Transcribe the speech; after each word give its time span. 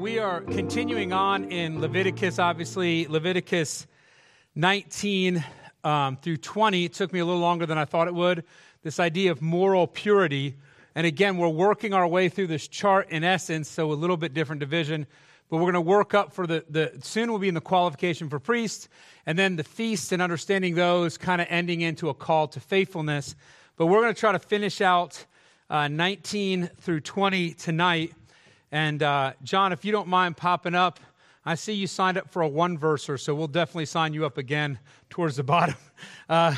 we 0.00 0.18
are 0.18 0.40
continuing 0.40 1.12
on 1.12 1.44
in 1.52 1.78
Leviticus, 1.78 2.38
obviously, 2.38 3.06
Leviticus 3.06 3.86
19 4.54 5.44
um, 5.84 6.16
through 6.16 6.38
20. 6.38 6.86
It 6.86 6.94
took 6.94 7.12
me 7.12 7.18
a 7.18 7.24
little 7.24 7.42
longer 7.42 7.66
than 7.66 7.76
I 7.76 7.84
thought 7.84 8.08
it 8.08 8.14
would. 8.14 8.44
This 8.82 8.98
idea 8.98 9.30
of 9.30 9.42
moral 9.42 9.86
purity. 9.86 10.56
And 10.94 11.06
again, 11.06 11.36
we're 11.36 11.48
working 11.48 11.92
our 11.92 12.08
way 12.08 12.30
through 12.30 12.46
this 12.46 12.66
chart 12.66 13.10
in 13.10 13.24
essence, 13.24 13.68
so 13.68 13.92
a 13.92 13.94
little 13.94 14.16
bit 14.16 14.32
different 14.32 14.60
division. 14.60 15.06
But 15.50 15.58
we're 15.58 15.70
going 15.70 15.74
to 15.74 15.82
work 15.82 16.14
up 16.14 16.32
for 16.32 16.46
the, 16.46 16.64
the 16.70 16.92
soon 17.02 17.28
we'll 17.28 17.38
be 17.38 17.48
in 17.48 17.54
the 17.54 17.60
qualification 17.60 18.30
for 18.30 18.38
priests, 18.38 18.88
and 19.26 19.38
then 19.38 19.56
the 19.56 19.64
feasts 19.64 20.12
and 20.12 20.22
understanding 20.22 20.76
those, 20.76 21.18
kind 21.18 21.42
of 21.42 21.46
ending 21.50 21.82
into 21.82 22.08
a 22.08 22.14
call 22.14 22.48
to 22.48 22.60
faithfulness. 22.60 23.36
But 23.76 23.86
we're 23.86 24.00
going 24.00 24.14
to 24.14 24.20
try 24.20 24.32
to 24.32 24.38
finish 24.38 24.80
out 24.80 25.26
uh, 25.68 25.88
19 25.88 26.70
through 26.78 27.00
20 27.00 27.52
tonight. 27.52 28.14
And 28.72 29.02
uh, 29.02 29.32
John, 29.42 29.72
if 29.72 29.84
you 29.84 29.92
don't 29.92 30.08
mind 30.08 30.36
popping 30.36 30.74
up, 30.74 31.00
I 31.44 31.54
see 31.54 31.72
you 31.72 31.86
signed 31.86 32.18
up 32.18 32.30
for 32.30 32.42
a 32.42 32.48
one 32.48 32.78
verser, 32.78 33.18
so 33.18 33.34
we'll 33.34 33.48
definitely 33.48 33.86
sign 33.86 34.12
you 34.12 34.26
up 34.26 34.38
again 34.38 34.78
towards 35.08 35.36
the 35.36 35.42
bottom. 35.44 35.76
Uh, 36.28 36.54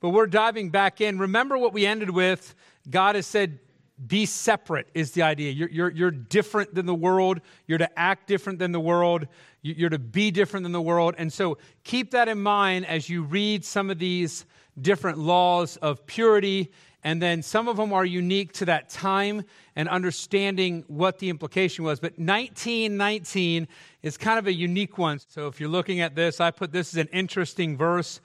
but 0.00 0.10
we're 0.10 0.26
diving 0.26 0.70
back 0.70 1.00
in. 1.00 1.18
Remember 1.18 1.56
what 1.56 1.72
we 1.72 1.86
ended 1.86 2.10
with? 2.10 2.54
God 2.90 3.14
has 3.14 3.26
said, 3.26 3.60
be 4.06 4.26
separate, 4.26 4.88
is 4.94 5.12
the 5.12 5.22
idea. 5.22 5.52
You're, 5.52 5.68
you're, 5.68 5.90
you're 5.90 6.10
different 6.10 6.74
than 6.74 6.86
the 6.86 6.94
world. 6.94 7.40
You're 7.66 7.78
to 7.78 7.98
act 7.98 8.26
different 8.26 8.58
than 8.58 8.72
the 8.72 8.80
world. 8.80 9.28
You're 9.60 9.90
to 9.90 9.98
be 9.98 10.30
different 10.30 10.64
than 10.64 10.72
the 10.72 10.82
world. 10.82 11.14
And 11.18 11.32
so 11.32 11.58
keep 11.84 12.10
that 12.12 12.28
in 12.28 12.42
mind 12.42 12.86
as 12.86 13.08
you 13.08 13.22
read 13.22 13.64
some 13.64 13.90
of 13.90 13.98
these 13.98 14.44
different 14.80 15.18
laws 15.18 15.76
of 15.76 16.04
purity 16.06 16.72
and 17.04 17.20
then 17.20 17.42
some 17.42 17.68
of 17.68 17.76
them 17.76 17.92
are 17.92 18.04
unique 18.04 18.52
to 18.54 18.66
that 18.66 18.88
time 18.88 19.44
and 19.74 19.88
understanding 19.88 20.84
what 20.86 21.18
the 21.18 21.30
implication 21.30 21.84
was. 21.84 21.98
But 21.98 22.12
1919 22.12 23.66
is 24.02 24.16
kind 24.16 24.38
of 24.38 24.46
a 24.46 24.52
unique 24.52 24.98
one. 24.98 25.18
So 25.28 25.48
if 25.48 25.58
you're 25.58 25.68
looking 25.68 26.00
at 26.00 26.14
this, 26.14 26.40
I 26.40 26.52
put 26.52 26.70
this 26.70 26.94
as 26.94 26.98
an 26.98 27.08
interesting 27.12 27.76
verse, 27.76 28.20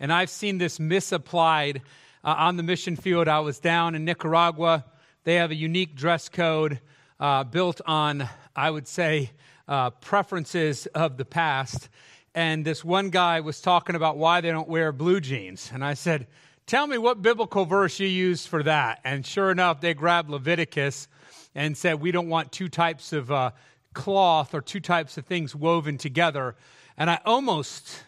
and 0.00 0.12
I've 0.12 0.30
seen 0.30 0.58
this 0.58 0.80
misapplied 0.80 1.82
uh, 2.24 2.34
on 2.38 2.56
the 2.56 2.62
mission 2.62 2.96
field. 2.96 3.28
I 3.28 3.40
was 3.40 3.58
down 3.58 3.94
in 3.94 4.04
Nicaragua. 4.04 4.84
They 5.24 5.34
have 5.34 5.50
a 5.50 5.54
unique 5.54 5.94
dress 5.94 6.28
code 6.28 6.80
uh, 7.20 7.44
built 7.44 7.80
on, 7.86 8.28
I 8.56 8.70
would 8.70 8.88
say, 8.88 9.30
uh, 9.68 9.90
preferences 9.90 10.86
of 10.86 11.18
the 11.18 11.24
past. 11.24 11.88
And 12.34 12.64
this 12.64 12.82
one 12.82 13.10
guy 13.10 13.40
was 13.40 13.60
talking 13.60 13.94
about 13.94 14.16
why 14.16 14.40
they 14.40 14.50
don't 14.50 14.68
wear 14.68 14.90
blue 14.90 15.20
jeans. 15.20 15.70
And 15.72 15.84
I 15.84 15.94
said, 15.94 16.26
Tell 16.66 16.86
me 16.86 16.96
what 16.96 17.22
biblical 17.22 17.64
verse 17.64 17.98
you 17.98 18.06
use 18.06 18.46
for 18.46 18.62
that. 18.62 19.00
And 19.04 19.26
sure 19.26 19.50
enough, 19.50 19.80
they 19.80 19.94
grabbed 19.94 20.30
Leviticus 20.30 21.08
and 21.54 21.76
said, 21.76 22.00
We 22.00 22.12
don't 22.12 22.28
want 22.28 22.52
two 22.52 22.68
types 22.68 23.12
of 23.12 23.30
uh, 23.30 23.50
cloth 23.94 24.54
or 24.54 24.60
two 24.60 24.80
types 24.80 25.18
of 25.18 25.26
things 25.26 25.54
woven 25.54 25.98
together. 25.98 26.56
And 26.96 27.10
I 27.10 27.20
almost 27.24 28.04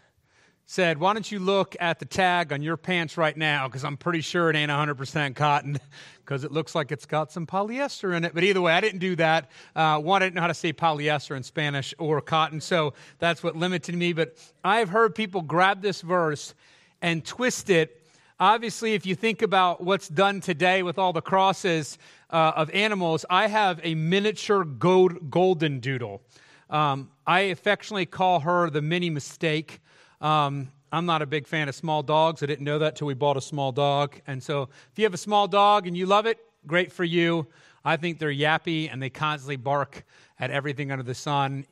said, 0.66 0.98
Why 0.98 1.12
don't 1.12 1.30
you 1.30 1.41
look 1.41 1.77
at 1.80 1.98
the 1.98 2.05
tag 2.05 2.52
on 2.52 2.62
your 2.62 2.77
pants 2.77 3.16
right 3.16 3.36
now? 3.36 3.66
Because 3.66 3.84
I'm 3.84 3.97
pretty 3.97 4.20
sure 4.20 4.48
it 4.50 4.56
ain't 4.56 4.70
100% 4.70 5.34
cotton 5.34 5.78
because 6.25 6.44
it 6.44 6.52
looks 6.52 6.75
like 6.75 6.92
it's 6.92 7.06
got 7.06 7.32
some 7.32 7.47
polyester 7.47 8.16
in 8.16 8.25
it. 8.25 8.34
But 8.34 8.44
either 8.44 8.60
way, 8.60 8.72
I 8.72 8.80
didn't 8.80 9.00
do 9.00 9.16
that. 9.16 9.50
Uh, 9.75 9.98
one, 9.98 10.22
I 10.22 10.27
didn't 10.27 10.36
know 10.36 10.42
how 10.42 10.47
to 10.47 10.55
say 10.55 10.72
polyester 10.72 11.36
in 11.36 11.42
Spanish 11.42 11.92
or 11.98 12.20
cotton, 12.20 12.60
so 12.60 12.94
that's 13.19 13.42
what 13.42 13.56
limited 13.56 13.94
me. 13.97 14.12
But 14.12 14.38
I've 14.62 14.88
heard 14.88 15.14
people 15.14 15.42
grab 15.42 15.82
this 15.82 16.00
verse 16.00 16.55
and 17.02 17.25
twist 17.25 17.69
it 17.69 18.00
Obviously, 18.45 18.92
if 18.92 19.06
you 19.06 19.14
think 19.14 19.41
about 19.41 19.83
what's 19.83 20.06
done 20.06 20.39
today 20.39 20.83
with 20.83 20.98
all 20.98 21.14
the 21.14 21.23
crosses 21.23 21.97
uh, 22.28 22.53
of 22.55 22.69
animals, 22.73 23.25
I 23.31 23.47
have 23.47 23.81
a 23.83 23.95
miniature 23.95 24.64
gold, 24.64 25.31
golden 25.31 25.81
doodle. 25.81 26.21
Um, 26.69 27.10
I 27.27 27.41
affectionately 27.41 28.04
call 28.04 28.41
her 28.41 28.69
the 28.69 28.83
mini 28.83 29.09
mistake. 29.09 29.81
Um, 30.21 30.71
I'm 30.93 31.06
not 31.06 31.22
a 31.22 31.27
big 31.27 31.47
fan 31.47 31.71
of 31.71 31.75
small 31.75 32.03
dogs. 32.03 32.43
I 32.43 32.47
didn't 32.47 32.66
know 32.66 32.78
that 32.81 32.97
till 32.97 33.06
we 33.06 33.15
bought 33.15 33.38
a 33.38 33.41
small 33.41 33.72
dog. 33.72 34.21
And 34.27 34.43
so, 34.43 34.69
if 34.93 34.99
you 34.99 35.04
have 35.04 35.15
a 35.15 35.16
small 35.16 35.49
dog 35.49 35.87
and 35.87 35.97
you 35.97 36.04
love 36.04 36.27
it, 36.27 36.37
great 36.66 36.93
for 36.93 37.04
you. 37.04 37.47
I 37.83 37.97
think 37.97 38.19
they're 38.19 38.28
yappy 38.28 38.93
and 38.93 39.00
they 39.00 39.09
constantly 39.09 39.56
bark 39.56 40.04
at 40.38 40.50
everything 40.50 40.93
under 40.93 41.03
the 41.03 41.15
sun, 41.15 41.65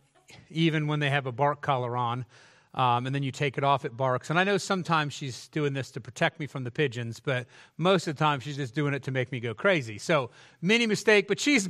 even 0.49 0.87
when 0.87 1.01
they 1.01 1.11
have 1.11 1.27
a 1.27 1.33
bark 1.33 1.61
collar 1.61 1.99
on 1.99 2.25
um, 2.75 3.07
and 3.07 3.15
then 3.15 3.23
you 3.23 3.31
take 3.31 3.59
it 3.59 3.65
off, 3.65 3.85
it 3.85 3.97
barks. 3.97 4.31
And 4.31 4.39
I 4.39 4.45
know 4.45 4.57
sometimes 4.57 5.13
she's 5.13 5.49
doing 5.49 5.75
this 5.75 5.91
to 5.93 6.01
protect 6.01 6.41
me 6.41 6.47
from 6.47 6.65
the 6.65 6.71
pigeons, 6.71 7.21
but 7.21 7.47
most 7.77 8.07
of 8.09 8.17
the 8.17 8.19
time 8.19 8.41
she's 8.41 8.57
just 8.57 8.75
doing 8.75 8.95
it 8.95 9.03
to 9.05 9.11
make 9.11 9.31
me 9.31 9.41
go 9.41 9.53
crazy. 9.53 9.99
So, 9.99 10.31
mini 10.63 10.87
mistake, 10.87 11.29
but 11.29 11.39
she's, 11.39 11.69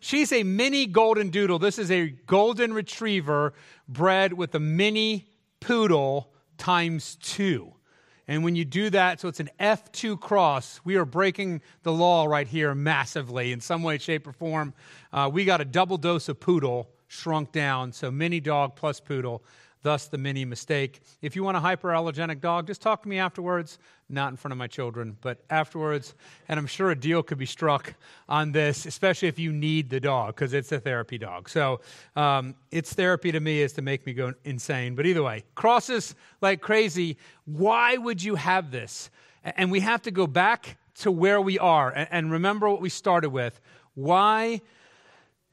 she's 0.00 0.32
a 0.32 0.42
mini 0.42 0.86
golden 0.86 1.30
doodle. 1.30 1.58
This 1.58 1.78
is 1.78 1.90
a 1.90 2.08
golden 2.26 2.74
retriever 2.74 3.54
bred 3.88 4.34
with 4.34 4.54
a 4.54 4.60
mini 4.60 5.26
poodle 5.60 6.32
times 6.58 7.16
two. 7.16 7.72
And 8.28 8.44
when 8.44 8.54
you 8.54 8.64
do 8.64 8.90
that, 8.90 9.20
so 9.20 9.28
it's 9.28 9.40
an 9.40 9.50
F2 9.58 10.20
cross, 10.20 10.80
we 10.84 10.96
are 10.96 11.04
breaking 11.04 11.60
the 11.82 11.92
law 11.92 12.24
right 12.24 12.46
here 12.46 12.74
massively 12.74 13.52
in 13.52 13.60
some 13.60 13.82
way, 13.82 13.98
shape, 13.98 14.26
or 14.26 14.32
form. 14.32 14.74
Uh, 15.12 15.28
we 15.32 15.44
got 15.44 15.60
a 15.60 15.64
double 15.64 15.96
dose 15.96 16.28
of 16.28 16.38
poodle 16.38 16.88
shrunk 17.08 17.52
down, 17.52 17.92
so 17.92 18.10
mini 18.10 18.40
dog 18.40 18.76
plus 18.76 19.00
poodle 19.00 19.42
thus 19.82 20.06
the 20.06 20.18
mini 20.18 20.44
mistake. 20.44 21.00
If 21.20 21.36
you 21.36 21.44
want 21.44 21.56
a 21.56 21.60
hyperallergenic 21.60 22.40
dog, 22.40 22.66
just 22.66 22.80
talk 22.80 23.02
to 23.02 23.08
me 23.08 23.18
afterwards, 23.18 23.78
not 24.08 24.30
in 24.30 24.36
front 24.36 24.52
of 24.52 24.58
my 24.58 24.66
children, 24.66 25.16
but 25.20 25.42
afterwards. 25.50 26.14
And 26.48 26.58
I'm 26.58 26.66
sure 26.66 26.90
a 26.90 26.96
deal 26.96 27.22
could 27.22 27.38
be 27.38 27.46
struck 27.46 27.94
on 28.28 28.52
this, 28.52 28.86
especially 28.86 29.28
if 29.28 29.38
you 29.38 29.52
need 29.52 29.90
the 29.90 30.00
dog, 30.00 30.34
because 30.34 30.52
it's 30.52 30.72
a 30.72 30.80
therapy 30.80 31.18
dog. 31.18 31.48
So 31.48 31.80
um, 32.16 32.54
its 32.70 32.92
therapy 32.92 33.32
to 33.32 33.40
me 33.40 33.60
is 33.60 33.72
to 33.74 33.82
make 33.82 34.06
me 34.06 34.12
go 34.12 34.34
insane. 34.44 34.94
But 34.94 35.06
either 35.06 35.22
way, 35.22 35.44
crosses 35.54 36.14
like 36.40 36.60
crazy. 36.60 37.16
Why 37.44 37.96
would 37.96 38.22
you 38.22 38.36
have 38.36 38.70
this? 38.70 39.10
And 39.44 39.72
we 39.72 39.80
have 39.80 40.02
to 40.02 40.10
go 40.10 40.26
back 40.26 40.76
to 40.94 41.10
where 41.10 41.40
we 41.40 41.58
are 41.58 41.90
and 41.90 42.30
remember 42.30 42.68
what 42.68 42.80
we 42.80 42.88
started 42.88 43.30
with. 43.30 43.60
Why? 43.94 44.60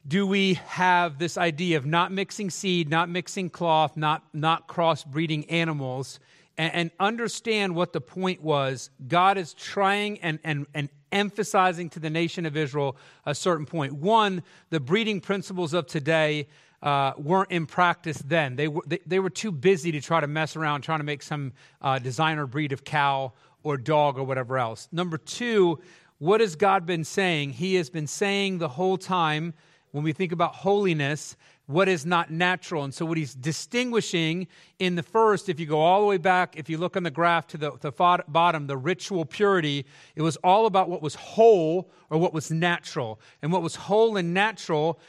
Do 0.07 0.25
we 0.25 0.55
have 0.65 1.19
this 1.19 1.37
idea 1.37 1.77
of 1.77 1.85
not 1.85 2.11
mixing 2.11 2.49
seed, 2.49 2.89
not 2.89 3.09
mixing 3.09 3.49
cloth, 3.49 3.97
not, 3.97 4.23
not 4.33 4.67
crossbreeding 4.67 5.45
animals, 5.49 6.19
and, 6.57 6.73
and, 6.73 6.91
understand 6.99 7.73
what 7.73 7.93
the 7.93 8.01
point 8.01 8.41
was. 8.41 8.89
God 9.07 9.37
is 9.37 9.53
trying 9.53 10.19
and, 10.19 10.39
and, 10.43 10.67
and 10.73 10.89
emphasizing 11.11 11.89
to 11.91 12.01
the 12.01 12.09
nation 12.09 12.45
of 12.45 12.57
Israel 12.57 12.97
a 13.25 13.33
certain 13.33 13.65
point. 13.65 13.93
One, 13.93 14.43
the 14.69 14.81
breeding 14.81 15.21
principles 15.21 15.73
of 15.73 15.87
today 15.87 16.47
uh, 16.81 17.13
weren't 17.17 17.51
in 17.51 17.65
practice 17.65 18.17
then. 18.17 18.55
They 18.55 18.67
were, 18.67 18.83
they, 18.85 18.99
they, 19.05 19.19
were 19.19 19.29
too 19.29 19.51
busy 19.51 19.91
to 19.91 20.01
try 20.01 20.19
to 20.19 20.27
mess 20.27 20.55
around 20.55 20.81
trying 20.81 20.99
to 20.99 21.05
make 21.05 21.21
some 21.21 21.53
uh, 21.81 21.99
designer 21.99 22.45
breed 22.45 22.71
of 22.71 22.83
cow 22.83 23.33
or 23.63 23.77
dog 23.77 24.17
or 24.17 24.23
whatever 24.23 24.57
else. 24.57 24.87
Number 24.91 25.17
two, 25.17 25.79
what 26.19 26.41
has 26.41 26.55
God 26.55 26.85
been 26.85 27.03
saying? 27.03 27.51
He 27.51 27.75
has 27.75 27.89
been 27.89 28.07
saying 28.07 28.57
the 28.57 28.69
whole 28.69 28.97
time 28.97 29.53
when 29.91 30.03
we 30.03 30.13
think 30.13 30.31
about 30.31 30.55
holiness, 30.55 31.35
what 31.65 31.87
is 31.87 32.05
not 32.05 32.31
natural. 32.31 32.83
And 32.83 32.93
so, 32.93 33.05
what 33.05 33.17
he's 33.17 33.33
distinguishing 33.33 34.47
in 34.79 34.95
the 34.95 35.03
first, 35.03 35.49
if 35.49 35.59
you 35.59 35.65
go 35.65 35.79
all 35.79 36.01
the 36.01 36.07
way 36.07 36.17
back, 36.17 36.55
if 36.57 36.69
you 36.69 36.77
look 36.77 36.97
on 36.97 37.03
the 37.03 37.11
graph 37.11 37.47
to 37.47 37.57
the, 37.57 37.71
the 37.79 37.91
bottom, 38.27 38.67
the 38.67 38.77
ritual 38.77 39.25
purity, 39.25 39.85
it 40.15 40.21
was 40.21 40.35
all 40.37 40.65
about 40.65 40.89
what 40.89 41.01
was 41.01 41.15
whole 41.15 41.91
or 42.09 42.17
what 42.17 42.33
was 42.33 42.51
natural. 42.51 43.19
And 43.41 43.51
what 43.51 43.61
was 43.61 43.75
whole 43.75 44.17
and 44.17 44.33
natural 44.33 44.99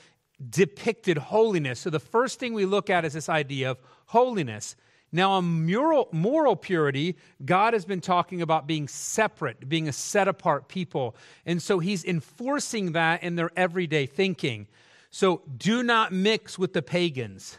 depicted 0.48 1.18
holiness. 1.18 1.80
So, 1.80 1.90
the 1.90 2.00
first 2.00 2.38
thing 2.38 2.54
we 2.54 2.66
look 2.66 2.90
at 2.90 3.04
is 3.04 3.12
this 3.12 3.28
idea 3.28 3.70
of 3.70 3.78
holiness. 4.06 4.76
Now, 5.12 5.32
on 5.32 5.66
moral, 5.66 6.08
moral 6.12 6.54
purity, 6.54 7.16
God 7.44 7.72
has 7.72 7.84
been 7.84 8.00
talking 8.00 8.42
about 8.42 8.66
being 8.66 8.86
separate, 8.86 9.68
being 9.68 9.88
a 9.88 9.92
set 9.92 10.28
apart 10.28 10.68
people. 10.68 11.16
And 11.44 11.60
so 11.60 11.80
he's 11.80 12.04
enforcing 12.04 12.92
that 12.92 13.22
in 13.22 13.34
their 13.34 13.50
everyday 13.56 14.06
thinking. 14.06 14.68
So 15.10 15.42
do 15.56 15.82
not 15.82 16.12
mix 16.12 16.58
with 16.58 16.72
the 16.72 16.82
pagans. 16.82 17.58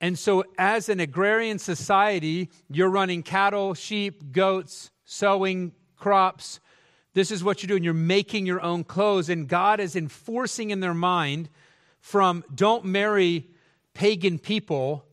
And 0.00 0.18
so, 0.18 0.44
as 0.58 0.90
an 0.90 1.00
agrarian 1.00 1.58
society, 1.58 2.50
you're 2.68 2.90
running 2.90 3.22
cattle, 3.22 3.72
sheep, 3.72 4.30
goats, 4.30 4.90
sowing 5.04 5.72
crops. 5.96 6.60
This 7.14 7.30
is 7.30 7.42
what 7.42 7.62
you're 7.62 7.68
doing. 7.68 7.82
You're 7.82 7.94
making 7.94 8.44
your 8.44 8.60
own 8.60 8.84
clothes. 8.84 9.30
And 9.30 9.48
God 9.48 9.80
is 9.80 9.96
enforcing 9.96 10.70
in 10.70 10.80
their 10.80 10.94
mind 10.94 11.48
from 12.00 12.44
don't 12.54 12.84
marry 12.84 13.48
pagan 13.94 14.38
people 14.38 15.05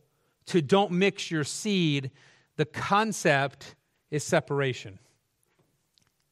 to 0.46 0.60
don't 0.62 0.92
mix 0.92 1.30
your 1.30 1.44
seed, 1.44 2.10
the 2.56 2.64
concept 2.64 3.74
is 4.10 4.24
separation. 4.24 4.98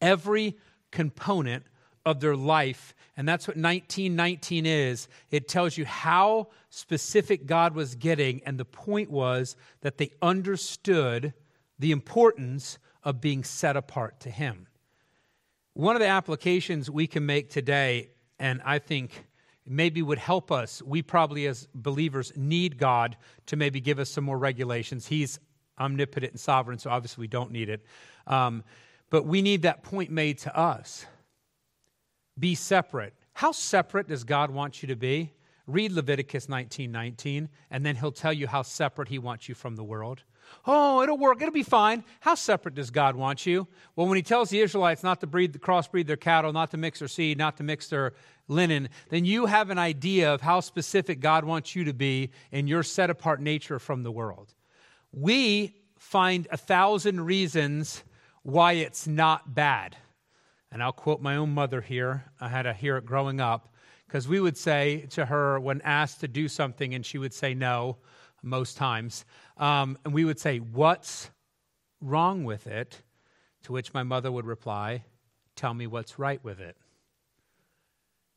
Every 0.00 0.56
component 0.90 1.64
of 2.04 2.20
their 2.20 2.36
life, 2.36 2.94
and 3.16 3.28
that's 3.28 3.46
what 3.46 3.56
1919 3.56 4.66
is. 4.66 5.08
It 5.30 5.48
tells 5.48 5.76
you 5.76 5.84
how 5.84 6.48
specific 6.70 7.46
God 7.46 7.74
was 7.74 7.94
getting, 7.94 8.42
and 8.44 8.58
the 8.58 8.64
point 8.64 9.10
was 9.10 9.56
that 9.82 9.98
they 9.98 10.10
understood 10.20 11.32
the 11.78 11.92
importance 11.92 12.78
of 13.04 13.20
being 13.20 13.44
set 13.44 13.76
apart 13.76 14.20
to 14.20 14.30
Him. 14.30 14.66
One 15.74 15.96
of 15.96 16.00
the 16.00 16.08
applications 16.08 16.90
we 16.90 17.06
can 17.06 17.24
make 17.24 17.50
today, 17.50 18.10
and 18.38 18.60
I 18.64 18.78
think 18.78 19.24
maybe 19.66 20.02
would 20.02 20.18
help 20.18 20.50
us. 20.50 20.82
We 20.82 21.02
probably, 21.02 21.46
as 21.46 21.68
believers, 21.74 22.32
need 22.36 22.78
God 22.78 23.16
to 23.46 23.56
maybe 23.56 23.80
give 23.80 23.98
us 23.98 24.10
some 24.10 24.24
more 24.24 24.38
regulations. 24.38 25.06
He's 25.06 25.38
omnipotent 25.78 26.32
and 26.32 26.40
sovereign, 26.40 26.78
so 26.78 26.90
obviously 26.90 27.22
we 27.22 27.28
don't 27.28 27.50
need 27.50 27.68
it. 27.68 27.84
Um, 28.26 28.64
but 29.10 29.26
we 29.26 29.42
need 29.42 29.62
that 29.62 29.82
point 29.82 30.10
made 30.10 30.38
to 30.38 30.56
us. 30.56 31.06
Be 32.38 32.54
separate. 32.54 33.14
How 33.34 33.52
separate 33.52 34.08
does 34.08 34.24
God 34.24 34.50
want 34.50 34.82
you 34.82 34.88
to 34.88 34.96
be? 34.96 35.32
Read 35.66 35.92
Leviticus 35.92 36.48
19 36.48 36.90
19, 36.90 37.48
and 37.70 37.86
then 37.86 37.96
he'll 37.96 38.12
tell 38.12 38.32
you 38.32 38.46
how 38.46 38.62
separate 38.62 39.08
he 39.08 39.18
wants 39.18 39.48
you 39.48 39.54
from 39.54 39.76
the 39.76 39.84
world. 39.84 40.22
Oh, 40.66 41.02
it'll 41.02 41.18
work. 41.18 41.40
It'll 41.40 41.52
be 41.52 41.62
fine. 41.62 42.04
How 42.20 42.34
separate 42.34 42.74
does 42.74 42.90
God 42.90 43.16
want 43.16 43.46
you? 43.46 43.66
Well, 43.96 44.06
when 44.06 44.16
He 44.16 44.22
tells 44.22 44.50
the 44.50 44.60
Israelites 44.60 45.02
not 45.02 45.20
to 45.20 45.26
breed, 45.26 45.52
crossbreed 45.54 46.06
their 46.06 46.16
cattle, 46.16 46.52
not 46.52 46.70
to 46.72 46.76
mix 46.76 46.98
their 46.98 47.08
seed, 47.08 47.38
not 47.38 47.56
to 47.58 47.62
mix 47.62 47.88
their 47.88 48.14
linen, 48.48 48.88
then 49.08 49.24
you 49.24 49.46
have 49.46 49.70
an 49.70 49.78
idea 49.78 50.32
of 50.32 50.40
how 50.40 50.60
specific 50.60 51.20
God 51.20 51.44
wants 51.44 51.74
you 51.74 51.84
to 51.84 51.94
be 51.94 52.30
in 52.50 52.66
your 52.66 52.82
set 52.82 53.10
apart 53.10 53.40
nature 53.40 53.78
from 53.78 54.02
the 54.02 54.12
world. 54.12 54.54
We 55.12 55.76
find 55.98 56.48
a 56.50 56.56
thousand 56.56 57.20
reasons 57.20 58.02
why 58.42 58.72
it's 58.72 59.06
not 59.06 59.54
bad. 59.54 59.96
And 60.70 60.82
I'll 60.82 60.92
quote 60.92 61.20
my 61.20 61.36
own 61.36 61.50
mother 61.50 61.80
here. 61.80 62.24
I 62.40 62.48
had 62.48 62.62
to 62.62 62.72
hear 62.72 62.96
it 62.96 63.04
growing 63.04 63.40
up 63.40 63.74
because 64.06 64.26
we 64.26 64.40
would 64.40 64.56
say 64.56 65.06
to 65.10 65.24
her 65.26 65.60
when 65.60 65.80
asked 65.82 66.20
to 66.20 66.28
do 66.28 66.48
something 66.48 66.94
and 66.94 67.04
she 67.04 67.18
would 67.18 67.32
say 67.32 67.54
no 67.54 67.98
most 68.42 68.76
times. 68.76 69.24
Um, 69.56 69.98
and 70.04 70.14
we 70.14 70.24
would 70.24 70.38
say, 70.38 70.58
What's 70.58 71.30
wrong 72.00 72.44
with 72.44 72.66
it? 72.66 73.02
To 73.64 73.72
which 73.72 73.94
my 73.94 74.02
mother 74.02 74.30
would 74.32 74.46
reply, 74.46 75.04
Tell 75.56 75.74
me 75.74 75.86
what's 75.86 76.18
right 76.18 76.42
with 76.42 76.60
it. 76.60 76.76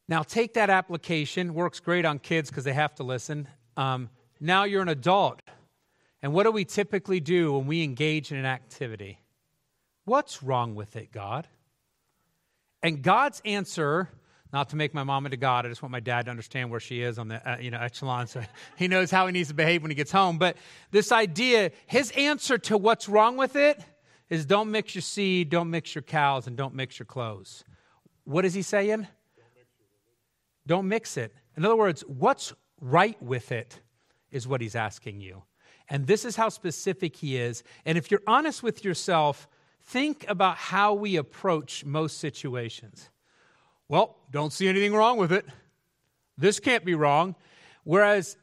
Now, 0.08 0.22
take 0.22 0.54
that 0.54 0.70
application, 0.70 1.54
works 1.54 1.80
great 1.80 2.06
on 2.06 2.20
kids 2.20 2.50
because 2.50 2.64
they 2.64 2.74
have 2.74 2.94
to 2.96 3.04
listen. 3.04 3.48
Um, 3.76 4.10
now 4.40 4.64
you're 4.66 4.84
an 4.84 4.90
adult. 4.90 5.42
And 6.22 6.34
what 6.34 6.44
do 6.44 6.52
we 6.52 6.66
typically 6.66 7.20
do 7.20 7.54
when 7.54 7.66
we 7.66 7.84
engage 7.84 8.32
in 8.32 8.38
an 8.38 8.46
activity? 8.46 9.20
What's 10.06 10.44
wrong 10.44 10.76
with 10.76 10.96
it, 10.96 11.12
God? 11.12 11.48
And 12.84 13.02
God's 13.02 13.42
answer 13.46 14.10
not 14.54 14.70
to 14.70 14.76
make 14.76 14.94
my 14.94 15.04
mom 15.04 15.26
into 15.26 15.38
God. 15.38 15.66
I 15.66 15.70
just 15.70 15.82
want 15.82 15.92
my 15.92 16.00
dad 16.00 16.26
to 16.26 16.32
understand 16.32 16.72
where 16.72 16.80
she 16.80 17.02
is 17.02 17.18
on 17.18 17.28
the 17.28 17.50
uh, 17.50 17.58
you 17.58 17.72
know 17.72 17.80
echelon, 17.80 18.28
so 18.28 18.42
he 18.78 18.88
knows 18.88 19.12
how 19.12 19.26
he 19.26 19.34
needs 19.34 19.50
to 19.50 19.56
behave 19.56 19.82
when 19.82 19.92
he 19.92 19.96
gets 19.96 20.12
home. 20.12 20.38
But 20.38 20.58
this 20.92 21.12
idea, 21.12 21.72
his 21.88 22.12
answer 22.12 22.58
to 22.60 22.78
what's 22.78 23.10
wrong 23.10 23.38
with 23.38 23.56
it, 23.56 23.82
is 24.30 24.46
don't 24.46 24.72
mix 24.72 24.96
your 24.96 25.02
seed, 25.02 25.50
don't 25.50 25.70
mix 25.70 25.94
your 25.94 26.02
cows, 26.02 26.48
and 26.48 26.58
don't 26.58 26.74
mix 26.74 27.00
your 27.00 27.06
clothes. 27.06 27.64
What 28.24 28.46
is 28.46 28.54
he 28.54 28.62
saying? 28.62 29.08
Don't 30.68 30.88
mix 30.88 31.18
it. 31.18 31.34
In 31.56 31.64
other 31.64 31.76
words, 31.76 32.02
what's 32.08 32.54
right 32.82 33.22
with 33.22 33.52
it 33.52 33.80
is 34.32 34.48
what 34.48 34.62
he's 34.62 34.76
asking 34.76 35.22
you. 35.22 35.44
And 35.90 36.08
this 36.08 36.26
is 36.26 36.36
how 36.36 36.50
specific 36.50 37.16
he 37.16 37.38
is. 37.38 37.64
And 37.86 37.98
if 37.98 38.10
you're 38.10 38.24
honest 38.26 38.64
with 38.64 38.84
yourself, 38.84 39.48
think 39.84 40.26
about 40.28 40.58
how 40.58 40.94
we 40.94 41.16
approach 41.16 41.86
most 41.86 42.18
situations. 42.18 43.10
Well, 43.88 44.18
don't 44.32 44.52
see 44.52 44.68
anything 44.68 44.94
wrong 44.94 45.18
with 45.18 45.32
it. 45.32 45.46
This 46.38 46.60
can't 46.60 46.84
be 46.84 46.96
wrong. 46.96 47.36
Whereas 47.84 48.38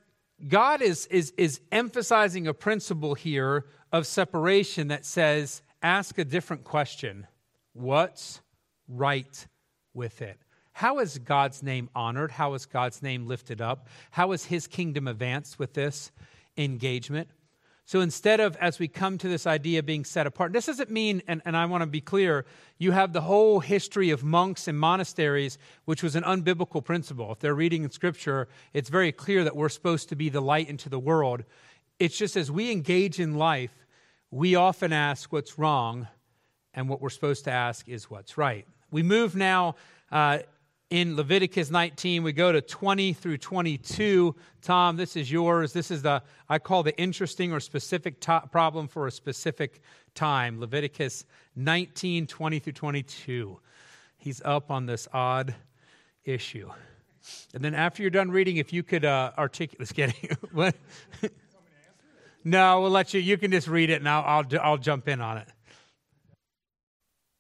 God 0.49 0.83
is, 0.83 1.07
is, 1.07 1.33
is 1.37 1.61
emphasizing 1.71 2.47
a 2.47 2.55
principle 2.55 3.15
here 3.15 3.67
of 3.93 4.07
separation 4.07 4.89
that 4.89 5.05
says, 5.05 5.63
ask 5.83 6.19
a 6.19 6.25
different 6.25 6.65
question 6.65 7.27
What's 7.75 8.41
right 8.87 9.47
with 9.95 10.21
it? 10.21 10.39
How 10.73 10.99
is 10.99 11.19
God's 11.19 11.63
name 11.63 11.89
honored? 11.95 12.31
How 12.31 12.55
is 12.55 12.67
God's 12.67 13.03
name 13.03 13.27
lifted 13.27 13.61
up? 13.61 13.89
How 14.11 14.33
is 14.33 14.45
his 14.45 14.67
kingdom 14.67 15.09
advanced 15.09 15.59
with 15.59 15.75
this 15.75 16.13
engagement? 16.57 17.29
So 17.93 18.01
instead 18.01 18.41
of, 18.41 18.57
as 18.57 18.79
we 18.79 18.89
come 18.89 19.19
to 19.19 19.29
this 19.29 19.47
idea 19.47 19.81
of 19.81 19.85
being 19.85 20.07
set 20.07 20.27
apart, 20.27 20.55
this 20.55 20.65
doesn't 20.65 20.91
mean, 20.91 21.21
and, 21.29 21.43
and 21.45 21.55
I 21.55 21.67
want 21.67 21.83
to 21.83 21.87
be 21.87 22.01
clear, 22.01 22.47
you 22.79 22.93
have 22.93 23.13
the 23.13 23.21
whole 23.21 23.61
history 23.61 24.09
of 24.09 24.25
monks 24.25 24.67
and 24.67 24.81
monasteries, 24.81 25.59
which 25.85 26.03
was 26.03 26.17
an 26.17 26.23
unbiblical 26.23 26.83
principle. 26.83 27.31
If 27.33 27.41
they're 27.41 27.55
reading 27.55 27.85
in 27.85 27.91
Scripture, 27.91 28.49
it's 28.73 28.89
very 28.89 29.13
clear 29.13 29.45
that 29.45 29.55
we're 29.55 29.69
supposed 29.69 30.09
to 30.09 30.17
be 30.17 30.31
the 30.31 30.41
light 30.41 30.71
into 30.71 30.89
the 30.89 30.99
world. 30.99 31.45
It's 31.99 32.17
just 32.17 32.35
as 32.35 32.51
we 32.51 32.73
engage 32.73 33.21
in 33.21 33.35
life, 33.35 33.85
we 34.31 34.55
often 34.55 34.95
ask 34.95 35.31
what's 35.31 35.59
wrong, 35.59 36.09
and 36.73 36.89
what 36.89 37.03
we're 37.03 37.11
supposed 37.11 37.45
to 37.45 37.51
ask 37.51 37.91
is 37.91 38.09
what's 38.09 38.39
right. 38.39 38.67
We 38.91 39.03
move 39.03 39.37
now 39.37 39.75
uh, 40.11 40.39
in 40.93 41.17
Leviticus 41.17 41.71
19. 41.71 42.23
We 42.23 42.35
go 42.35 42.53
to 42.53 42.61
20 42.61 43.15
through 43.15 43.39
22. 43.39 44.37
Tom, 44.61 44.97
this 44.99 45.17
is 45.17 45.33
yours. 45.33 45.73
This 45.73 45.91
is 45.91 46.03
the, 46.03 46.23
I 46.51 46.59
call 46.59 46.83
the 46.83 46.95
interesting 46.99 47.51
or 47.51 47.61
specific 47.61 48.21
to- 48.21 48.43
problem 48.53 48.89
for 48.89 49.07
a 49.07 49.11
specific 49.11 49.81
time. 50.15 50.61
Leviticus 50.61 51.25
19, 51.57 52.27
20 52.27 52.59
through 52.59 52.73
22. 52.75 53.59
He's 54.19 54.43
up 54.45 54.71
on 54.71 54.85
this 54.85 55.09
odd 55.15 55.55
issue. 56.27 56.71
And 57.55 57.65
then 57.65 57.75
after 57.75 58.03
you're 58.03 58.11
done 58.11 58.31
reading, 58.31 58.59
if 58.59 58.71
you 58.71 58.83
could 58.83 59.07
uh, 59.07 59.33
articulate, 59.39 59.81
just 59.89 59.95
kidding. 59.95 60.37
what? 60.53 60.77
no, 62.45 62.83
we'll 62.83 62.91
let 62.91 63.15
you, 63.15 63.21
you 63.21 63.39
can 63.39 63.51
just 63.51 63.67
read 63.67 63.89
it 63.89 63.95
and 63.95 64.09
I'll, 64.09 64.25
I'll, 64.25 64.61
I'll 64.61 64.79
jump 64.79 65.09
in 65.09 65.23
on 65.23 65.39
it. 65.39 65.49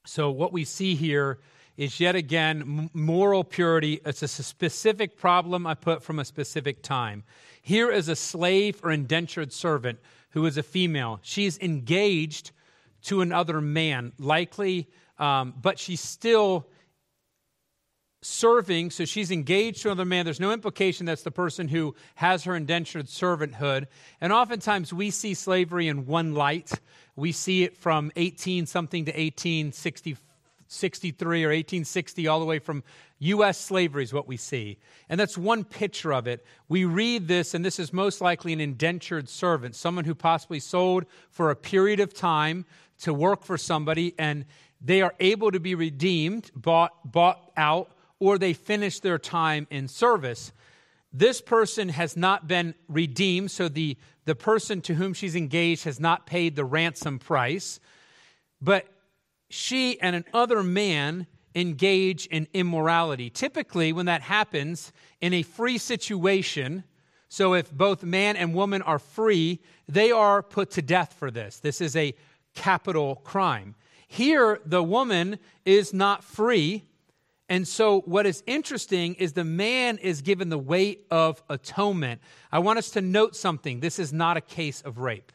So, 0.07 0.31
what 0.31 0.55
we 0.55 0.65
see 0.65 0.95
here 0.95 1.39
is 1.83 1.99
yet 1.99 2.15
again 2.15 2.89
moral 2.95 3.43
purity. 3.43 4.01
It's 4.07 4.23
a 4.23 4.29
specific 4.29 5.19
problem 5.19 5.67
I 5.67 5.75
put 5.75 6.01
from 6.01 6.21
a 6.21 6.25
specific 6.25 6.81
time. 6.81 7.25
Here 7.61 7.91
is 7.91 8.07
a 8.07 8.15
slave 8.15 8.81
or 8.85 8.93
indentured 8.93 9.53
servant 9.53 9.99
who 10.31 10.47
is 10.47 10.57
a 10.57 10.63
female. 10.63 11.19
She's 11.23 11.59
engaged 11.59 12.53
to 13.03 13.21
another 13.21 13.61
man, 13.61 14.13
likely, 14.17 14.89
um, 15.19 15.55
but 15.61 15.77
she's 15.77 16.01
still 16.01 16.69
serving, 18.21 18.91
so 18.91 19.05
she's 19.05 19.33
engaged 19.33 19.83
to 19.83 19.89
another 19.89 20.05
man. 20.05 20.25
There's 20.25 20.39
no 20.39 20.53
implication 20.53 21.05
that's 21.05 21.25
the 21.25 21.33
person 21.33 21.67
who 21.67 21.97
has 22.15 22.45
her 22.45 22.55
indentured 22.55 23.07
servanthood. 23.07 23.89
And 24.21 24.33
oftentimes 24.33 24.93
we 24.93 25.11
see 25.11 25.35
slavery 25.35 25.89
in 25.89 26.07
one 26.07 26.33
light. 26.33 26.71
We 27.17 27.33
see 27.33 27.65
it 27.65 27.77
from 27.77 28.13
18 28.15 28.67
something 28.67 29.07
to 29.07 29.11
1864 29.11 30.32
63 30.73 31.45
or 31.45 31.49
1860 31.49 32.27
all 32.27 32.41
the 32.41 32.47
way 32.47 32.59
from 32.59 32.83
U.S. 33.19 33.59
slavery 33.59 34.03
is 34.03 34.13
what 34.13 34.27
we 34.27 34.37
see. 34.37 34.79
And 35.09 35.21
that's 35.21 35.39
one 35.39 35.65
picture 35.65 36.13
of 36.13 36.27
it. 36.27 36.45
We 36.69 36.85
read 36.85 37.29
this, 37.29 37.55
and 37.55 37.65
this 37.65 37.79
is 37.79 37.93
most 37.93 38.21
likely 38.21 38.53
an 38.53 38.61
indentured 38.61 39.29
servant, 39.29 39.77
someone 39.77 40.05
who 40.05 40.15
possibly 40.15 40.61
sold 40.61 41.05
for 41.31 41.51
a 41.51 41.57
period 41.57 42.01
of 42.01 42.15
time 42.15 42.65
to 43.01 43.15
work 43.15 43.45
for 43.45 43.59
somebody, 43.59 44.15
and 44.19 44.45
they 44.81 45.03
are 45.03 45.15
able 45.21 45.51
to 45.51 45.61
be 45.61 45.75
redeemed, 45.75 46.51
bought, 46.57 47.13
bought 47.13 47.53
out, 47.57 47.91
or 48.19 48.39
they 48.39 48.53
finish 48.53 49.01
their 49.01 49.19
time 49.19 49.67
in 49.71 49.89
service. 49.89 50.53
This 51.13 51.41
person 51.41 51.91
has 51.91 52.17
not 52.17 52.49
been 52.49 52.75
redeemed, 52.89 53.51
so 53.51 53.69
the, 53.69 53.97
the 54.25 54.35
person 54.35 54.81
to 54.83 54.95
whom 54.95 55.13
she's 55.13 55.37
engaged 55.37 55.85
has 55.85 56.01
not 56.01 56.27
paid 56.27 56.57
the 56.57 56.65
ransom 56.65 57.19
price. 57.19 57.79
But 58.61 58.87
she 59.53 60.01
and 60.01 60.17
another 60.17 60.63
man 60.63 61.27
engage 61.55 62.25
in 62.27 62.49
immorality. 62.55 63.29
Typically, 63.29 63.93
when 63.93 64.07
that 64.07 64.23
happens 64.23 64.93
in 65.21 65.35
a 65.35 65.43
free 65.43 65.77
situation, 65.77 66.85
so 67.29 67.53
if 67.53 67.71
both 67.71 68.03
man 68.03 68.37
and 68.37 68.55
woman 68.55 68.81
are 68.81 68.99
free, 68.99 69.61
they 69.87 70.11
are 70.11 70.43
put 70.43 70.71
to 70.71 70.83
death 70.83 71.13
for 71.19 71.31
this. 71.31 71.61
This 71.61 71.83
is 71.83 71.95
a 71.97 72.15
capital 72.55 73.17
crime. 73.17 73.75
Here, 74.09 74.59
the 74.65 74.83
woman 74.83 75.39
is 75.67 75.93
not 75.93 76.25
free. 76.25 76.85
And 77.51 77.69
so, 77.69 78.01
what 78.01 78.25
is 78.25 78.43
interesting 78.47 79.15
is 79.17 79.35
the 79.35 79.45
man 79.45 79.99
is 79.99 80.23
given 80.23 80.49
the 80.49 80.59
weight 80.59 81.07
of 81.11 81.43
atonement. 81.51 82.23
I 82.51 82.61
want 82.61 82.79
us 82.79 82.91
to 82.93 83.03
note 83.03 83.37
something. 83.37 83.81
This 83.81 83.99
is 83.99 84.15
not 84.15 84.39
a 84.39 84.41
case 84.41 84.81
of 84.81 84.97
rape. 84.97 85.31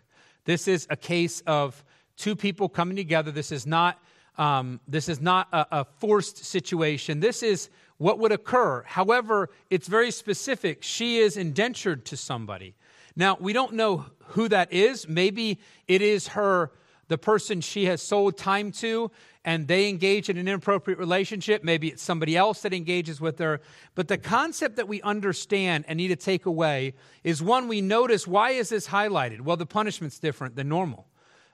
This 0.45 0.67
is 0.67 0.87
a 0.89 0.95
case 0.95 1.41
of 1.41 1.83
two 2.15 2.35
people 2.35 2.67
coming 2.67 2.95
together. 2.95 3.31
This 3.31 3.51
is 3.51 3.67
not 3.67 3.99
um, 4.37 4.79
this 4.87 5.09
is 5.09 5.19
not 5.19 5.47
a, 5.51 5.67
a 5.71 5.85
forced 5.85 6.45
situation. 6.45 7.19
This 7.19 7.41
is 7.41 7.69
what 7.97 8.19
would 8.19 8.31
occur. 8.31 8.83
However, 8.83 9.49
it's 9.69 9.87
very 9.87 10.11
specific. 10.11 10.83
She 10.83 11.17
is 11.17 11.37
indentured 11.37 12.05
to 12.05 12.17
somebody. 12.17 12.75
Now, 13.15 13.37
we 13.39 13.51
don't 13.51 13.73
know 13.73 14.05
who 14.27 14.47
that 14.49 14.71
is. 14.71 15.07
Maybe 15.07 15.59
it 15.87 16.01
is 16.01 16.29
her, 16.29 16.71
the 17.07 17.17
person 17.17 17.61
she 17.61 17.85
has 17.85 18.01
sold 18.01 18.37
time 18.37 18.71
to, 18.73 19.09
and 19.43 19.67
they 19.67 19.89
engage 19.89 20.29
in 20.29 20.37
an 20.37 20.47
inappropriate 20.47 20.99
relationship. 20.99 21.63
Maybe 21.63 21.87
it's 21.87 22.03
somebody 22.03 22.37
else 22.37 22.61
that 22.61 22.73
engages 22.73 23.19
with 23.19 23.39
her. 23.39 23.61
But 23.95 24.07
the 24.07 24.17
concept 24.19 24.75
that 24.75 24.87
we 24.87 25.01
understand 25.01 25.85
and 25.87 25.97
need 25.97 26.09
to 26.09 26.15
take 26.15 26.45
away 26.45 26.93
is 27.23 27.41
one 27.41 27.67
we 27.67 27.81
notice 27.81 28.27
why 28.27 28.51
is 28.51 28.69
this 28.69 28.87
highlighted? 28.87 29.41
Well, 29.41 29.57
the 29.57 29.65
punishment's 29.65 30.19
different 30.19 30.55
than 30.55 30.69
normal. 30.69 31.07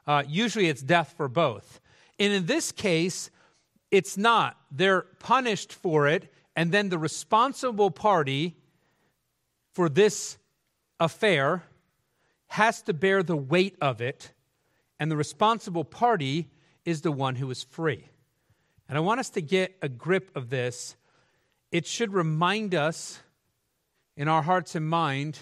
Uh, 0.06 0.24
usually 0.28 0.68
it's 0.68 0.82
death 0.82 1.14
for 1.16 1.30
both. 1.30 1.80
And 2.20 2.34
in 2.34 2.46
this 2.46 2.72
case, 2.72 3.30
it's 3.92 4.18
not. 4.18 4.58
They're 4.72 5.02
punished 5.20 5.74
for 5.74 6.08
it, 6.08 6.32
And 6.56 6.72
then 6.72 6.90
the 6.90 7.00
responsible 7.00 7.92
party 7.92 8.56
for 9.72 9.90
this 9.90 10.38
affair 11.00 11.64
has 12.48 12.82
to 12.84 12.94
bear 12.94 13.24
the 13.24 13.36
weight 13.36 13.76
of 13.82 14.02
it, 14.02 14.32
and 15.00 15.10
the 15.10 15.18
responsible 15.18 15.84
party 15.84 16.52
is 16.86 17.02
the 17.02 17.12
one 17.12 17.36
who 17.36 17.50
is 17.50 17.64
free. 17.64 18.08
And 18.88 18.98
I 18.98 19.02
want 19.02 19.20
us 19.20 19.32
to 19.32 19.42
get 19.42 19.76
a 19.82 19.90
grip 19.90 20.30
of 20.36 20.50
this. 20.50 20.96
It 21.72 21.88
should 21.88 22.14
remind 22.14 22.76
us 22.76 23.20
in 24.16 24.28
our 24.28 24.44
hearts 24.44 24.76
and 24.76 24.88
mind 24.88 25.40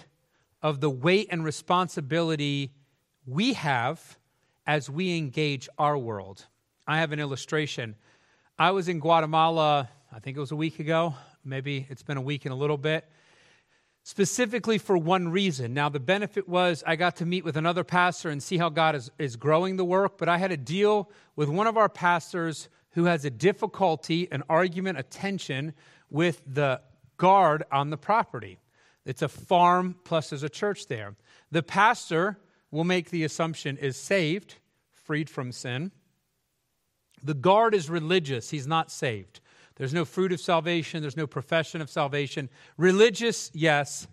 of 0.62 0.80
the 0.80 0.88
weight 0.88 1.28
and 1.30 1.44
responsibility 1.44 2.72
we 3.26 3.52
have 3.52 4.16
as 4.66 4.88
we 4.88 5.18
engage 5.18 5.68
our 5.76 5.98
world. 5.98 6.46
I 6.86 6.98
have 6.98 7.12
an 7.12 7.20
illustration. 7.20 7.94
I 8.58 8.72
was 8.72 8.88
in 8.88 9.00
Guatemala, 9.00 9.88
I 10.12 10.18
think 10.18 10.36
it 10.36 10.40
was 10.40 10.52
a 10.52 10.56
week 10.56 10.80
ago, 10.80 11.14
maybe 11.44 11.86
it's 11.88 12.02
been 12.02 12.16
a 12.16 12.22
week 12.22 12.44
and 12.44 12.52
a 12.52 12.56
little 12.56 12.76
bit, 12.76 13.08
specifically 14.02 14.78
for 14.78 14.98
one 14.98 15.28
reason. 15.28 15.74
Now, 15.74 15.88
the 15.88 16.00
benefit 16.00 16.48
was 16.48 16.82
I 16.86 16.96
got 16.96 17.16
to 17.16 17.26
meet 17.26 17.44
with 17.44 17.56
another 17.56 17.84
pastor 17.84 18.30
and 18.30 18.42
see 18.42 18.58
how 18.58 18.68
God 18.68 18.94
is, 18.94 19.10
is 19.18 19.36
growing 19.36 19.76
the 19.76 19.84
work, 19.84 20.18
but 20.18 20.28
I 20.28 20.38
had 20.38 20.50
to 20.50 20.56
deal 20.56 21.10
with 21.36 21.48
one 21.48 21.66
of 21.66 21.76
our 21.76 21.88
pastors 21.88 22.68
who 22.90 23.04
has 23.04 23.24
a 23.24 23.30
difficulty, 23.30 24.28
an 24.30 24.42
argument, 24.48 24.98
a 24.98 25.02
tension 25.02 25.72
with 26.10 26.42
the 26.46 26.80
guard 27.16 27.64
on 27.70 27.90
the 27.90 27.96
property. 27.96 28.58
It's 29.06 29.22
a 29.22 29.28
farm, 29.28 29.96
plus 30.04 30.30
there's 30.30 30.42
a 30.42 30.48
church 30.48 30.88
there. 30.88 31.16
The 31.50 31.62
pastor, 31.62 32.38
will 32.72 32.84
make 32.84 33.10
the 33.10 33.22
assumption, 33.22 33.76
is 33.76 33.96
saved, 33.96 34.56
freed 34.90 35.30
from 35.30 35.52
sin. 35.52 35.92
The 37.22 37.34
guard 37.34 37.74
is 37.74 37.88
religious, 37.88 38.50
he's 38.50 38.66
not 38.66 38.90
saved. 38.90 39.40
There's 39.76 39.94
no 39.94 40.04
fruit 40.04 40.32
of 40.32 40.40
salvation, 40.40 41.00
there's 41.00 41.16
no 41.16 41.26
profession 41.26 41.80
of 41.80 41.90
salvation. 41.90 42.50
Religious, 42.76 43.50
yes. 43.54 44.06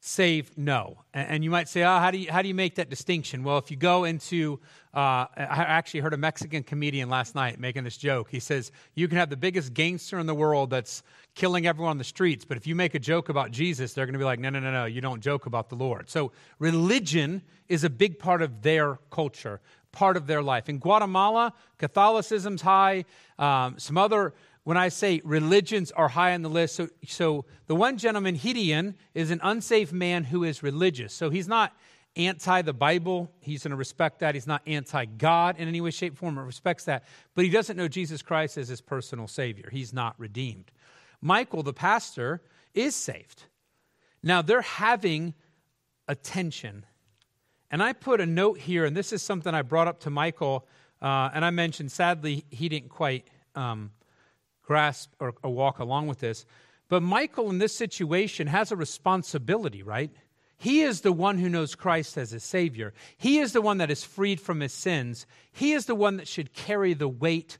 Saved, 0.00 0.58
no. 0.58 0.98
And 1.14 1.42
you 1.42 1.48
might 1.48 1.66
say, 1.66 1.82
oh, 1.82 1.98
how 1.98 2.10
do 2.10 2.18
you, 2.18 2.30
how 2.30 2.42
do 2.42 2.48
you 2.48 2.54
make 2.54 2.74
that 2.74 2.90
distinction? 2.90 3.42
Well, 3.42 3.56
if 3.56 3.70
you 3.70 3.78
go 3.78 4.04
into, 4.04 4.60
uh, 4.92 5.24
I 5.34 5.64
actually 5.66 6.00
heard 6.00 6.12
a 6.12 6.18
Mexican 6.18 6.62
comedian 6.62 7.08
last 7.08 7.34
night 7.34 7.58
making 7.58 7.84
this 7.84 7.96
joke. 7.96 8.28
He 8.30 8.38
says, 8.38 8.70
You 8.94 9.08
can 9.08 9.16
have 9.16 9.30
the 9.30 9.36
biggest 9.38 9.72
gangster 9.72 10.18
in 10.18 10.26
the 10.26 10.34
world 10.34 10.68
that's 10.68 11.02
killing 11.34 11.66
everyone 11.66 11.92
on 11.92 11.98
the 11.98 12.04
streets, 12.04 12.44
but 12.44 12.58
if 12.58 12.66
you 12.66 12.74
make 12.74 12.94
a 12.94 12.98
joke 12.98 13.30
about 13.30 13.50
Jesus, 13.50 13.94
they're 13.94 14.04
going 14.04 14.12
to 14.12 14.18
be 14.18 14.26
like, 14.26 14.38
No, 14.38 14.50
no, 14.50 14.60
no, 14.60 14.70
no, 14.70 14.84
you 14.84 15.00
don't 15.00 15.22
joke 15.22 15.46
about 15.46 15.70
the 15.70 15.74
Lord. 15.74 16.10
So 16.10 16.32
religion 16.58 17.40
is 17.70 17.82
a 17.82 17.90
big 17.90 18.18
part 18.18 18.42
of 18.42 18.60
their 18.60 18.98
culture 19.10 19.62
part 19.94 20.16
of 20.16 20.26
their 20.26 20.42
life. 20.42 20.68
In 20.68 20.78
Guatemala, 20.78 21.54
Catholicism's 21.78 22.60
high. 22.60 23.04
Um, 23.38 23.78
some 23.78 23.96
other, 23.96 24.34
when 24.64 24.76
I 24.76 24.88
say 24.88 25.20
religions 25.24 25.92
are 25.92 26.08
high 26.08 26.34
on 26.34 26.42
the 26.42 26.50
list, 26.50 26.74
so, 26.74 26.88
so 27.06 27.44
the 27.66 27.74
one 27.74 27.96
gentleman, 27.96 28.36
Gideon, 28.36 28.96
is 29.14 29.30
an 29.30 29.40
unsafe 29.42 29.92
man 29.92 30.24
who 30.24 30.44
is 30.44 30.62
religious. 30.62 31.14
So 31.14 31.30
he's 31.30 31.48
not 31.48 31.72
anti 32.16 32.62
the 32.62 32.72
Bible. 32.72 33.30
He's 33.40 33.62
going 33.62 33.70
to 33.70 33.76
respect 33.76 34.20
that. 34.20 34.34
He's 34.34 34.46
not 34.46 34.62
anti 34.66 35.04
God 35.04 35.56
in 35.58 35.68
any 35.68 35.80
way, 35.80 35.90
shape, 35.90 36.16
form, 36.16 36.38
or 36.38 36.44
respects 36.44 36.84
that. 36.84 37.04
But 37.34 37.44
he 37.44 37.50
doesn't 37.50 37.76
know 37.76 37.88
Jesus 37.88 38.22
Christ 38.22 38.58
as 38.58 38.68
his 38.68 38.80
personal 38.80 39.28
Savior. 39.28 39.68
He's 39.70 39.92
not 39.92 40.18
redeemed. 40.18 40.70
Michael, 41.20 41.62
the 41.62 41.72
pastor, 41.72 42.42
is 42.74 42.94
saved. 42.94 43.44
Now 44.22 44.42
they're 44.42 44.62
having 44.62 45.34
a 46.08 46.14
tension 46.14 46.84
and 47.74 47.82
I 47.82 47.92
put 47.92 48.20
a 48.20 48.26
note 48.26 48.60
here, 48.60 48.84
and 48.84 48.96
this 48.96 49.12
is 49.12 49.20
something 49.20 49.52
I 49.52 49.62
brought 49.62 49.88
up 49.88 49.98
to 50.02 50.10
Michael, 50.10 50.64
uh, 51.02 51.30
and 51.34 51.44
I 51.44 51.50
mentioned 51.50 51.90
sadly 51.90 52.44
he 52.48 52.68
didn't 52.68 52.90
quite 52.90 53.26
um, 53.56 53.90
grasp 54.62 55.12
or, 55.18 55.34
or 55.42 55.50
walk 55.50 55.80
along 55.80 56.06
with 56.06 56.20
this. 56.20 56.46
But 56.88 57.02
Michael, 57.02 57.50
in 57.50 57.58
this 57.58 57.74
situation, 57.74 58.46
has 58.46 58.70
a 58.70 58.76
responsibility, 58.76 59.82
right? 59.82 60.12
He 60.56 60.82
is 60.82 61.00
the 61.00 61.10
one 61.10 61.38
who 61.38 61.48
knows 61.48 61.74
Christ 61.74 62.16
as 62.16 62.30
his 62.30 62.44
Savior. 62.44 62.94
He 63.16 63.38
is 63.40 63.52
the 63.52 63.60
one 63.60 63.78
that 63.78 63.90
is 63.90 64.04
freed 64.04 64.40
from 64.40 64.60
his 64.60 64.72
sins. 64.72 65.26
He 65.50 65.72
is 65.72 65.86
the 65.86 65.96
one 65.96 66.18
that 66.18 66.28
should 66.28 66.52
carry 66.52 66.94
the 66.94 67.08
weight 67.08 67.58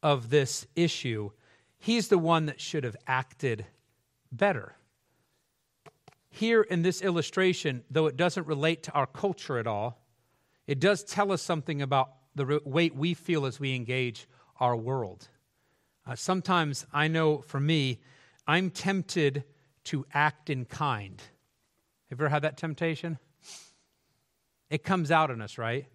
of 0.00 0.30
this 0.30 0.64
issue. 0.76 1.30
He's 1.76 2.06
the 2.06 2.18
one 2.18 2.46
that 2.46 2.60
should 2.60 2.84
have 2.84 2.96
acted 3.08 3.66
better 4.30 4.76
here 6.36 6.62
in 6.62 6.82
this 6.82 7.02
illustration, 7.02 7.82
though 7.90 8.06
it 8.06 8.16
doesn't 8.16 8.46
relate 8.46 8.82
to 8.84 8.92
our 8.92 9.06
culture 9.06 9.58
at 9.58 9.66
all, 9.66 10.02
it 10.66 10.78
does 10.80 11.02
tell 11.02 11.32
us 11.32 11.42
something 11.42 11.80
about 11.80 12.10
the 12.34 12.60
weight 12.64 12.94
we 12.94 13.14
feel 13.14 13.46
as 13.46 13.58
we 13.58 13.74
engage 13.74 14.28
our 14.60 14.76
world. 14.76 15.28
Uh, 16.06 16.14
sometimes 16.14 16.86
I 16.92 17.08
know 17.08 17.38
for 17.38 17.58
me, 17.58 18.00
I'm 18.46 18.70
tempted 18.70 19.44
to 19.84 20.06
act 20.12 20.50
in 20.50 20.66
kind. 20.66 21.20
Have 22.10 22.20
you 22.20 22.26
ever 22.26 22.28
had 22.28 22.42
that 22.42 22.56
temptation? 22.56 23.18
It 24.68 24.84
comes 24.84 25.10
out 25.10 25.30
in 25.30 25.40
us, 25.40 25.58
right? 25.58 25.86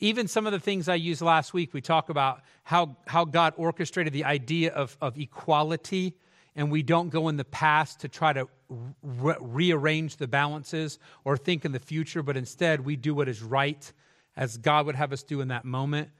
Even 0.00 0.28
some 0.28 0.46
of 0.46 0.52
the 0.52 0.60
things 0.60 0.88
I 0.88 0.94
used 0.94 1.22
last 1.22 1.52
week, 1.52 1.74
we 1.74 1.80
talk 1.80 2.08
about 2.08 2.42
how, 2.62 2.96
how 3.06 3.24
God 3.24 3.54
orchestrated 3.56 4.12
the 4.12 4.24
idea 4.24 4.72
of, 4.72 4.96
of 5.00 5.18
equality 5.18 6.14
and 6.54 6.70
we 6.70 6.82
don't 6.82 7.08
go 7.10 7.28
in 7.28 7.36
the 7.36 7.44
past 7.44 8.00
to 8.00 8.08
try 8.08 8.32
to 8.32 8.48
re- 8.68 9.36
rearrange 9.40 10.16
the 10.16 10.28
balances 10.28 10.98
or 11.24 11.36
think 11.36 11.64
in 11.64 11.72
the 11.72 11.78
future, 11.78 12.22
but 12.22 12.36
instead 12.36 12.84
we 12.84 12.96
do 12.96 13.14
what 13.14 13.28
is 13.28 13.42
right 13.42 13.92
as 14.36 14.56
God 14.56 14.86
would 14.86 14.94
have 14.94 15.12
us 15.12 15.22
do 15.22 15.40
in 15.40 15.48
that 15.48 15.64
moment. 15.64 16.10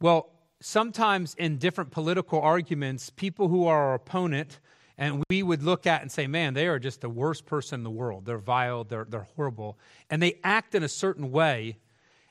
Well, 0.00 0.30
sometimes 0.60 1.34
in 1.34 1.58
different 1.58 1.90
political 1.90 2.40
arguments, 2.40 3.10
people 3.10 3.48
who 3.48 3.66
are 3.66 3.88
our 3.88 3.94
opponent, 3.94 4.60
and 4.96 5.24
we 5.28 5.42
would 5.42 5.62
look 5.62 5.86
at 5.86 6.02
and 6.02 6.10
say, 6.10 6.26
man, 6.26 6.54
they 6.54 6.66
are 6.66 6.78
just 6.78 7.00
the 7.00 7.08
worst 7.08 7.46
person 7.46 7.80
in 7.80 7.84
the 7.84 7.90
world. 7.90 8.26
They're 8.26 8.38
vile, 8.38 8.84
they're, 8.84 9.06
they're 9.08 9.28
horrible. 9.36 9.78
And 10.10 10.22
they 10.22 10.38
act 10.44 10.74
in 10.74 10.82
a 10.82 10.88
certain 10.88 11.32
way, 11.32 11.78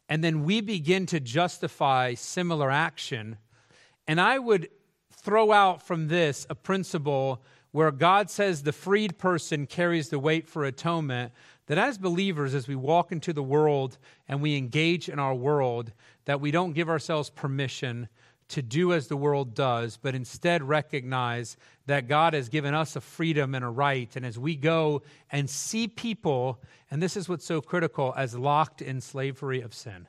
and 0.08 0.24
then 0.24 0.44
we 0.44 0.62
begin 0.62 1.06
to 1.08 1.20
justify 1.20 2.14
similar 2.14 2.70
action. 2.70 3.38
And 4.08 4.20
I 4.20 4.40
would 4.40 4.70
throw 5.12 5.52
out 5.52 5.82
from 5.82 6.08
this 6.08 6.46
a 6.50 6.56
principle 6.56 7.42
where 7.74 7.92
God 7.92 8.30
says 8.30 8.64
the 8.64 8.72
freed 8.72 9.18
person 9.18 9.66
carries 9.66 10.10
the 10.10 10.20
weight 10.20 10.48
for 10.48 10.64
atonement, 10.64 11.34
that 11.66 11.78
as 11.78 11.98
believers, 11.98 12.54
as 12.54 12.68
we 12.68 12.76
walk 12.76 13.12
into 13.12 13.34
the 13.34 13.44
world 13.44 13.98
and 14.28 14.42
we 14.42 14.56
engage 14.56 15.10
in 15.10 15.18
our 15.18 15.34
world, 15.34 15.92
that 16.26 16.40
we 16.40 16.52
don't 16.52 16.74
give 16.74 16.88
ourselves 16.88 17.32
permission 17.32 18.08
to 18.50 18.62
do 18.62 18.94
as 18.94 19.08
the 19.08 19.18
world 19.18 19.56
does, 19.56 19.98
but 19.98 20.14
instead 20.14 20.62
recognize 20.62 21.58
that 21.88 22.08
God 22.08 22.36
has 22.36 22.48
given 22.48 22.76
us 22.76 22.96
a 22.96 23.02
freedom 23.02 23.56
and 23.56 23.66
a 23.66 23.70
right. 23.70 24.16
And 24.16 24.24
as 24.24 24.38
we 24.38 24.56
go 24.56 25.02
and 25.32 25.50
see 25.50 25.88
people, 25.88 26.62
and 26.92 27.02
this 27.02 27.18
is 27.18 27.28
what's 27.28 27.46
so 27.46 27.60
critical, 27.60 28.14
as 28.16 28.38
locked 28.38 28.84
in 28.84 29.02
slavery 29.02 29.62
of 29.62 29.74
sin. 29.74 30.08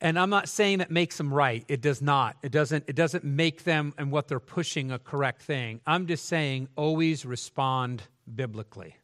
And 0.00 0.18
I'm 0.18 0.30
not 0.30 0.48
saying 0.48 0.78
that 0.78 0.90
makes 0.90 1.16
them 1.16 1.32
right. 1.32 1.64
It 1.68 1.80
does 1.80 2.02
not. 2.02 2.36
It 2.42 2.52
doesn't, 2.52 2.84
it 2.88 2.96
doesn't 2.96 3.24
make 3.24 3.64
them 3.64 3.94
and 3.96 4.10
what 4.10 4.28
they're 4.28 4.40
pushing 4.40 4.90
a 4.90 4.98
correct 4.98 5.42
thing. 5.42 5.80
I'm 5.86 6.06
just 6.06 6.26
saying 6.26 6.68
always 6.76 7.24
respond 7.24 8.02
biblically. 8.34 8.96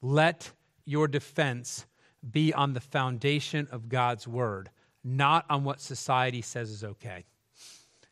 Let 0.00 0.50
your 0.84 1.06
defense 1.06 1.86
be 2.28 2.52
on 2.52 2.72
the 2.72 2.80
foundation 2.80 3.68
of 3.70 3.88
God's 3.88 4.26
word, 4.26 4.70
not 5.04 5.44
on 5.48 5.64
what 5.64 5.80
society 5.80 6.42
says 6.42 6.70
is 6.70 6.82
okay. 6.82 7.24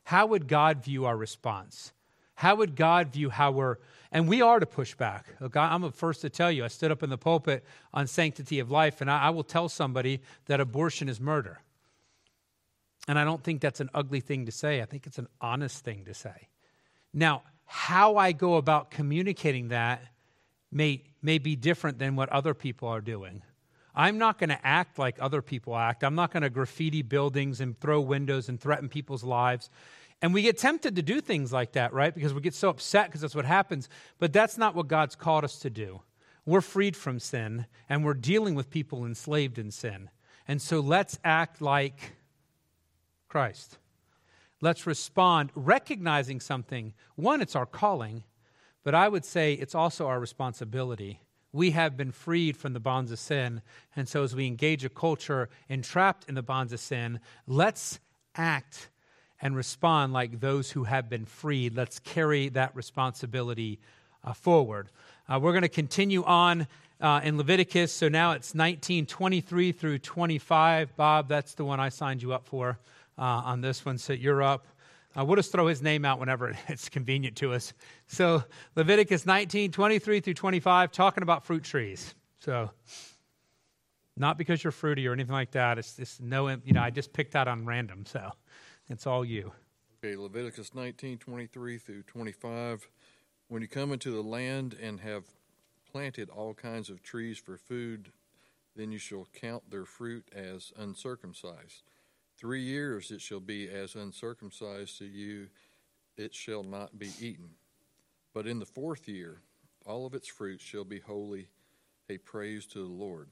How 0.05 0.27
would 0.27 0.47
God 0.47 0.85
view 0.85 1.05
our 1.07 1.17
response? 1.17 1.93
How 2.35 2.55
would 2.57 2.77
God 2.77 3.13
view 3.13 3.31
how 3.31 3.51
we're, 3.51 3.77
and 4.13 4.29
we 4.29 4.43
are 4.43 4.61
to 4.61 4.67
push 4.67 4.95
back. 4.95 5.27
Look, 5.41 5.57
I'm 5.57 5.81
the 5.81 5.91
first 5.91 6.21
to 6.21 6.31
tell 6.31 6.53
you, 6.53 6.65
I 6.65 6.69
stood 6.69 6.93
up 6.93 7.03
in 7.03 7.11
the 7.11 7.19
pulpit 7.19 7.65
on 7.93 8.07
sanctity 8.07 8.61
of 8.61 8.71
life, 8.71 9.01
and 9.01 9.11
I, 9.11 9.23
I 9.23 9.31
will 9.31 9.43
tell 9.43 9.69
somebody 9.69 10.21
that 10.45 10.61
abortion 10.61 11.09
is 11.09 11.19
murder. 11.19 11.61
And 13.09 13.19
I 13.19 13.25
don't 13.25 13.43
think 13.43 13.61
that's 13.61 13.81
an 13.81 13.91
ugly 13.95 14.21
thing 14.21 14.47
to 14.47 14.53
say. 14.53 14.83
I 14.83 14.85
think 14.85 15.07
it's 15.07 15.19
an 15.19 15.29
honest 15.41 15.85
thing 15.85 16.05
to 16.07 16.15
say. 16.15 16.49
Now, 17.13 17.43
how 17.65 18.17
I 18.17 18.33
go 18.33 18.57
about 18.57 18.91
communicating 18.91 19.69
that 19.69 20.03
may, 20.71 21.03
may 21.23 21.39
be 21.39 21.57
different 21.57 21.99
than 21.99 22.17
what 22.17 22.29
other 22.31 22.55
people 22.55 22.89
are 22.89 23.01
doing. 23.01 23.43
I'm 23.95 24.19
not 24.19 24.39
going 24.39 24.51
to 24.51 24.67
act 24.67 24.99
like 24.99 25.17
other 25.21 25.41
people 25.41 25.77
act. 25.77 26.05
I'm 26.05 26.15
not 26.15 26.31
going 26.31 26.43
to 26.43 26.51
graffiti 26.51 27.03
buildings 27.03 27.61
and 27.61 27.79
throw 27.81 28.01
windows 28.01 28.49
and 28.49 28.61
threaten 28.61 28.89
people's 28.89 29.25
lives. 29.25 29.71
And 30.21 30.35
we 30.35 30.43
get 30.43 30.59
tempted 30.59 30.97
to 30.97 31.03
do 31.03 31.21
things 31.21 31.53
like 31.53 31.73
that, 31.73 31.93
right? 31.93 32.15
Because 32.15 32.35
we 32.35 32.41
get 32.41 32.55
so 32.55 32.69
upset 32.69 33.07
because 33.07 33.23
that's 33.23 33.35
what 33.35 33.45
happens. 33.45 33.89
But 34.19 34.33
that's 34.33 34.59
not 34.59 34.75
what 34.75 34.89
God's 34.89 35.15
called 35.15 35.45
us 35.45 35.59
to 35.61 35.71
do. 35.71 36.03
We're 36.45 36.61
freed 36.61 36.97
from 36.97 37.19
sin 37.19 37.67
and 37.89 38.05
we're 38.05 38.15
dealing 38.15 38.55
with 38.55 38.71
people 38.71 39.05
enslaved 39.05 39.59
in 39.59 39.71
sin. 39.71 40.11
And 40.47 40.63
so 40.63 40.81
let's 40.81 41.19
act 41.25 41.61
like 41.61 42.13
Christ. 43.29 43.79
Let's 44.61 44.87
respond 44.87 45.51
recognizing 45.55 46.41
something. 46.41 46.95
One, 47.15 47.41
it's 47.41 47.57
our 47.57 47.67
calling, 47.67 48.25
but 48.85 48.95
I 48.95 49.09
would 49.09 49.25
say 49.25 49.55
it's 49.55 49.75
also 49.75 50.07
our 50.07 50.19
responsibility. 50.19 51.21
We 51.53 51.73
have 51.73 51.97
been 51.97 52.13
freed 52.13 52.57
from 52.57 52.73
the 52.73 52.81
bonds 52.81 53.13
of 53.13 53.19
sin, 53.19 53.63
and 53.95 54.09
so 54.09 54.23
as 54.23 54.35
we 54.35 54.47
engage 54.47 54.85
a 54.85 54.89
culture 54.89 55.49
entrapped 55.69 56.29
in 56.29 56.35
the 56.35 56.43
bonds 56.43 56.73
of 56.73 56.81
sin, 56.81 57.21
let's 57.47 57.99
act 58.35 58.89
and 59.41 59.55
respond 59.55 60.13
like 60.13 60.41
those 60.41 60.71
who 60.71 60.85
have 60.85 61.09
been 61.09 61.27
freed. 61.27 61.77
Let's 61.77 61.99
carry 61.99 62.49
that 62.51 62.75
responsibility 62.75 63.79
uh, 64.25 64.33
forward. 64.33 64.89
Uh, 65.29 65.39
we're 65.41 65.53
going 65.53 65.63
to 65.63 65.69
continue 65.69 66.25
on 66.25 66.67
uh, 67.01 67.21
in 67.23 67.37
Leviticus. 67.37 67.93
So 67.93 68.09
now 68.09 68.33
it's 68.33 68.55
1923 68.55 69.73
through 69.73 69.99
25. 69.99 70.97
Bob, 70.97 71.29
that's 71.29 71.55
the 71.55 71.65
one 71.65 71.81
I 71.81 71.91
signed 71.91 72.23
you 72.23 72.33
up 72.33 72.47
for 72.47 72.79
uh, 73.19 73.23
on 73.45 73.61
this 73.61 73.85
one. 73.85 73.99
So 73.99 74.13
you're 74.13 74.43
up. 74.43 74.67
Uh, 75.19 75.25
we'll 75.25 75.37
just 75.37 75.51
throw 75.51 75.67
his 75.67 75.81
name 75.81 76.05
out 76.05 76.21
whenever 76.21 76.57
it's 76.69 76.89
convenient 76.89 77.37
to 77.37 77.53
us. 77.53 77.73
So 78.07 78.45
Leviticus 78.75 79.27
19, 79.27 79.73
23 79.73 80.21
through 80.21 80.35
25, 80.35 80.93
talking 80.93 81.23
about 81.23 81.45
fruit 81.45 81.65
trees. 81.65 82.15
So 82.39 82.71
not 84.17 84.39
because 84.39 84.63
you're 84.63 84.71
fruity 84.71 85.07
or 85.07 85.13
anything 85.13 85.33
like 85.33 85.53
that. 85.53 85.79
It's 85.79 85.97
just 85.97 86.21
no, 86.21 86.49
you 86.49 86.73
know, 86.73 86.83
I 86.83 86.91
just 86.91 87.13
picked 87.13 87.33
that 87.33 87.49
on 87.49 87.67
random. 87.67 88.05
So 88.07 88.31
it's 88.89 89.07
all 89.07 89.25
you. 89.25 89.53
Okay, 90.05 90.17
Leviticus 90.17 90.75
19, 90.75 91.19
23 91.19 91.79
through 91.79 92.03
25. 92.03 92.89
When 93.49 93.63
you 93.63 93.69
come 93.69 93.93
into 93.93 94.11
the 94.11 94.23
land 94.23 94.77
and 94.81 95.01
have 95.01 95.25
planted 95.91 96.29
all 96.29 96.53
kinds 96.53 96.91
of 96.91 97.03
trees 97.03 97.39
for 97.39 97.57
food, 97.57 98.13
then 98.75 98.93
you 98.93 98.99
shall 98.99 99.27
count 99.33 99.71
their 99.71 99.85
fruit 99.85 100.29
as 100.35 100.73
uncircumcised. 100.77 101.83
Three 102.37 102.63
years 102.63 103.11
it 103.11 103.21
shall 103.21 103.41
be 103.41 103.69
as 103.69 103.95
uncircumcised 103.95 104.99
to 104.99 105.07
you, 105.07 105.49
it 106.17 106.35
shall 106.35 106.63
not 106.63 106.99
be 106.99 107.11
eaten. 107.21 107.51
But 108.35 108.47
in 108.47 108.59
the 108.59 108.67
fourth 108.67 109.09
year, 109.09 109.41
all 109.87 110.05
of 110.05 110.15
its 110.15 110.29
fruit 110.29 110.61
shall 110.61 110.85
be 110.85 111.01
holy, 111.01 111.49
a 112.11 112.19
praise 112.19 112.67
to 112.67 112.79
the 112.81 112.93
Lord. 112.93 113.29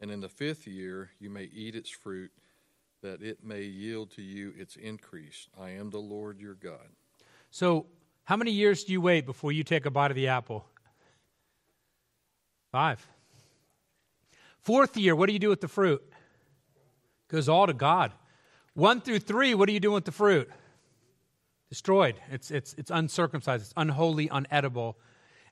And 0.00 0.10
in 0.10 0.20
the 0.20 0.28
fifth 0.28 0.66
year, 0.66 1.10
you 1.20 1.30
may 1.30 1.44
eat 1.44 1.76
its 1.76 1.90
fruit, 1.90 2.32
that 3.02 3.22
it 3.22 3.44
may 3.44 3.62
yield 3.62 4.10
to 4.12 4.22
you 4.22 4.52
its 4.56 4.76
increase. 4.76 5.48
I 5.58 5.70
am 5.70 5.90
the 5.90 5.98
Lord 5.98 6.40
your 6.40 6.54
God. 6.54 6.88
So, 7.50 7.86
how 8.24 8.36
many 8.36 8.50
years 8.50 8.84
do 8.84 8.92
you 8.92 9.00
wait 9.00 9.26
before 9.26 9.52
you 9.52 9.64
take 9.64 9.86
a 9.86 9.90
bite 9.90 10.10
of 10.10 10.16
the 10.16 10.28
apple? 10.28 10.64
Five. 12.70 13.06
Fourth 14.60 14.96
year, 14.96 15.16
what 15.16 15.26
do 15.26 15.32
you 15.32 15.38
do 15.38 15.48
with 15.48 15.60
the 15.60 15.68
fruit? 15.68 16.02
Goes 17.30 17.48
all 17.48 17.66
to 17.66 17.72
God. 17.72 18.12
One 18.74 19.00
through 19.00 19.20
three, 19.20 19.54
what 19.54 19.68
are 19.68 19.72
you 19.72 19.80
doing 19.80 19.94
with 19.94 20.04
the 20.04 20.12
fruit? 20.12 20.50
Destroyed. 21.68 22.16
It's, 22.30 22.50
it's, 22.50 22.74
it's 22.76 22.90
uncircumcised, 22.90 23.62
it's 23.62 23.74
unholy, 23.76 24.28
unedible. 24.28 24.94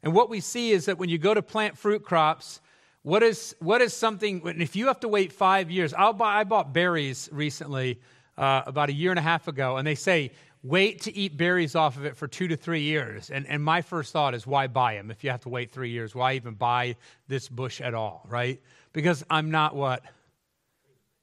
And 0.03 0.13
what 0.13 0.29
we 0.29 0.41
see 0.41 0.73
is 0.73 0.87
that 0.87 0.99
when 0.99 1.09
you 1.09 1.19
go 1.19 1.35
to 1.35 1.43
plant 1.43 1.79
fruit 1.79 2.05
crops, 2.05 2.61
what 3.03 3.23
is, 3.23 3.55
what 3.61 3.81
is 3.81 3.95
something, 3.95 4.43
if 4.61 4.75
you 4.77 4.89
have 4.89 5.01
to 5.01 5.09
wait 5.09 5.33
five 5.33 5.71
years, 5.71 5.95
I'll 5.95 6.13
buy, 6.13 6.41
I 6.41 6.45
bought 6.45 6.73
berries 6.73 7.29
recently, 7.33 8.01
uh, 8.37 8.63
about 8.67 8.89
a 8.89 8.93
year 8.93 9.11
and 9.11 9.19
a 9.19 9.23
half 9.23 9.49
ago, 9.49 9.77
and 9.77 9.87
they 9.87 9.95
say 9.95 10.33
wait 10.63 11.03
to 11.03 11.17
eat 11.17 11.37
berries 11.37 11.75
off 11.75 11.97
of 11.97 12.05
it 12.05 12.17
for 12.17 12.27
two 12.27 12.49
to 12.49 12.57
three 12.57 12.83
years. 12.83 13.31
And, 13.31 13.47
and 13.47 13.63
my 13.63 13.83
first 13.83 14.13
thought 14.13 14.35
is, 14.35 14.47
why 14.47 14.67
buy 14.67 14.95
them 14.95 15.11
if 15.11 15.23
you 15.23 15.31
have 15.31 15.41
to 15.43 15.49
wait 15.49 15.73
three 15.73 15.91
years? 15.91 16.15
Why 16.15 16.35
even 16.35 16.55
buy 16.55 16.97
this 17.29 17.49
bush 17.49 17.81
at 17.81 17.95
all, 17.95 18.27
right? 18.29 18.61
Because 18.93 19.25
I'm 19.31 19.51
not 19.51 19.75
what? 19.75 20.03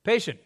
Patient. 0.04 0.40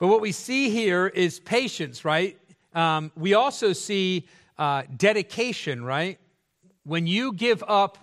But 0.00 0.08
what 0.08 0.22
we 0.22 0.32
see 0.32 0.70
here 0.70 1.06
is 1.06 1.38
patience, 1.38 2.06
right? 2.06 2.38
Um, 2.74 3.12
we 3.16 3.34
also 3.34 3.74
see 3.74 4.26
uh, 4.58 4.84
dedication, 4.96 5.84
right? 5.84 6.18
When 6.84 7.06
you 7.06 7.34
give 7.34 7.62
up 7.68 7.98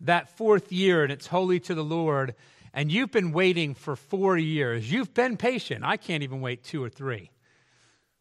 that 0.00 0.36
fourth 0.36 0.72
year 0.72 1.02
and 1.02 1.12
it's 1.12 1.26
holy 1.26 1.60
to 1.60 1.74
the 1.74 1.84
Lord, 1.84 2.34
and 2.72 2.90
you've 2.90 3.12
been 3.12 3.32
waiting 3.32 3.74
for 3.74 3.96
four 3.96 4.38
years, 4.38 4.90
you've 4.90 5.12
been 5.12 5.36
patient. 5.36 5.84
I 5.84 5.98
can't 5.98 6.22
even 6.22 6.40
wait 6.40 6.64
two 6.64 6.82
or 6.82 6.88
three 6.88 7.30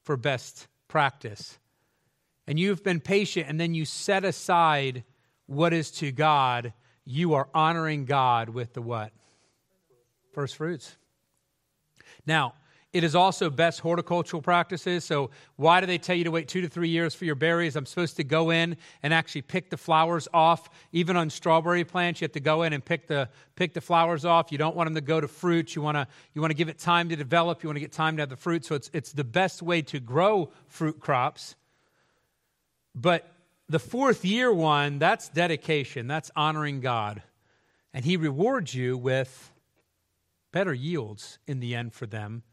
for 0.04 0.18
best 0.18 0.68
practice. 0.90 1.58
And 2.48 2.60
you've 2.60 2.84
been 2.84 3.00
patient, 3.00 3.48
and 3.48 3.58
then 3.58 3.74
you 3.74 3.86
set 3.86 4.25
aside 4.25 5.05
what 5.46 5.72
is 5.72 5.90
to 5.92 6.12
God, 6.12 6.74
you 7.05 7.36
are 7.36 7.48
honoring 7.53 8.03
God 8.03 8.50
with 8.50 8.74
the 8.74 8.82
what? 8.82 9.14
First 10.34 10.58
fruits. 10.58 10.98
Now, 12.25 12.55
it 12.94 13.06
is 13.06 13.16
also 13.16 13.50
best 13.50 13.80
horticultural 13.80 14.42
practices. 14.42 15.06
So, 15.06 15.30
why 15.56 15.80
do 15.80 15.88
they 15.88 15.98
tell 15.98 16.16
you 16.16 16.25
to 16.25 16.32
wait 16.32 16.50
two 16.50 16.60
to 16.60 16.68
three 16.68 16.90
years 16.90 17.16
for 17.16 17.24
your 17.24 17.36
berries? 17.36 17.77
I'm 17.77 17.86
supposed 17.86 18.18
to 18.18 18.25
go 18.25 18.50
in 18.50 18.75
and 19.01 19.14
actually 19.14 19.44
pick 19.44 19.70
the 19.70 19.77
flowers 19.77 20.27
off. 20.34 20.70
Even 20.92 21.16
on 21.16 21.30
strawberry 21.30 21.86
plants, 21.86 22.20
you 22.20 22.25
have 22.25 22.34
to 22.34 22.42
go 22.42 22.64
in 22.64 22.74
and 22.74 22.84
pick 22.84 23.08
the, 23.08 23.30
pick 23.56 23.74
the 23.74 23.80
flowers 23.80 24.25
off. 24.25 24.51
You 24.51 24.58
don't 24.58 24.75
want 24.75 24.88
them 24.88 24.96
to 24.96 25.01
go 25.01 25.22
to 25.22 25.27
fruit. 25.30 25.74
You 25.74 25.82
want 25.82 25.96
to, 25.96 26.06
you 26.34 26.42
want 26.42 26.51
to 26.51 26.56
give 26.56 26.68
it 26.68 26.80
time 26.80 27.08
to 27.10 27.16
develop. 27.16 27.64
You 27.64 27.70
want 27.70 27.77
to 27.77 27.82
get 27.82 27.94
time 27.94 28.18
to 28.18 28.24
have 28.24 28.30
the 28.30 28.36
fruit. 28.36 28.66
So, 28.66 28.75
it's, 28.75 28.90
it's 28.92 29.14
the 29.14 29.24
best 29.24 29.62
way 29.62 29.82
to 29.84 30.01
grow 30.01 30.51
fruit 30.68 31.00
crops. 31.00 31.56
But 32.94 33.32
the 33.70 33.80
fourth 33.80 34.25
year 34.25 34.51
one, 34.51 35.00
that's 35.00 35.30
dedication, 35.30 36.08
that's 36.08 36.30
honoring 36.36 36.82
God. 36.82 37.24
And 37.94 38.04
He 38.04 38.18
rewards 38.18 38.75
you 38.75 38.98
with 38.98 39.50
better 40.51 40.74
yields 40.74 41.40
in 41.48 41.62
the 41.62 41.74
end 41.74 41.94
for 41.94 42.06
them 42.06 42.44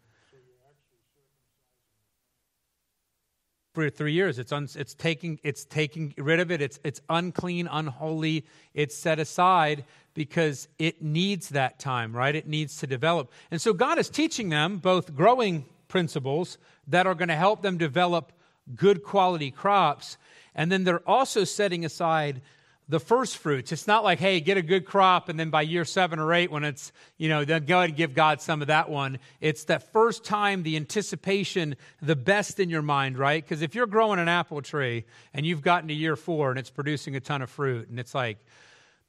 for 3.73 3.91
three 3.91 4.13
years. 4.13 4.39
It's, 4.39 4.53
un, 4.53 4.69
it's, 4.75 4.95
taking, 4.95 5.39
it's 5.43 5.65
taking 5.65 6.15
rid 6.17 6.41
of 6.41 6.51
it. 6.51 6.61
It's, 6.61 6.81
it's 6.85 7.01
unclean, 7.09 7.69
unholy. 7.71 8.45
It's 8.75 8.97
set 8.97 9.19
aside 9.19 9.85
because 10.15 10.69
it 10.79 11.03
needs 11.03 11.51
that 11.51 11.79
time, 11.79 12.15
right? 12.17 12.35
It 12.35 12.49
needs 12.49 12.79
to 12.79 12.87
develop. 12.87 13.31
And 13.51 13.61
so 13.61 13.73
God 13.73 13.99
is 13.99 14.09
teaching 14.09 14.49
them 14.49 14.79
both 14.79 15.15
growing 15.15 15.65
principles 15.87 16.59
that 16.89 17.07
are 17.07 17.15
going 17.15 17.29
to 17.29 17.37
help 17.37 17.63
them 17.63 17.79
develop 17.79 18.33
good 18.75 19.03
quality 19.03 19.51
crops. 19.51 20.17
And 20.55 20.73
then 20.73 20.85
they're 20.85 21.09
also 21.09 21.45
setting 21.45 21.85
aside 21.85 22.41
the 22.89 22.99
first 22.99 23.37
fruits. 23.37 23.71
It's 23.71 23.87
not 23.87 24.03
like, 24.03 24.19
hey, 24.19 24.41
get 24.41 24.57
a 24.57 24.63
good 24.63 24.87
crop, 24.87 25.29
and 25.29 25.39
then 25.39 25.51
by 25.51 25.63
year 25.63 25.85
seven 25.85 26.19
or 26.19 26.33
eight, 26.33 26.51
when 26.51 26.65
it's, 26.65 26.91
you 27.19 27.29
know, 27.29 27.45
then 27.45 27.67
go 27.67 27.79
ahead 27.79 27.91
and 27.91 27.97
give 27.97 28.15
God 28.15 28.41
some 28.41 28.63
of 28.63 28.69
that 28.69 28.89
one. 28.89 29.19
It's 29.41 29.65
that 29.65 29.93
first 29.93 30.25
time, 30.25 30.63
the 30.63 30.77
anticipation, 30.77 31.77
the 32.01 32.17
best 32.17 32.59
in 32.59 32.71
your 32.71 32.83
mind, 32.83 33.19
right? 33.19 33.45
Because 33.45 33.61
if 33.61 33.75
you're 33.75 33.87
growing 33.87 34.19
an 34.19 34.29
apple 34.29 34.63
tree 34.63 35.05
and 35.35 35.45
you've 35.45 35.63
gotten 35.63 35.89
to 35.89 35.95
year 35.95 36.17
four 36.17 36.51
and 36.51 36.59
it's 36.59 36.71
producing 36.71 37.15
a 37.15 37.21
ton 37.21 37.43
of 37.43 37.51
fruit, 37.51 37.89
and 37.91 38.01
it's 38.01 38.15
like, 38.15 38.39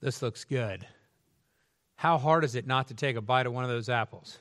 this 0.02 0.22
looks 0.22 0.44
good, 0.44 0.86
how 1.96 2.18
hard 2.18 2.44
is 2.44 2.56
it 2.56 2.68
not 2.68 2.90
to 2.90 2.94
take 2.94 3.16
a 3.16 3.22
bite 3.22 3.46
of 3.46 3.54
one 3.54 3.64
of 3.64 3.70
those 3.70 3.90
apples? 3.90 4.38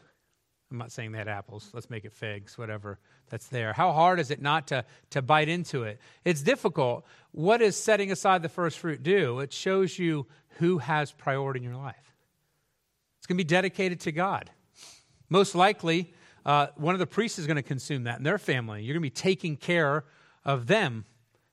I'm 0.71 0.79
not 0.79 0.93
saying 0.93 1.13
they 1.13 1.19
had 1.19 1.29
apples. 1.29 1.71
Let's 1.73 1.89
make 1.89 2.05
it 2.05 2.13
figs, 2.13 2.59
whatever 2.59 2.99
that's 3.31 3.47
there. 3.47 3.73
How 3.73 3.93
hard 3.93 4.21
is 4.21 4.31
it 4.31 4.43
not 4.43 4.69
to, 4.69 4.85
to 5.11 5.23
bite 5.23 5.49
into 5.49 5.85
it? 5.85 5.99
It's 6.25 6.43
difficult. 6.43 7.07
What 7.33 7.59
does 7.59 7.77
setting 7.77 8.13
aside 8.13 8.43
the 8.43 8.51
first 8.51 8.79
fruit 8.79 9.03
do? 9.03 9.41
It 9.41 9.53
shows 9.53 9.99
you 9.99 10.27
who 10.59 10.79
has 10.79 11.11
priority 11.11 11.61
in 11.61 11.65
your 11.65 11.77
life. 11.77 12.15
It's 13.19 13.27
going 13.27 13.39
to 13.39 13.45
be 13.45 13.49
dedicated 13.49 14.01
to 14.01 14.13
God. 14.13 14.51
Most 15.31 15.55
likely, 15.55 16.13
uh, 16.45 16.69
one 16.77 16.95
of 16.95 16.99
the 16.99 17.07
priests 17.07 17.39
is 17.39 17.47
going 17.47 17.57
to 17.57 17.63
consume 17.63 18.05
that 18.05 18.19
in 18.19 18.25
their 18.25 18.39
family. 18.39 18.83
You're 18.83 18.95
going 18.95 19.03
to 19.03 19.07
be 19.07 19.11
taking 19.11 19.57
care 19.57 20.05
of 20.45 20.67
them 20.67 21.07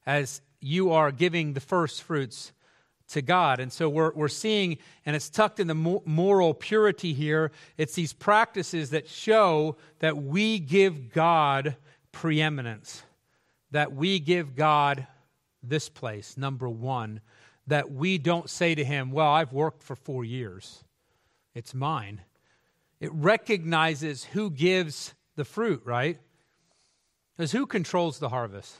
as 0.05 0.41
you 0.59 0.91
are 0.91 1.11
giving 1.11 1.53
the 1.53 1.59
first 1.59 2.03
fruits 2.03 2.51
to 3.09 3.21
God. 3.21 3.59
And 3.59 3.71
so 3.71 3.87
we're, 3.89 4.11
we're 4.13 4.27
seeing, 4.27 4.77
and 5.05 5.15
it's 5.15 5.29
tucked 5.29 5.59
in 5.59 5.67
the 5.67 5.75
moral 5.75 6.53
purity 6.53 7.13
here, 7.13 7.51
it's 7.77 7.93
these 7.93 8.13
practices 8.13 8.89
that 8.91 9.07
show 9.07 9.77
that 9.99 10.17
we 10.17 10.59
give 10.59 11.11
God 11.11 11.75
preeminence, 12.11 13.03
that 13.71 13.93
we 13.93 14.19
give 14.19 14.55
God 14.55 15.07
this 15.61 15.89
place, 15.89 16.37
number 16.37 16.69
one, 16.69 17.21
that 17.67 17.91
we 17.91 18.17
don't 18.17 18.49
say 18.49 18.75
to 18.75 18.83
Him, 18.83 19.11
Well, 19.11 19.27
I've 19.27 19.53
worked 19.53 19.83
for 19.83 19.95
four 19.95 20.23
years, 20.23 20.83
it's 21.53 21.73
mine. 21.73 22.21
It 22.99 23.11
recognizes 23.13 24.23
who 24.23 24.49
gives 24.49 25.13
the 25.35 25.45
fruit, 25.45 25.81
right? 25.83 26.17
Because 27.35 27.51
who 27.51 27.65
controls 27.65 28.19
the 28.19 28.29
harvest? 28.29 28.77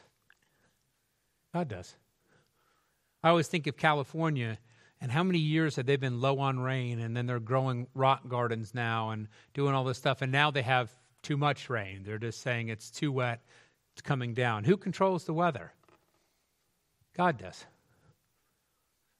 God 1.54 1.68
does. 1.68 1.96
I 3.26 3.30
always 3.30 3.48
think 3.48 3.66
of 3.66 3.76
California 3.76 4.60
and 5.02 5.12
how 5.12 5.24
many 5.24 5.40
years 5.40 5.78
have 5.78 5.88
they 5.88 5.96
been 5.96 6.22
low 6.22 6.38
on 6.38 6.60
rain 6.60 7.00
and 7.00 7.18
then 7.18 7.26
they're 7.26 7.40
growing 7.40 7.88
rock 7.96 8.28
gardens 8.28 8.76
now 8.76 9.10
and 9.10 9.28
doing 9.56 9.74
all 9.74 9.84
this 9.84 9.98
stuff 9.98 10.22
and 10.22 10.32
now 10.32 10.52
they 10.52 10.62
have 10.62 10.92
too 11.24 11.36
much 11.36 11.68
rain. 11.68 12.04
They're 12.04 12.20
just 12.20 12.42
saying 12.42 12.70
it's 12.70 12.92
too 12.92 13.12
wet, 13.12 13.42
it's 13.94 14.04
coming 14.04 14.36
down. 14.36 14.64
Who 14.64 14.78
controls 14.78 15.24
the 15.24 15.34
weather? 15.34 15.72
God 17.18 17.40
does. 17.40 17.66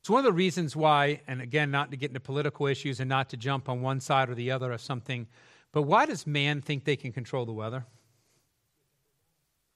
It's 0.02 0.10
one 0.12 0.20
of 0.20 0.26
the 0.26 0.34
reasons 0.34 0.76
why, 0.76 1.22
and 1.26 1.42
again, 1.42 1.72
not 1.72 1.90
to 1.90 1.98
get 1.98 2.12
into 2.12 2.20
political 2.20 2.68
issues 2.68 3.00
and 3.00 3.10
not 3.10 3.32
to 3.32 3.38
jump 3.38 3.68
on 3.70 3.82
one 3.82 4.00
side 4.00 4.30
or 4.30 4.36
the 4.36 4.52
other 4.52 4.72
of 4.72 4.82
something, 4.82 5.26
but 5.72 5.82
why 5.82 6.06
does 6.06 6.28
man 6.28 6.62
think 6.62 6.84
they 6.84 6.96
can 6.96 7.12
control 7.12 7.48
the 7.48 7.54
weather? 7.54 7.88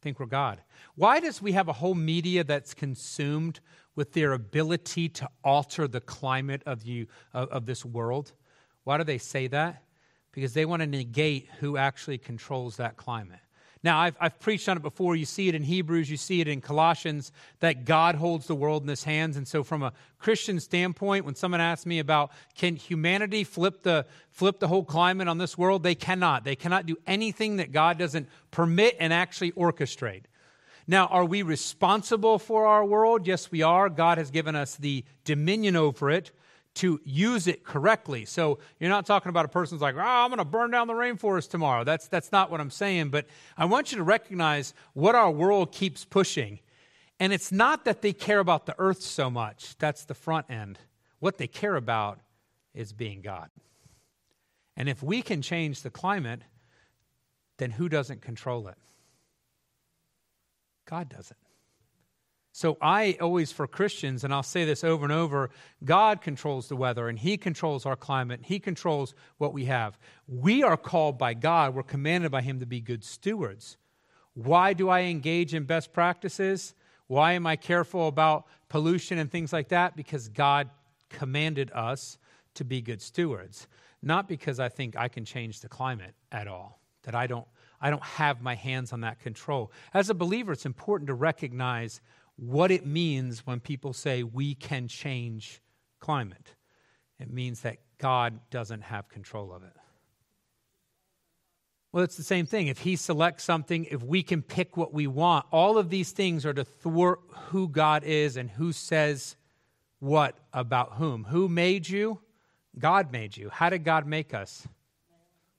Think 0.02 0.20
we're 0.20 0.28
God. 0.28 0.62
Why 0.96 1.20
does 1.20 1.42
we 1.42 1.54
have 1.54 1.68
a 1.68 1.74
whole 1.74 1.96
media 1.96 2.44
that's 2.44 2.74
consumed 2.74 3.60
with 4.00 4.14
their 4.14 4.32
ability 4.32 5.10
to 5.10 5.30
alter 5.44 5.86
the 5.86 6.00
climate 6.00 6.64
of, 6.66 6.84
you, 6.84 7.06
of, 7.34 7.50
of 7.50 7.66
this 7.66 7.84
world. 7.84 8.32
Why 8.86 8.98
do 8.98 9.04
they 9.04 9.18
say 9.18 9.48
that? 9.48 9.84
Because 10.32 10.54
they 10.54 10.64
want 10.64 10.82
to 10.82 10.88
negate 10.88 11.50
who 11.60 11.76
actually 11.76 12.18
controls 12.18 12.78
that 12.78 12.96
climate. 12.96 13.42
Now, 13.84 14.00
I've, 14.00 14.16
I've 14.18 14.40
preached 14.40 14.70
on 14.70 14.78
it 14.78 14.84
before. 14.84 15.18
You 15.18 15.26
see 15.26 15.50
it 15.50 15.56
in 15.56 15.64
Hebrews, 15.64 16.10
you 16.10 16.16
see 16.16 16.40
it 16.40 16.48
in 16.48 16.62
Colossians, 16.62 17.34
that 17.60 17.84
God 17.84 18.16
holds 18.16 18.48
the 18.48 18.56
world 18.56 18.84
in 18.84 18.88
his 18.88 19.04
hands. 19.04 19.36
And 19.36 19.46
so, 19.46 19.66
from 19.66 19.84
a 19.84 19.92
Christian 20.18 20.62
standpoint, 20.62 21.26
when 21.26 21.36
someone 21.36 21.60
asks 21.60 21.86
me 21.86 22.00
about 22.00 22.32
can 22.56 22.78
humanity 22.78 23.44
flip 23.44 23.84
the, 23.84 24.06
flip 24.32 24.62
the 24.62 24.70
whole 24.70 24.86
climate 24.86 25.28
on 25.28 25.40
this 25.40 25.58
world, 25.58 25.84
they 25.84 25.96
cannot. 25.96 26.46
They 26.46 26.56
cannot 26.56 26.86
do 26.86 26.96
anything 27.06 27.58
that 27.58 27.74
God 27.74 27.98
doesn't 27.98 28.30
permit 28.50 28.96
and 28.98 29.12
actually 29.12 29.52
orchestrate. 29.52 30.24
Now, 30.90 31.06
are 31.06 31.24
we 31.24 31.44
responsible 31.44 32.40
for 32.40 32.66
our 32.66 32.84
world? 32.84 33.28
Yes, 33.28 33.52
we 33.52 33.62
are. 33.62 33.90
God 33.90 34.18
has 34.18 34.32
given 34.32 34.56
us 34.56 34.76
the 34.76 35.06
dominion 35.24 35.76
over 35.76 36.10
it 36.10 36.32
to 36.74 37.00
use 37.04 37.46
it 37.46 37.64
correctly. 37.64 38.26
So 38.26 38.58
you're 38.80 38.90
not 38.90 39.06
talking 39.06 39.30
about 39.30 39.46
a 39.46 39.50
person's 39.50 39.82
like, 39.82 39.94
oh, 39.94 40.00
I'm 40.00 40.32
going 40.32 40.40
to 40.40 40.46
burn 40.46 40.72
down 40.72 40.88
the 40.88 40.94
rainforest 40.94 41.52
tomorrow. 41.52 41.84
That's, 41.84 42.08
that's 42.08 42.32
not 42.32 42.50
what 42.50 42.60
I'm 42.60 42.72
saying. 42.72 43.10
But 43.10 43.28
I 43.56 43.66
want 43.66 43.92
you 43.92 44.00
to 44.00 44.04
recognize 44.04 44.74
what 44.94 45.14
our 45.14 45.30
world 45.30 45.72
keeps 45.72 46.06
pushing. 46.06 46.58
And 47.20 47.34
it's 47.34 47.52
not 47.52 47.86
that 47.86 48.02
they 48.02 48.12
care 48.12 48.40
about 48.40 48.66
the 48.66 48.74
earth 48.80 49.04
so 49.04 49.30
much, 49.30 49.78
that's 49.78 50.06
the 50.06 50.16
front 50.16 50.48
end. 50.50 50.80
What 51.20 51.38
they 51.38 51.46
care 51.46 51.76
about 51.76 52.20
is 52.74 52.94
being 52.94 53.22
God. 53.22 53.52
And 54.76 54.90
if 54.90 55.04
we 55.04 55.22
can 55.22 55.44
change 55.44 55.84
the 55.84 55.92
climate, 55.92 56.42
then 57.60 57.70
who 57.70 57.90
doesn't 57.90 58.24
control 58.24 58.70
it? 58.70 58.78
God 60.90 61.08
doesn't. 61.10 61.38
So 62.52 62.78
I 62.82 63.16
always, 63.22 63.52
for 63.52 63.68
Christians, 63.68 64.24
and 64.24 64.34
I'll 64.34 64.42
say 64.42 64.66
this 64.66 64.84
over 64.84 65.06
and 65.06 65.14
over 65.14 65.52
God 65.84 66.22
controls 66.22 66.68
the 66.68 66.76
weather 66.76 67.08
and 67.08 67.20
He 67.20 67.38
controls 67.38 67.86
our 67.86 67.96
climate, 67.96 68.40
and 68.40 68.46
He 68.46 68.60
controls 68.60 69.14
what 69.38 69.54
we 69.54 69.66
have. 69.66 70.00
We 70.28 70.64
are 70.64 70.78
called 70.78 71.18
by 71.18 71.36
God, 71.36 71.76
we're 71.76 71.84
commanded 71.84 72.32
by 72.32 72.42
Him 72.42 72.60
to 72.60 72.66
be 72.66 72.82
good 72.82 73.04
stewards. 73.04 73.78
Why 74.34 74.74
do 74.74 74.90
I 74.90 75.02
engage 75.02 75.54
in 75.54 75.66
best 75.66 75.94
practices? 75.94 76.74
Why 77.08 77.34
am 77.34 77.46
I 77.46 77.56
careful 77.56 78.08
about 78.08 78.46
pollution 78.68 79.20
and 79.20 79.32
things 79.32 79.54
like 79.54 79.70
that? 79.70 79.96
Because 79.96 80.28
God 80.28 80.70
commanded 81.10 81.72
us 81.72 82.18
to 82.56 82.64
be 82.64 82.82
good 82.82 83.02
stewards, 83.02 83.68
not 84.02 84.28
because 84.28 84.60
I 84.60 84.70
think 84.70 84.98
I 84.98 85.08
can 85.08 85.24
change 85.24 85.60
the 85.60 85.70
climate 85.70 86.16
at 86.32 86.48
all, 86.48 86.80
that 87.04 87.16
I 87.16 87.28
don't. 87.28 87.48
I 87.82 87.90
don't 87.90 88.04
have 88.04 88.42
my 88.42 88.56
hands 88.56 88.94
on 88.94 89.02
that 89.02 89.20
control. 89.20 89.72
As 89.94 90.10
a 90.10 90.14
believer, 90.14 90.52
it's 90.52 90.66
important 90.66 91.08
to 91.08 91.14
recognize 91.14 92.02
what 92.36 92.72
it 92.72 92.86
means 92.86 93.46
when 93.46 93.60
people 93.60 93.94
say 93.94 94.24
we 94.24 94.56
can 94.56 94.88
change 94.88 95.62
climate. 96.00 96.56
It 97.20 97.32
means 97.32 97.62
that 97.62 97.78
God 97.98 98.40
doesn't 98.50 98.82
have 98.82 99.10
control 99.10 99.54
of 99.54 99.64
it. 99.64 99.74
Well, 101.92 102.04
it's 102.04 102.18
the 102.18 102.24
same 102.24 102.46
thing. 102.46 102.68
If 102.68 102.80
He 102.80 102.96
selects 102.96 103.44
something, 103.44 103.86
if 103.86 104.04
we 104.04 104.24
can 104.24 104.42
pick 104.42 104.78
what 104.78 104.94
we 104.94 105.08
want, 105.08 105.46
all 105.52 105.78
of 105.78 105.90
these 105.90 106.12
things 106.12 106.46
are 106.46 106.54
to 106.54 106.64
thwart 106.64 107.20
who 107.50 107.68
God 107.68 108.04
is 108.04 108.38
and 108.38 108.50
who 108.50 108.72
says 108.72 109.36
what 110.00 110.38
about 110.54 110.94
whom. 110.94 111.26
Who 111.26 111.50
made 111.50 111.90
you? 111.90 112.20
God 112.78 113.12
made 113.12 113.36
you. 113.36 113.50
How 113.50 113.70
did 113.70 113.84
God 113.84 114.08
make 114.08 114.34
us? 114.34 114.68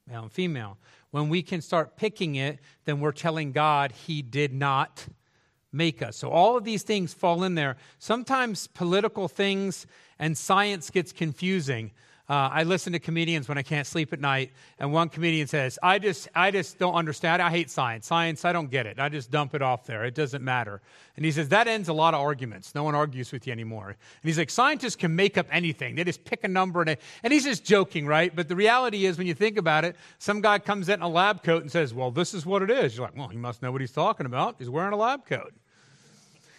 Male 0.07 0.23
and 0.23 0.33
female. 0.33 0.79
When 1.11 1.29
we 1.29 1.43
can 1.43 1.61
start 1.61 1.97
picking 1.97 2.37
it, 2.37 2.59
then 2.85 3.01
we're 3.01 3.13
telling 3.13 3.53
God 3.53 3.93
He 3.93 4.23
did 4.23 4.53
not 4.53 5.07
make 5.73 6.03
us. 6.03 6.17
So 6.17 6.31
all 6.31 6.57
of 6.57 6.65
these 6.65 6.83
things 6.83 7.15
fall 7.15 7.45
in 7.45 7.55
there. 7.55 7.77
Sometimes 7.99 8.67
political 8.67 9.29
things 9.29 9.87
and 10.19 10.37
science 10.37 10.91
gets 10.91 11.13
confusing. 11.13 11.93
Uh, 12.31 12.49
I 12.53 12.63
listen 12.63 12.93
to 12.93 13.01
comedians 13.01 13.49
when 13.49 13.59
I 13.59 13.63
can't 13.63 13.89
sleep 13.89 14.13
at 14.13 14.21
night, 14.21 14.53
and 14.79 14.93
one 14.93 15.09
comedian 15.09 15.49
says, 15.49 15.81
"I 15.83 15.99
just, 15.99 16.29
I 16.33 16.53
just 16.53 16.79
don't 16.79 16.95
understand. 16.95 17.43
I 17.43 17.51
hate 17.51 17.71
science. 17.71 18.07
Science, 18.07 18.45
I 18.45 18.53
don't 18.53 18.71
get 18.71 18.87
it. 18.87 19.01
I 19.01 19.09
just 19.09 19.33
dump 19.33 19.53
it 19.53 19.63
off 19.63 19.85
there. 19.85 20.05
It 20.05 20.15
doesn't 20.15 20.45
matter." 20.45 20.81
And 21.17 21.25
he 21.25 21.33
says 21.33 21.49
that 21.49 21.67
ends 21.67 21.89
a 21.89 21.93
lot 21.93 22.15
of 22.15 22.21
arguments. 22.21 22.73
No 22.73 22.85
one 22.85 22.95
argues 22.95 23.33
with 23.33 23.49
you 23.49 23.53
anymore. 23.53 23.89
And 23.89 23.97
he's 24.23 24.39
like, 24.39 24.49
"Scientists 24.49 24.95
can 24.95 25.17
make 25.17 25.37
up 25.37 25.49
anything. 25.51 25.97
They 25.97 26.05
just 26.05 26.25
pick 26.25 26.45
a 26.45 26.49
number 26.49 26.81
and 26.81 26.97
and 27.25 27.33
he's 27.33 27.43
just 27.43 27.65
joking, 27.65 28.07
right? 28.07 28.33
But 28.33 28.47
the 28.47 28.55
reality 28.55 29.07
is, 29.07 29.19
when 29.19 29.27
you 29.27 29.35
think 29.35 29.59
about 29.59 29.85
it, 29.85 29.97
some 30.19 30.41
guy 30.41 30.61
comes 30.61 30.89
in 30.89 31.03
a 31.03 31.09
lab 31.09 31.43
coat 31.43 31.63
and 31.63 31.73
says, 31.73 31.93
"Well, 31.93 32.13
this 32.13 32.33
is 32.33 32.47
what 32.47 32.63
it 32.63 32.71
is." 32.71 32.97
You're 32.97 33.07
like, 33.07 33.17
"Well, 33.17 33.27
he 33.27 33.39
must 33.39 33.61
know 33.61 33.73
what 33.73 33.81
he's 33.81 33.91
talking 33.91 34.27
about. 34.27 34.55
He's 34.61 34.71
wearing 34.71 34.93
a 34.93 34.97
lab 34.97 35.27
coat." 35.27 35.53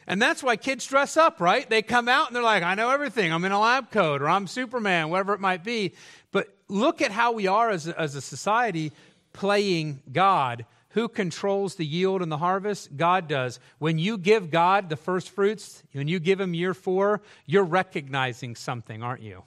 And 0.07 0.21
that's 0.21 0.41
why 0.43 0.55
kids 0.55 0.85
dress 0.85 1.15
up, 1.15 1.39
right? 1.39 1.69
They 1.69 1.81
come 1.81 2.07
out 2.09 2.27
and 2.27 2.35
they're 2.35 2.43
like, 2.43 2.63
I 2.63 2.75
know 2.75 2.89
everything. 2.89 3.31
I'm 3.31 3.45
in 3.45 3.51
a 3.51 3.59
lab 3.59 3.91
coat 3.91 4.21
or 4.21 4.29
I'm 4.29 4.47
Superman, 4.47 5.09
whatever 5.09 5.33
it 5.33 5.39
might 5.39 5.63
be. 5.63 5.93
But 6.31 6.47
look 6.67 7.01
at 7.01 7.11
how 7.11 7.33
we 7.33 7.47
are 7.47 7.69
as 7.69 7.87
a, 7.87 7.99
as 7.99 8.15
a 8.15 8.21
society 8.21 8.91
playing 9.33 10.01
God. 10.11 10.65
Who 10.89 11.07
controls 11.07 11.75
the 11.75 11.85
yield 11.85 12.21
and 12.21 12.31
the 12.31 12.37
harvest? 12.37 12.97
God 12.97 13.27
does. 13.27 13.59
When 13.77 13.97
you 13.97 14.17
give 14.17 14.51
God 14.51 14.89
the 14.89 14.97
first 14.97 15.29
fruits, 15.29 15.83
when 15.93 16.09
you 16.09 16.19
give 16.19 16.39
Him 16.39 16.53
year 16.53 16.73
four, 16.73 17.21
you're 17.45 17.63
recognizing 17.63 18.55
something, 18.55 19.01
aren't 19.01 19.21
you? 19.21 19.43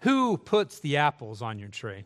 Who 0.00 0.36
puts 0.36 0.78
the 0.78 0.98
apples 0.98 1.42
on 1.42 1.58
your 1.58 1.68
tree? 1.68 2.04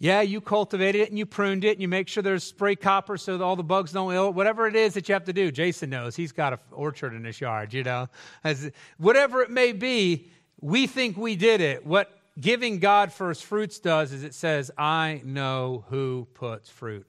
Yeah, 0.00 0.20
you 0.20 0.40
cultivated 0.40 1.00
it 1.00 1.08
and 1.10 1.18
you 1.18 1.26
pruned 1.26 1.64
it 1.64 1.72
and 1.72 1.82
you 1.82 1.88
make 1.88 2.06
sure 2.06 2.22
there's 2.22 2.44
spray 2.44 2.76
copper 2.76 3.16
so 3.16 3.36
that 3.36 3.44
all 3.44 3.56
the 3.56 3.64
bugs 3.64 3.92
don't 3.92 4.12
ill. 4.14 4.32
Whatever 4.32 4.68
it 4.68 4.76
is 4.76 4.94
that 4.94 5.08
you 5.08 5.12
have 5.12 5.24
to 5.24 5.32
do, 5.32 5.50
Jason 5.50 5.90
knows. 5.90 6.14
He's 6.14 6.30
got 6.30 6.52
an 6.52 6.58
orchard 6.70 7.14
in 7.14 7.24
his 7.24 7.40
yard, 7.40 7.74
you 7.74 7.82
know. 7.82 8.08
As, 8.44 8.70
whatever 8.98 9.42
it 9.42 9.50
may 9.50 9.72
be, 9.72 10.28
we 10.60 10.86
think 10.86 11.16
we 11.16 11.34
did 11.34 11.60
it. 11.60 11.84
What 11.84 12.16
giving 12.40 12.78
God 12.78 13.12
first 13.12 13.44
fruits 13.44 13.80
does 13.80 14.12
is 14.12 14.22
it 14.22 14.34
says, 14.34 14.70
I 14.78 15.20
know 15.24 15.84
who 15.88 16.28
puts 16.34 16.70
fruit 16.70 17.06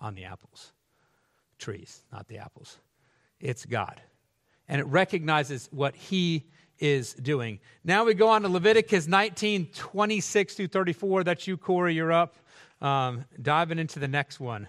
on 0.00 0.14
the 0.14 0.24
apples. 0.24 0.72
Trees, 1.58 2.02
not 2.10 2.26
the 2.28 2.38
apples. 2.38 2.78
It's 3.38 3.66
God. 3.66 4.00
And 4.66 4.80
it 4.80 4.86
recognizes 4.86 5.68
what 5.72 5.94
He 5.94 6.46
is 6.80 7.14
doing. 7.14 7.60
Now 7.84 8.04
we 8.04 8.14
go 8.14 8.28
on 8.28 8.42
to 8.42 8.48
Leviticus 8.48 9.06
19, 9.06 9.66
26 9.74 10.54
through 10.54 10.68
34. 10.68 11.24
That's 11.24 11.46
you, 11.46 11.56
Corey. 11.56 11.94
You're 11.94 12.12
up. 12.12 12.36
Um, 12.80 13.26
diving 13.40 13.78
into 13.78 13.98
the 13.98 14.08
next 14.08 14.40
one. 14.40 14.66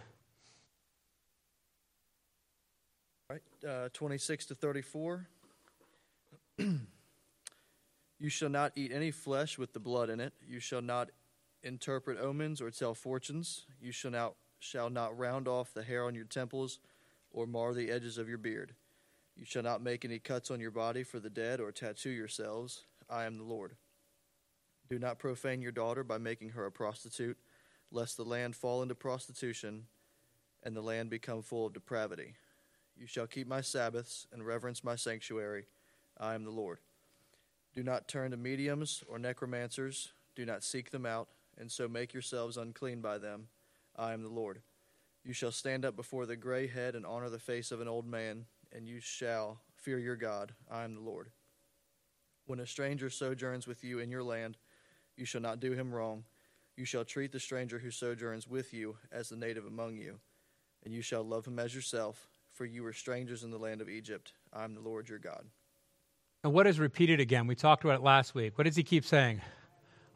Right, 3.30 3.42
uh, 3.68 3.90
26 3.94 4.48
to 4.48 4.56
34. 4.56 5.28
you 6.58 8.30
shall 8.30 8.50
not 8.50 8.74
eat 8.76 8.92
any 8.94 9.12
flesh 9.12 9.58
with 9.58 9.72
the 9.72 9.80
blood 9.80 10.10
in 10.10 10.20
it. 10.20 10.34
You 10.46 10.60
shall 10.60 10.82
not 10.82 11.10
interpret 11.64 12.20
omens 12.20 12.62
or 12.62 12.70
tell 12.70 12.94
fortunes. 12.94 13.66
You 13.82 13.94
shall 13.94 14.12
not, 14.12 14.34
shall 14.60 14.90
not 14.90 15.18
round 15.18 15.48
off 15.48 15.74
the 15.74 15.84
hair 15.84 16.04
on 16.06 16.16
your 16.16 16.26
temples 16.26 16.80
or 17.32 17.48
mar 17.48 17.74
the 17.74 17.90
edges 17.90 18.18
of 18.18 18.28
your 18.28 18.38
beard. 18.38 18.74
You 19.36 19.46
shall 19.46 19.64
not 19.64 19.82
make 19.82 20.06
any 20.06 20.20
cuts 20.20 20.52
on 20.52 20.60
your 20.60 20.72
body 20.72 21.04
for 21.04 21.20
the 21.20 21.30
dead 21.30 21.60
or 21.60 21.72
tattoo 21.72 22.10
yourselves. 22.10 22.84
I 23.10 23.26
am 23.26 23.38
the 23.38 23.44
Lord. 23.44 23.76
Do 24.90 25.00
not 25.00 25.20
profane 25.20 25.62
your 25.62 25.72
daughter 25.72 26.04
by 26.04 26.18
making 26.18 26.50
her 26.50 26.66
a 26.66 26.72
prostitute, 26.72 27.38
lest 27.92 28.18
the 28.18 28.26
land 28.26 28.56
fall 28.56 28.82
into 28.82 28.96
prostitution 28.96 29.86
and 30.64 30.76
the 30.76 30.82
land 30.82 31.10
become 31.10 31.42
full 31.42 31.68
of 31.68 31.74
depravity. 31.74 32.36
You 32.96 33.08
shall 33.08 33.28
keep 33.28 33.48
my 33.48 33.62
Sabbaths 33.62 34.28
and 34.32 34.46
reverence 34.46 34.84
my 34.84 34.96
sanctuary. 34.96 35.66
I 36.20 36.36
am 36.36 36.44
the 36.44 36.52
Lord. 36.52 36.80
Do 37.74 37.84
not 37.84 38.08
turn 38.08 38.32
to 38.32 38.38
mediums 38.38 39.04
or 39.08 39.18
necromancers. 39.18 40.12
Do 40.36 40.46
not 40.46 40.64
seek 40.64 40.92
them 40.92 41.06
out, 41.06 41.30
and 41.58 41.72
so 41.72 41.88
make 41.88 42.14
yourselves 42.14 42.58
unclean 42.58 43.02
by 43.02 43.18
them. 43.18 43.48
I 43.96 44.14
am 44.14 44.24
the 44.24 44.30
Lord. 44.30 44.62
You 45.24 45.34
shall 45.34 45.52
stand 45.52 45.86
up 45.86 45.96
before 45.96 46.26
the 46.26 46.36
gray 46.36 46.68
head 46.68 46.96
and 46.96 47.06
honor 47.06 47.30
the 47.30 47.40
face 47.40 47.72
of 47.72 47.82
an 47.82 47.88
old 47.88 48.06
man 48.06 48.46
and 48.74 48.88
you 48.88 49.00
shall 49.00 49.60
fear 49.76 50.00
your 50.00 50.16
God. 50.16 50.54
I 50.70 50.84
am 50.84 50.96
the 50.96 51.02
Lord. 51.02 51.30
When 52.46 52.60
a 52.60 52.68
stranger 52.68 53.10
sojourns 53.10 53.68
with 53.68 53.84
you 53.84 54.00
in 54.00 54.10
your 54.10 54.24
land, 54.24 54.58
you 55.16 55.26
shall 55.26 55.42
not 55.42 55.60
do 55.60 55.74
him 55.74 55.94
wrong. 55.94 56.24
You 56.76 56.86
shall 56.86 57.06
treat 57.06 57.32
the 57.32 57.40
stranger 57.40 57.80
who 57.80 57.92
sojourns 57.92 58.48
with 58.48 58.74
you 58.74 58.98
as 59.12 59.30
the 59.30 59.36
native 59.36 59.66
among 59.66 59.98
you, 59.98 60.20
and 60.84 60.94
you 60.94 61.02
shall 61.02 61.24
love 61.24 61.46
him 61.46 61.60
as 61.60 61.76
yourself, 61.76 62.30
for 62.52 62.66
you 62.66 62.84
were 62.84 62.94
strangers 62.94 63.44
in 63.44 63.52
the 63.52 63.60
land 63.60 63.82
of 63.82 63.90
Egypt. 63.90 64.34
I 64.54 64.64
am 64.64 64.74
the 64.74 64.82
Lord 64.82 65.10
your 65.10 65.20
God. 65.20 65.46
And 66.44 66.54
what 66.54 66.66
is 66.66 66.80
repeated 66.80 67.20
again? 67.20 67.46
We 67.46 67.56
talked 67.56 67.84
about 67.84 68.00
it 68.00 68.04
last 68.04 68.34
week. 68.34 68.58
What 68.58 68.66
does 68.66 68.76
he 68.76 68.84
keep 68.84 69.06
saying? 69.06 69.42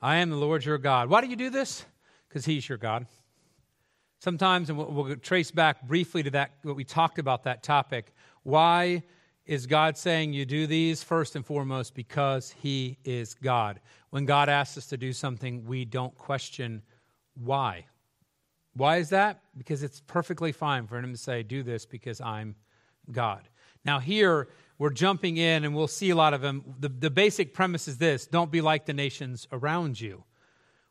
I 0.01 0.17
am 0.17 0.29
the 0.29 0.37
Lord 0.37 0.65
your 0.65 0.77
God. 0.77 1.09
Why 1.09 1.21
do 1.21 1.27
you 1.27 1.35
do 1.35 1.49
this? 1.49 1.85
Because 2.27 2.45
he's 2.45 2.67
your 2.67 2.77
God. 2.77 3.05
Sometimes, 4.25 4.71
and 4.71 4.77
we'll, 4.79 4.87
we'll 4.87 5.15
trace 5.17 5.51
back 5.51 5.87
briefly 5.87 6.23
to 6.23 6.31
that, 6.31 6.53
what 6.63 6.75
we 6.75 6.83
talked 6.83 7.19
about 7.19 7.43
that 7.43 7.61
topic. 7.61 8.11
Why 8.41 9.03
is 9.45 9.67
God 9.67 9.99
saying 9.99 10.33
you 10.33 10.47
do 10.47 10.65
these? 10.65 11.03
First 11.03 11.35
and 11.35 11.45
foremost, 11.45 11.93
because 11.93 12.49
He 12.59 12.97
is 13.05 13.35
God. 13.35 13.79
When 14.09 14.25
God 14.25 14.49
asks 14.49 14.79
us 14.79 14.87
to 14.87 14.97
do 14.97 15.13
something, 15.13 15.63
we 15.67 15.85
don't 15.85 16.17
question 16.17 16.81
why. 17.35 17.85
Why 18.73 18.97
is 18.97 19.09
that? 19.09 19.41
Because 19.55 19.83
it's 19.83 20.01
perfectly 20.07 20.51
fine 20.51 20.87
for 20.87 20.97
Him 20.97 21.11
to 21.11 21.19
say, 21.19 21.43
do 21.43 21.61
this 21.61 21.85
because 21.85 22.19
I'm 22.19 22.55
God. 23.11 23.47
Now, 23.85 23.99
here, 23.99 24.47
we're 24.79 24.89
jumping 24.89 25.37
in 25.37 25.65
and 25.65 25.75
we'll 25.75 25.87
see 25.87 26.09
a 26.09 26.15
lot 26.15 26.33
of 26.33 26.41
them. 26.41 26.63
The, 26.79 26.89
the 26.89 27.11
basic 27.11 27.53
premise 27.53 27.87
is 27.87 27.99
this 27.99 28.25
don't 28.25 28.51
be 28.51 28.61
like 28.61 28.87
the 28.87 28.93
nations 28.93 29.47
around 29.51 30.01
you. 30.01 30.23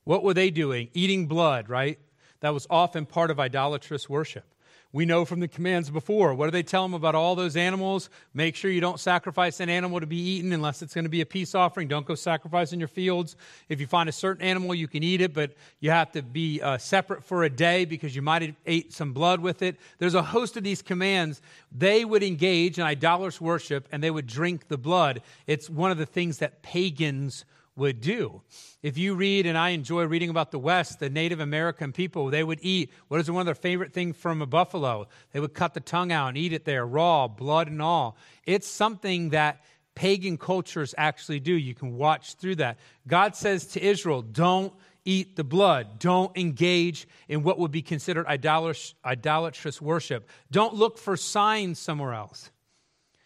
What 0.04 0.22
were 0.22 0.34
they 0.34 0.52
doing? 0.52 0.88
Eating 0.94 1.26
blood, 1.26 1.68
right? 1.68 1.98
That 2.44 2.52
was 2.52 2.66
often 2.68 3.06
part 3.06 3.30
of 3.30 3.40
idolatrous 3.40 4.06
worship. 4.06 4.44
We 4.92 5.06
know 5.06 5.24
from 5.24 5.40
the 5.40 5.48
commands 5.48 5.88
before. 5.88 6.34
What 6.34 6.44
do 6.44 6.50
they 6.50 6.62
tell 6.62 6.82
them 6.82 6.92
about 6.92 7.14
all 7.14 7.34
those 7.34 7.56
animals? 7.56 8.10
Make 8.34 8.54
sure 8.54 8.70
you 8.70 8.82
don't 8.82 9.00
sacrifice 9.00 9.60
an 9.60 9.70
animal 9.70 9.98
to 9.98 10.06
be 10.06 10.18
eaten 10.18 10.52
unless 10.52 10.82
it's 10.82 10.92
going 10.92 11.06
to 11.06 11.08
be 11.08 11.22
a 11.22 11.26
peace 11.26 11.54
offering. 11.54 11.88
Don't 11.88 12.04
go 12.04 12.14
sacrificing 12.14 12.78
your 12.78 12.86
fields. 12.86 13.34
If 13.70 13.80
you 13.80 13.86
find 13.86 14.10
a 14.10 14.12
certain 14.12 14.44
animal, 14.44 14.74
you 14.74 14.86
can 14.86 15.02
eat 15.02 15.22
it, 15.22 15.32
but 15.32 15.52
you 15.80 15.90
have 15.90 16.12
to 16.12 16.22
be 16.22 16.60
uh, 16.60 16.76
separate 16.76 17.24
for 17.24 17.44
a 17.44 17.50
day 17.50 17.86
because 17.86 18.14
you 18.14 18.20
might 18.20 18.42
have 18.42 18.54
ate 18.66 18.92
some 18.92 19.14
blood 19.14 19.40
with 19.40 19.62
it. 19.62 19.76
There's 19.96 20.14
a 20.14 20.22
host 20.22 20.58
of 20.58 20.64
these 20.64 20.82
commands. 20.82 21.40
They 21.72 22.04
would 22.04 22.22
engage 22.22 22.78
in 22.78 22.84
idolatrous 22.84 23.40
worship 23.40 23.88
and 23.90 24.02
they 24.02 24.10
would 24.10 24.26
drink 24.26 24.68
the 24.68 24.78
blood. 24.78 25.22
It's 25.46 25.70
one 25.70 25.90
of 25.90 25.96
the 25.96 26.06
things 26.06 26.38
that 26.38 26.62
pagans 26.62 27.46
would 27.76 28.00
do. 28.00 28.42
If 28.82 28.98
you 28.98 29.14
read, 29.14 29.46
and 29.46 29.58
I 29.58 29.70
enjoy 29.70 30.04
reading 30.04 30.30
about 30.30 30.50
the 30.50 30.58
West, 30.58 31.00
the 31.00 31.10
Native 31.10 31.40
American 31.40 31.92
people, 31.92 32.30
they 32.30 32.44
would 32.44 32.60
eat 32.62 32.92
what 33.08 33.20
is 33.20 33.30
one 33.30 33.40
of 33.40 33.46
their 33.46 33.54
favorite 33.54 33.92
things 33.92 34.16
from 34.16 34.42
a 34.42 34.46
buffalo? 34.46 35.08
They 35.32 35.40
would 35.40 35.54
cut 35.54 35.74
the 35.74 35.80
tongue 35.80 36.12
out 36.12 36.28
and 36.28 36.36
eat 36.36 36.52
it 36.52 36.64
there, 36.64 36.86
raw, 36.86 37.26
blood 37.28 37.68
and 37.68 37.82
all. 37.82 38.16
It's 38.44 38.68
something 38.68 39.30
that 39.30 39.64
pagan 39.94 40.38
cultures 40.38 40.94
actually 40.98 41.40
do. 41.40 41.54
You 41.54 41.74
can 41.74 41.96
watch 41.96 42.34
through 42.34 42.56
that. 42.56 42.78
God 43.06 43.36
says 43.36 43.66
to 43.68 43.82
Israel, 43.82 44.22
don't 44.22 44.72
eat 45.04 45.36
the 45.36 45.44
blood. 45.44 45.98
Don't 45.98 46.36
engage 46.36 47.06
in 47.28 47.42
what 47.42 47.58
would 47.58 47.70
be 47.70 47.82
considered 47.82 48.26
idolatrous 48.26 49.80
worship. 49.80 50.28
Don't 50.50 50.74
look 50.74 50.98
for 50.98 51.16
signs 51.16 51.78
somewhere 51.78 52.14
else. 52.14 52.50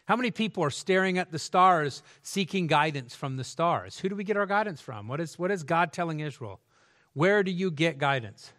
How 0.08 0.16
many 0.16 0.30
people 0.30 0.64
are 0.64 0.70
staring 0.70 1.18
at 1.18 1.32
the 1.32 1.38
stars 1.38 2.02
seeking 2.22 2.66
guidance 2.66 3.14
from 3.14 3.36
the 3.36 3.44
stars? 3.44 3.98
Who 3.98 4.08
do 4.08 4.16
we 4.16 4.24
get 4.24 4.38
our 4.38 4.46
guidance 4.46 4.80
from? 4.80 5.06
What 5.06 5.20
is, 5.20 5.38
what 5.38 5.50
is 5.50 5.64
God 5.64 5.92
telling 5.92 6.20
Israel? 6.20 6.60
Where 7.12 7.42
do 7.42 7.50
you 7.50 7.70
get 7.70 7.98
guidance? 7.98 8.50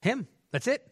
Him. 0.00 0.28
That's 0.50 0.66
it. 0.66 0.90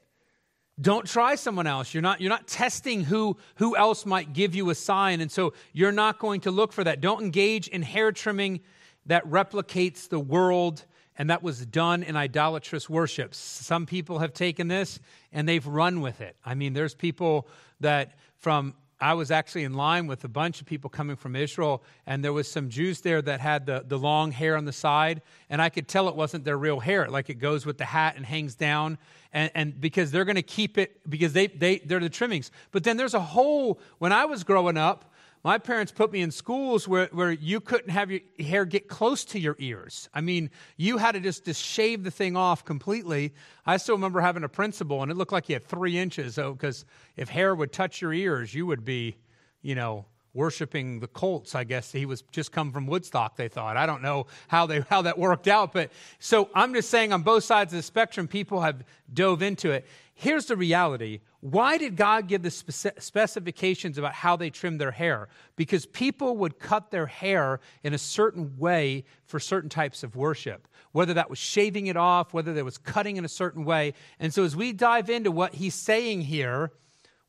Don't 0.78 1.06
try 1.06 1.34
someone 1.36 1.66
else. 1.66 1.94
You're 1.94 2.02
not, 2.02 2.20
you're 2.20 2.28
not 2.28 2.46
testing 2.46 3.04
who, 3.04 3.38
who 3.54 3.74
else 3.74 4.04
might 4.04 4.34
give 4.34 4.54
you 4.54 4.68
a 4.68 4.74
sign, 4.74 5.22
and 5.22 5.32
so 5.32 5.54
you're 5.72 5.90
not 5.90 6.18
going 6.18 6.42
to 6.42 6.50
look 6.50 6.74
for 6.74 6.84
that. 6.84 7.00
Don't 7.00 7.22
engage 7.22 7.68
in 7.68 7.80
hair 7.80 8.12
trimming 8.12 8.60
that 9.06 9.24
replicates 9.24 10.10
the 10.10 10.20
world 10.20 10.84
and 11.18 11.30
that 11.30 11.42
was 11.42 11.64
done 11.66 12.02
in 12.02 12.16
idolatrous 12.16 12.88
worship. 12.88 13.34
Some 13.34 13.86
people 13.86 14.20
have 14.20 14.32
taken 14.32 14.68
this 14.68 15.00
and 15.32 15.48
they've 15.48 15.66
run 15.66 16.00
with 16.00 16.20
it. 16.20 16.36
I 16.44 16.54
mean, 16.54 16.72
there's 16.72 16.94
people 16.94 17.48
that 17.80 18.18
from 18.36 18.74
I 19.02 19.14
was 19.14 19.32
actually 19.32 19.64
in 19.64 19.74
line 19.74 20.06
with 20.06 20.22
a 20.22 20.28
bunch 20.28 20.60
of 20.60 20.66
people 20.68 20.88
coming 20.88 21.16
from 21.16 21.34
Israel, 21.34 21.82
and 22.06 22.22
there 22.22 22.32
was 22.32 22.48
some 22.48 22.68
Jews 22.68 23.00
there 23.00 23.20
that 23.20 23.40
had 23.40 23.66
the, 23.66 23.84
the 23.84 23.98
long 23.98 24.30
hair 24.30 24.56
on 24.56 24.64
the 24.64 24.72
side, 24.72 25.22
and 25.50 25.60
I 25.60 25.70
could 25.70 25.88
tell 25.88 26.08
it 26.08 26.14
wasn't 26.14 26.44
their 26.44 26.56
real 26.56 26.78
hair, 26.78 27.08
like 27.08 27.28
it 27.28 27.40
goes 27.40 27.66
with 27.66 27.78
the 27.78 27.84
hat 27.84 28.14
and 28.16 28.24
hangs 28.24 28.54
down, 28.54 28.98
and, 29.32 29.50
and 29.56 29.80
because 29.80 30.12
they're 30.12 30.24
going 30.24 30.36
to 30.36 30.42
keep 30.42 30.78
it 30.78 31.00
because 31.10 31.32
they, 31.32 31.48
they 31.48 31.78
they're 31.78 31.98
the 31.98 32.08
trimmings. 32.08 32.52
But 32.70 32.84
then 32.84 32.96
there's 32.96 33.14
a 33.14 33.20
whole. 33.20 33.80
When 33.98 34.12
I 34.12 34.24
was 34.24 34.44
growing 34.44 34.76
up, 34.76 35.11
my 35.44 35.58
parents 35.58 35.90
put 35.90 36.12
me 36.12 36.20
in 36.20 36.30
schools 36.30 36.86
where, 36.86 37.08
where 37.12 37.32
you 37.32 37.60
couldn't 37.60 37.90
have 37.90 38.10
your 38.10 38.20
hair 38.38 38.64
get 38.64 38.88
close 38.88 39.24
to 39.26 39.40
your 39.40 39.56
ears. 39.58 40.08
I 40.14 40.20
mean, 40.20 40.50
you 40.76 40.98
had 40.98 41.12
to 41.12 41.20
just, 41.20 41.44
just 41.44 41.62
shave 41.62 42.04
the 42.04 42.10
thing 42.10 42.36
off 42.36 42.64
completely. 42.64 43.34
I 43.66 43.76
still 43.78 43.96
remember 43.96 44.20
having 44.20 44.44
a 44.44 44.48
principal, 44.48 45.02
and 45.02 45.10
it 45.10 45.16
looked 45.16 45.32
like 45.32 45.48
you 45.48 45.56
had 45.56 45.64
three 45.64 45.98
inches. 45.98 46.38
Oh, 46.38 46.52
because 46.52 46.84
if 47.16 47.28
hair 47.28 47.54
would 47.54 47.72
touch 47.72 48.00
your 48.00 48.12
ears, 48.12 48.54
you 48.54 48.66
would 48.66 48.84
be, 48.84 49.16
you 49.62 49.74
know, 49.74 50.06
worshiping 50.34 51.00
the 51.00 51.08
Colts. 51.08 51.54
I 51.54 51.64
guess 51.64 51.92
he 51.92 52.06
was 52.06 52.22
just 52.32 52.52
come 52.52 52.72
from 52.72 52.86
Woodstock. 52.86 53.36
They 53.36 53.48
thought. 53.48 53.76
I 53.76 53.86
don't 53.86 54.02
know 54.02 54.26
how 54.48 54.66
they 54.66 54.80
how 54.88 55.02
that 55.02 55.18
worked 55.18 55.48
out, 55.48 55.72
but 55.72 55.90
so 56.18 56.48
I'm 56.54 56.74
just 56.74 56.90
saying 56.90 57.12
on 57.12 57.22
both 57.22 57.44
sides 57.44 57.72
of 57.72 57.78
the 57.78 57.82
spectrum, 57.82 58.28
people 58.28 58.60
have 58.60 58.84
dove 59.12 59.42
into 59.42 59.70
it. 59.70 59.86
Here's 60.14 60.46
the 60.46 60.56
reality 60.56 61.20
why 61.40 61.76
did 61.76 61.96
God 61.96 62.28
give 62.28 62.42
the 62.42 62.50
specifications 62.52 63.98
about 63.98 64.12
how 64.12 64.36
they 64.36 64.50
trim 64.50 64.78
their 64.78 64.92
hair? 64.92 65.28
Because 65.56 65.86
people 65.86 66.36
would 66.36 66.60
cut 66.60 66.92
their 66.92 67.06
hair 67.06 67.58
in 67.82 67.94
a 67.94 67.98
certain 67.98 68.56
way 68.58 69.04
for 69.26 69.40
certain 69.40 69.68
types 69.68 70.04
of 70.04 70.14
worship, 70.14 70.68
whether 70.92 71.14
that 71.14 71.28
was 71.28 71.40
shaving 71.40 71.88
it 71.88 71.96
off, 71.96 72.32
whether 72.32 72.54
there 72.54 72.64
was 72.64 72.78
cutting 72.78 73.16
in 73.16 73.24
a 73.24 73.28
certain 73.28 73.64
way. 73.64 73.94
And 74.20 74.32
so 74.32 74.44
as 74.44 74.54
we 74.54 74.72
dive 74.72 75.10
into 75.10 75.32
what 75.32 75.54
he's 75.54 75.74
saying 75.74 76.20
here, 76.20 76.70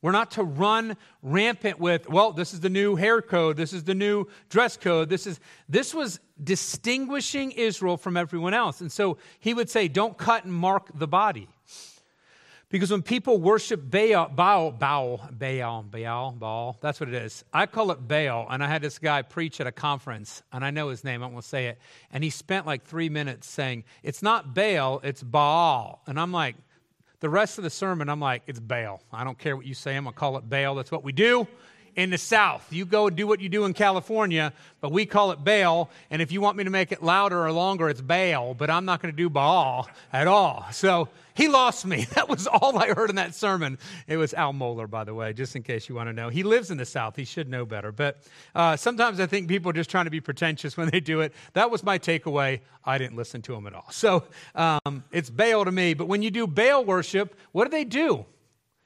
we're 0.03 0.11
not 0.11 0.31
to 0.31 0.43
run 0.43 0.97
rampant 1.21 1.79
with, 1.79 2.09
well, 2.09 2.33
this 2.33 2.53
is 2.53 2.59
the 2.59 2.69
new 2.69 2.97
hair 2.97 3.21
code, 3.21 3.55
this 3.55 3.71
is 3.71 3.85
the 3.85 3.95
new 3.95 4.27
dress 4.49 4.75
code. 4.75 5.09
This 5.09 5.25
is 5.25 5.39
this 5.69 5.93
was 5.93 6.19
distinguishing 6.43 7.51
Israel 7.53 7.95
from 7.95 8.17
everyone 8.17 8.53
else. 8.53 8.81
And 8.81 8.91
so 8.91 9.17
he 9.39 9.53
would 9.53 9.69
say, 9.69 9.87
don't 9.87 10.17
cut 10.17 10.43
and 10.43 10.53
mark 10.53 10.89
the 10.93 11.07
body. 11.07 11.47
Because 12.67 12.91
when 12.91 13.01
people 13.01 13.37
worship 13.37 13.79
Baal, 13.89 14.27
Baal, 14.27 14.71
Baal, 14.71 15.29
Baal, 15.31 15.83
Baal, 15.83 16.31
Baal, 16.31 16.77
that's 16.81 16.99
what 16.99 17.07
it 17.07 17.15
is. 17.15 17.45
I 17.53 17.65
call 17.65 17.91
it 17.91 18.05
Baal, 18.05 18.47
and 18.49 18.63
I 18.63 18.67
had 18.67 18.81
this 18.81 18.99
guy 18.99 19.21
preach 19.21 19.61
at 19.61 19.67
a 19.67 19.71
conference, 19.71 20.41
and 20.51 20.65
I 20.65 20.71
know 20.71 20.89
his 20.89 21.03
name, 21.03 21.23
I 21.23 21.27
won't 21.27 21.45
say 21.45 21.67
it, 21.67 21.77
and 22.11 22.23
he 22.23 22.31
spent 22.31 22.65
like 22.65 22.83
three 22.83 23.09
minutes 23.09 23.47
saying, 23.47 23.83
It's 24.01 24.23
not 24.23 24.55
Baal, 24.55 24.99
it's 25.03 25.21
Baal. 25.21 26.01
And 26.07 26.19
I'm 26.19 26.31
like, 26.31 26.55
the 27.23 27.29
rest 27.29 27.57
of 27.57 27.63
the 27.63 27.69
sermon, 27.69 28.09
I'm 28.09 28.19
like, 28.19 28.43
It's 28.47 28.59
Baal. 28.59 29.01
I 29.13 29.23
don't 29.23 29.39
care 29.39 29.55
what 29.55 29.65
you 29.65 29.73
say, 29.73 29.95
I'm 29.95 30.03
gonna 30.03 30.13
call 30.13 30.35
it 30.35 30.49
Baal. 30.49 30.75
That's 30.75 30.91
what 30.91 31.05
we 31.05 31.13
do 31.13 31.47
in 31.95 32.09
the 32.09 32.17
South. 32.17 32.71
You 32.71 32.85
go 32.85 33.07
and 33.07 33.15
do 33.15 33.27
what 33.27 33.39
you 33.39 33.49
do 33.49 33.65
in 33.65 33.73
California, 33.73 34.53
but 34.81 34.91
we 34.91 35.05
call 35.05 35.31
it 35.31 35.43
Baal. 35.43 35.89
And 36.09 36.21
if 36.21 36.31
you 36.31 36.41
want 36.41 36.57
me 36.57 36.63
to 36.63 36.69
make 36.69 36.91
it 36.91 37.03
louder 37.03 37.45
or 37.45 37.51
longer, 37.51 37.89
it's 37.89 38.01
Baal, 38.01 38.53
but 38.53 38.69
I'm 38.69 38.85
not 38.85 39.01
going 39.01 39.13
to 39.13 39.17
do 39.17 39.29
Baal 39.29 39.87
at 40.11 40.27
all. 40.27 40.65
So 40.71 41.09
he 41.35 41.47
lost 41.47 41.85
me. 41.85 42.07
That 42.13 42.29
was 42.29 42.45
all 42.45 42.77
I 42.77 42.93
heard 42.93 43.09
in 43.09 43.15
that 43.15 43.33
sermon. 43.33 43.79
It 44.07 44.17
was 44.17 44.33
Al 44.35 44.53
Mohler, 44.53 44.89
by 44.89 45.03
the 45.03 45.15
way, 45.15 45.33
just 45.33 45.55
in 45.55 45.63
case 45.63 45.89
you 45.89 45.95
want 45.95 46.09
to 46.09 46.13
know. 46.13 46.29
He 46.29 46.43
lives 46.43 46.69
in 46.69 46.77
the 46.77 46.85
South. 46.85 47.15
He 47.15 47.25
should 47.25 47.49
know 47.49 47.65
better. 47.65 47.91
But 47.91 48.21
uh, 48.53 48.75
sometimes 48.75 49.19
I 49.19 49.25
think 49.25 49.47
people 49.47 49.71
are 49.71 49.73
just 49.73 49.89
trying 49.89 50.05
to 50.05 50.11
be 50.11 50.21
pretentious 50.21 50.77
when 50.77 50.89
they 50.89 50.99
do 50.99 51.21
it. 51.21 51.33
That 51.53 51.71
was 51.71 51.83
my 51.83 51.97
takeaway. 51.97 52.61
I 52.85 52.97
didn't 52.97 53.17
listen 53.17 53.41
to 53.43 53.55
him 53.55 53.65
at 53.65 53.73
all. 53.73 53.87
So 53.89 54.23
um, 54.53 55.03
it's 55.11 55.29
Baal 55.29 55.65
to 55.65 55.71
me. 55.71 55.95
But 55.95 56.07
when 56.07 56.21
you 56.21 56.29
do 56.29 56.45
Baal 56.45 56.85
worship, 56.85 57.35
what 57.51 57.65
do 57.65 57.71
they 57.71 57.85
do? 57.85 58.25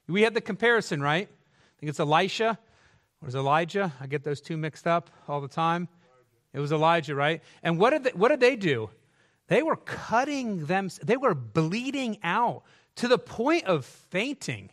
We 0.08 0.22
had 0.22 0.34
the 0.34 0.42
comparison, 0.42 1.02
right? 1.02 1.28
I 1.28 1.80
think 1.80 1.90
it's 1.90 2.00
Elisha 2.00 2.58
was 3.26 3.36
Elijah? 3.36 3.94
I 4.00 4.08
get 4.08 4.24
those 4.24 4.42
two 4.42 4.58
mixed 4.58 4.88
up 4.88 5.10
all 5.28 5.42
the 5.42 5.48
time. 5.48 5.88
It 6.54 6.60
was 6.60 6.72
Elijah, 6.72 7.16
right? 7.16 7.42
And 7.64 7.80
what 7.80 7.92
did 7.92 8.04
they, 8.06 8.12
what 8.12 8.30
did 8.30 8.40
they 8.40 8.56
do? 8.56 8.90
They 9.48 9.64
were 9.64 9.76
cutting 9.76 10.66
them, 10.66 10.90
they 11.04 11.18
were 11.18 11.34
bleeding 11.34 12.18
out 12.24 12.64
to 12.96 13.08
the 13.08 13.18
point 13.18 13.66
of 13.66 13.86
fainting. 13.86 14.70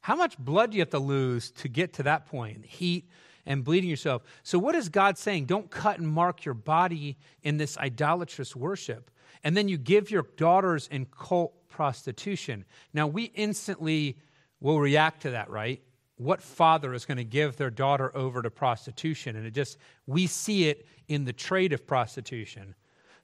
How 0.00 0.16
much 0.16 0.38
blood 0.38 0.70
do 0.70 0.76
you 0.76 0.82
have 0.82 0.90
to 0.90 0.98
lose 0.98 1.50
to 1.52 1.68
get 1.68 1.94
to 1.94 2.02
that 2.02 2.26
point? 2.26 2.64
Heat 2.66 3.08
and 3.46 3.64
bleeding 3.64 3.88
yourself. 3.88 4.22
So, 4.42 4.58
what 4.58 4.74
is 4.74 4.88
God 4.88 5.16
saying? 5.16 5.46
Don't 5.46 5.70
cut 5.70 5.98
and 5.98 6.08
mark 6.08 6.44
your 6.44 6.54
body 6.54 7.16
in 7.42 7.56
this 7.56 7.78
idolatrous 7.78 8.54
worship. 8.54 9.10
And 9.42 9.56
then 9.56 9.68
you 9.68 9.78
give 9.78 10.10
your 10.10 10.26
daughters 10.36 10.88
in 10.90 11.06
cult 11.06 11.54
prostitution. 11.68 12.64
Now, 12.92 13.06
we 13.06 13.24
instantly 13.24 14.18
will 14.60 14.80
react 14.80 15.22
to 15.22 15.30
that, 15.30 15.50
right? 15.50 15.82
What 16.24 16.42
father 16.42 16.94
is 16.94 17.04
going 17.04 17.18
to 17.18 17.24
give 17.24 17.56
their 17.56 17.70
daughter 17.70 18.10
over 18.16 18.42
to 18.42 18.50
prostitution? 18.50 19.36
And 19.36 19.46
it 19.46 19.52
just 19.52 19.76
we 20.06 20.26
see 20.26 20.68
it 20.68 20.86
in 21.08 21.24
the 21.24 21.32
trade 21.32 21.72
of 21.72 21.86
prostitution. 21.86 22.74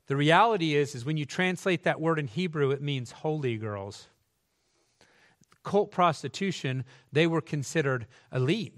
The 0.07 0.17
reality 0.17 0.75
is 0.75 0.95
is 0.95 1.05
when 1.05 1.17
you 1.17 1.25
translate 1.25 1.85
that 1.85 2.01
word 2.01 2.19
in 2.19 2.27
hebrew 2.27 2.71
it 2.71 2.83
means 2.83 3.11
holy 3.11 3.57
girls. 3.57 4.09
Cult 5.65 5.91
prostitution 5.91 6.85
they 7.13 7.27
were 7.27 7.41
considered 7.41 8.07
elite. 8.33 8.77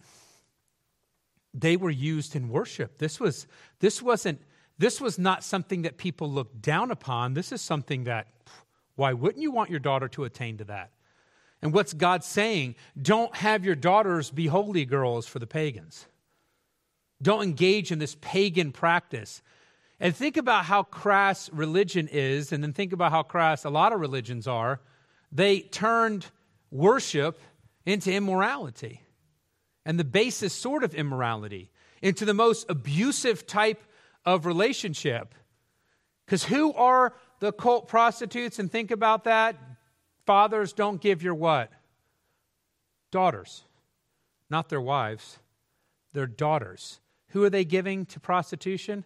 They 1.55 1.77
were 1.77 1.91
used 1.91 2.35
in 2.35 2.49
worship. 2.49 2.99
This 2.99 3.21
was 3.21 3.47
this 3.81 4.01
wasn't 4.01 4.41
this 4.79 5.01
was 5.01 5.19
not 5.19 5.45
something 5.45 5.83
that 5.83 5.97
people 5.97 6.31
looked 6.31 6.63
down 6.63 6.91
upon. 6.91 7.35
This 7.35 7.53
is 7.53 7.61
something 7.61 8.05
that 8.05 8.29
why 8.95 9.13
wouldn't 9.13 9.43
you 9.43 9.51
want 9.51 9.71
your 9.71 9.81
daughter 9.81 10.09
to 10.09 10.25
attain 10.25 10.59
to 10.59 10.65
that 10.65 10.93
and 11.63 11.73
what's 11.73 11.93
God 11.93 12.25
saying? 12.25 12.75
Don't 13.01 13.35
have 13.37 13.65
your 13.65 13.77
daughters 13.77 14.31
be 14.31 14.49
holy 14.49 14.85
girls 14.85 15.29
for 15.29 15.39
the 15.39 15.47
pagans. 15.47 16.07
Don't 17.23 17.45
engage 17.45 17.93
in 17.93 18.01
this 18.01 18.17
pagan 18.21 18.73
practice. 18.73 19.43
And 20.01 20.15
think 20.15 20.37
about 20.37 20.65
how 20.65 20.83
crass 20.83 21.49
religion 21.53 22.09
is, 22.11 22.51
and 22.51 22.63
then 22.63 22.73
think 22.73 22.93
about 22.93 23.13
how 23.13 23.23
crass 23.23 23.65
a 23.65 23.71
lot 23.71 23.93
of 23.93 24.01
religions 24.01 24.49
are. 24.49 24.81
They 25.31 25.61
turned 25.61 26.27
worship 26.73 27.41
into 27.87 28.13
immorality, 28.13 29.03
and 29.85 30.01
the 30.01 30.05
basis 30.05 30.53
sort 30.53 30.83
of 30.83 30.95
immorality, 30.95 31.71
into 32.01 32.25
the 32.25 32.35
most 32.35 32.69
abusive 32.69 33.47
type 33.47 33.81
of 34.25 34.45
relationship. 34.47 35.35
Because 36.27 36.43
who 36.45 36.73
are 36.75 37.15
the 37.39 37.53
cult 37.53 37.87
prostitutes? 37.87 38.59
And 38.59 38.71
think 38.71 38.91
about 38.91 39.25
that 39.25 39.57
Fathers, 40.27 40.73
don't 40.73 41.01
give 41.01 41.23
your 41.23 41.35
what? 41.35 41.71
Daughters. 43.11 43.65
Not 44.49 44.69
their 44.69 44.81
wives, 44.81 45.39
their 46.13 46.27
daughters. 46.27 47.01
Who 47.29 47.43
are 47.45 47.51
they 47.51 47.65
giving 47.65 48.05
to 48.07 48.21
prostitution? 48.21 49.05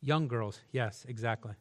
Young 0.00 0.26
girls. 0.26 0.60
Yes, 0.72 1.04
exactly. 1.08 1.52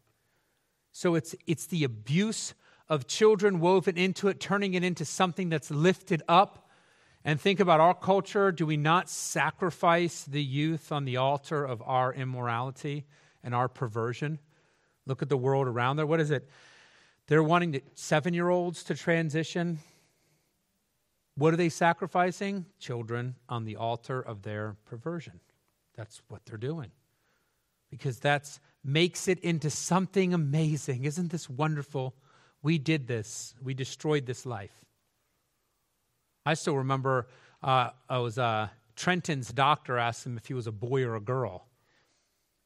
So 0.92 1.16
it's, 1.16 1.36
it's 1.46 1.68
the 1.68 1.84
abuse 1.84 2.54
of 2.90 3.08
children 3.08 3.60
woven 3.60 3.98
into 3.98 4.28
it, 4.28 4.40
turning 4.40 4.74
it 4.74 4.84
into 4.84 5.06
something 5.06 5.50
that's 5.50 5.72
lifted 5.72 6.24
up. 6.28 6.68
And 7.24 7.40
think 7.40 7.60
about 7.60 7.80
our 7.80 7.94
culture. 7.94 8.52
Do 8.52 8.66
we 8.66 8.78
not 8.78 9.08
sacrifice 9.08 10.24
the 10.24 10.44
youth 10.44 10.92
on 10.92 11.06
the 11.06 11.18
altar 11.18 11.64
of 11.64 11.84
our 11.86 12.12
immorality 12.12 13.06
and 13.44 13.54
our 13.54 13.68
perversion? 13.68 14.40
Look 15.06 15.22
at 15.22 15.30
the 15.30 15.38
world 15.38 15.68
around 15.68 15.98
there. 15.98 16.08
What 16.08 16.20
is 16.20 16.32
it? 16.32 16.50
They're 17.32 17.42
wanting 17.42 17.80
seven 17.96 18.34
year 18.34 18.50
olds 18.50 18.84
to 18.84 18.94
transition. 18.94 19.80
What 21.36 21.54
are 21.54 21.58
they 21.58 21.70
sacrificing? 21.70 22.66
Children 22.78 23.38
on 23.48 23.64
the 23.64 23.78
altar 23.78 24.20
of 24.20 24.42
their 24.42 24.76
perversion. 24.84 25.40
That's 25.96 26.22
what 26.28 26.42
they're 26.46 26.58
doing. 26.58 26.92
Because 27.90 28.20
that 28.20 28.60
makes 28.84 29.30
it 29.30 29.40
into 29.40 29.70
something 29.70 30.34
amazing. 30.34 31.06
Isn't 31.06 31.32
this 31.32 31.50
wonderful? 31.50 32.16
We 32.64 32.78
did 32.78 33.08
this, 33.08 33.56
we 33.64 33.76
destroyed 33.76 34.26
this 34.26 34.46
life. 34.46 34.84
I 36.46 36.56
still 36.56 36.76
remember 36.76 37.28
uh, 37.64 37.92
I 38.10 38.18
was 38.18 38.38
uh, 38.38 38.68
Trenton's 38.98 39.54
doctor 39.54 39.98
asked 39.98 40.26
him 40.26 40.36
if 40.36 40.48
he 40.48 40.54
was 40.54 40.68
a 40.68 40.74
boy 40.74 41.04
or 41.04 41.16
a 41.16 41.22
girl. 41.22 41.66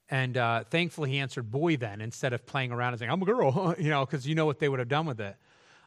And 0.10 0.38
uh, 0.38 0.63
thankfully, 0.65 1.12
he 1.12 1.20
answered 1.20 1.50
boy 1.50 1.78
then 1.78 2.02
instead 2.02 2.34
of 2.34 2.46
playing 2.46 2.72
around 2.72 2.94
and 2.94 3.00
saying, 3.00 3.12
I'm 3.12 3.22
a 3.22 3.26
girl, 3.26 3.76
you 3.80 3.89
know, 3.89 4.06
because 4.06 4.28
you 4.28 4.36
know 4.36 4.46
what 4.46 4.60
they 4.60 4.70
would 4.70 4.80
have 4.80 4.88
done 4.88 5.06
with 5.06 5.20
it. 5.20 5.36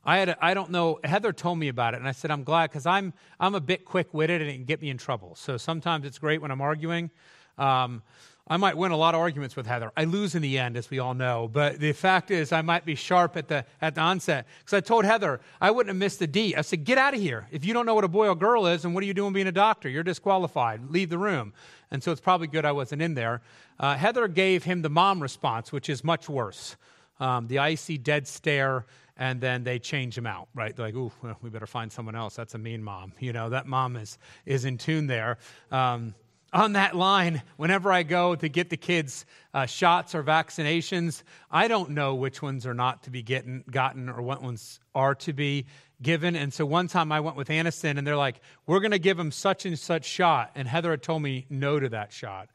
I, 0.05 0.19
had 0.19 0.29
a, 0.31 0.45
I 0.45 0.55
don't 0.55 0.71
know, 0.71 1.01
Heather 1.05 1.33
told 1.33 1.59
me 1.59 1.69
about 1.69 1.95
it, 1.95 1.99
and 1.99 2.09
I 2.09 2.13
said, 2.13 2.31
I'm 2.31 2.45
glad 2.45 2.71
because 2.71 2.87
I'm, 2.87 3.13
I'm 3.39 3.55
a 3.55 3.61
bit 3.61 3.85
quick 3.85 4.15
witted 4.15 4.41
and 4.41 4.51
it 4.51 4.55
can 4.55 4.65
get 4.65 4.81
me 4.81 4.91
in 4.91 4.97
trouble. 4.97 5.35
So 5.35 5.57
sometimes 5.57 6.07
it's 6.07 6.19
great 6.19 6.41
when 6.41 6.51
I'm 6.51 6.61
arguing. 6.61 7.11
Um, 7.59 8.03
I 8.51 8.57
might 8.57 8.77
win 8.77 8.93
a 8.93 8.97
lot 8.97 9.15
of 9.15 9.21
arguments 9.21 9.57
with 9.57 9.67
Heather. 9.67 9.93
I 9.97 10.05
lose 10.05 10.35
in 10.35 10.43
the 10.43 10.59
end, 10.59 10.77
as 10.77 10.91
we 10.91 10.99
all 10.99 11.15
know. 11.15 11.49
But 11.53 11.81
the 11.81 11.93
fact 11.93 12.31
is, 12.31 12.53
I 12.53 12.63
might 12.63 12.85
be 12.85 12.95
sharp 12.95 13.37
at 13.37 13.49
the, 13.49 13.65
at 13.81 13.95
the 13.95 14.01
onset. 14.01 14.47
Because 14.61 14.77
I 14.77 14.81
told 14.81 15.05
Heather 15.05 15.41
I 15.61 15.71
wouldn't 15.71 15.89
have 15.89 15.97
missed 15.97 16.19
the 16.19 16.27
D. 16.27 16.55
I 16.55 16.63
said, 16.63 16.85
Get 16.85 16.99
out 16.99 17.15
of 17.15 17.21
here. 17.21 17.47
If 17.51 17.65
you 17.65 17.75
don't 17.75 17.87
know 17.87 17.95
what 17.95 18.05
a 18.05 18.09
boy 18.09 18.29
or 18.29 18.35
girl 18.35 18.67
is, 18.67 18.85
and 18.85 18.95
what 18.95 19.03
are 19.03 19.07
you 19.07 19.15
doing 19.15 19.33
being 19.33 19.47
a 19.47 19.53
doctor? 19.53 19.89
You're 19.89 20.03
disqualified. 20.03 20.91
Leave 20.91 21.11
the 21.11 21.19
room. 21.19 21.53
And 21.91 22.03
so 22.03 22.13
it's 22.13 22.21
probably 22.21 22.47
good 22.47 22.65
I 22.65 22.73
wasn't 22.73 23.03
in 23.03 23.15
there. 23.15 23.41
Uh, 23.79 23.97
Heather 23.97 24.29
gave 24.29 24.65
him 24.65 24.83
the 24.83 24.91
mom 24.91 25.21
response, 25.21 25.73
which 25.73 25.89
is 25.89 26.05
much 26.05 26.29
worse 26.29 26.77
um, 27.21 27.49
the 27.49 27.59
icy 27.59 27.99
dead 27.99 28.27
stare 28.27 28.87
and 29.17 29.41
then 29.41 29.65
they 29.65 29.79
change 29.81 30.17
him 30.17 30.27
out, 30.27 30.49
right? 30.55 30.77
They're 30.77 30.87
like, 30.87 30.95
ooh, 30.95 31.11
well, 31.23 31.37
we 31.43 31.51
better 31.51 31.67
find 31.67 31.91
someone 31.91 32.15
else. 32.15 32.37
That's 32.37 32.55
a 32.55 32.59
mean 32.59 32.83
mom. 32.83 33.13
You 33.19 33.33
know, 33.33 33.51
that 33.51 33.67
mom 33.67 33.97
is, 33.97 34.17
is 34.47 34.65
in 34.65 34.79
tune 34.79 35.09
there. 35.09 35.39
Um, 35.73 36.15
on 36.53 36.73
that 36.73 36.97
line, 36.97 37.43
whenever 37.57 37.93
I 37.93 38.03
go 38.03 38.35
to 38.35 38.49
get 38.49 38.71
the 38.71 38.77
kids 38.77 39.27
uh, 39.53 39.67
shots 39.67 40.15
or 40.15 40.23
vaccinations, 40.23 41.23
I 41.51 41.69
don't 41.69 41.91
know 41.91 42.15
which 42.15 42.41
ones 42.41 42.67
are 42.67 42.75
not 42.75 43.03
to 43.05 43.11
be 43.11 43.23
getting, 43.23 43.65
gotten 43.71 44.09
or 44.09 44.23
what 44.23 44.43
ones 44.43 44.81
are 44.95 45.15
to 45.17 45.33
be 45.33 45.67
given. 46.01 46.37
And 46.37 46.53
so 46.53 46.65
one 46.65 46.89
time 46.89 47.13
I 47.13 47.21
went 47.21 47.37
with 47.37 47.49
Aniston 47.49 47.99
and 47.99 48.07
they're 48.07 48.17
like, 48.17 48.41
we're 48.67 48.81
going 48.81 48.93
to 48.93 48.99
give 48.99 49.19
him 49.19 49.31
such 49.31 49.67
and 49.67 49.79
such 49.79 50.05
shot. 50.05 50.53
And 50.55 50.67
Heather 50.67 50.91
had 50.91 51.03
told 51.03 51.23
me 51.23 51.47
no 51.51 51.79
to 51.79 51.89
that 51.91 52.13
shot. 52.13 52.49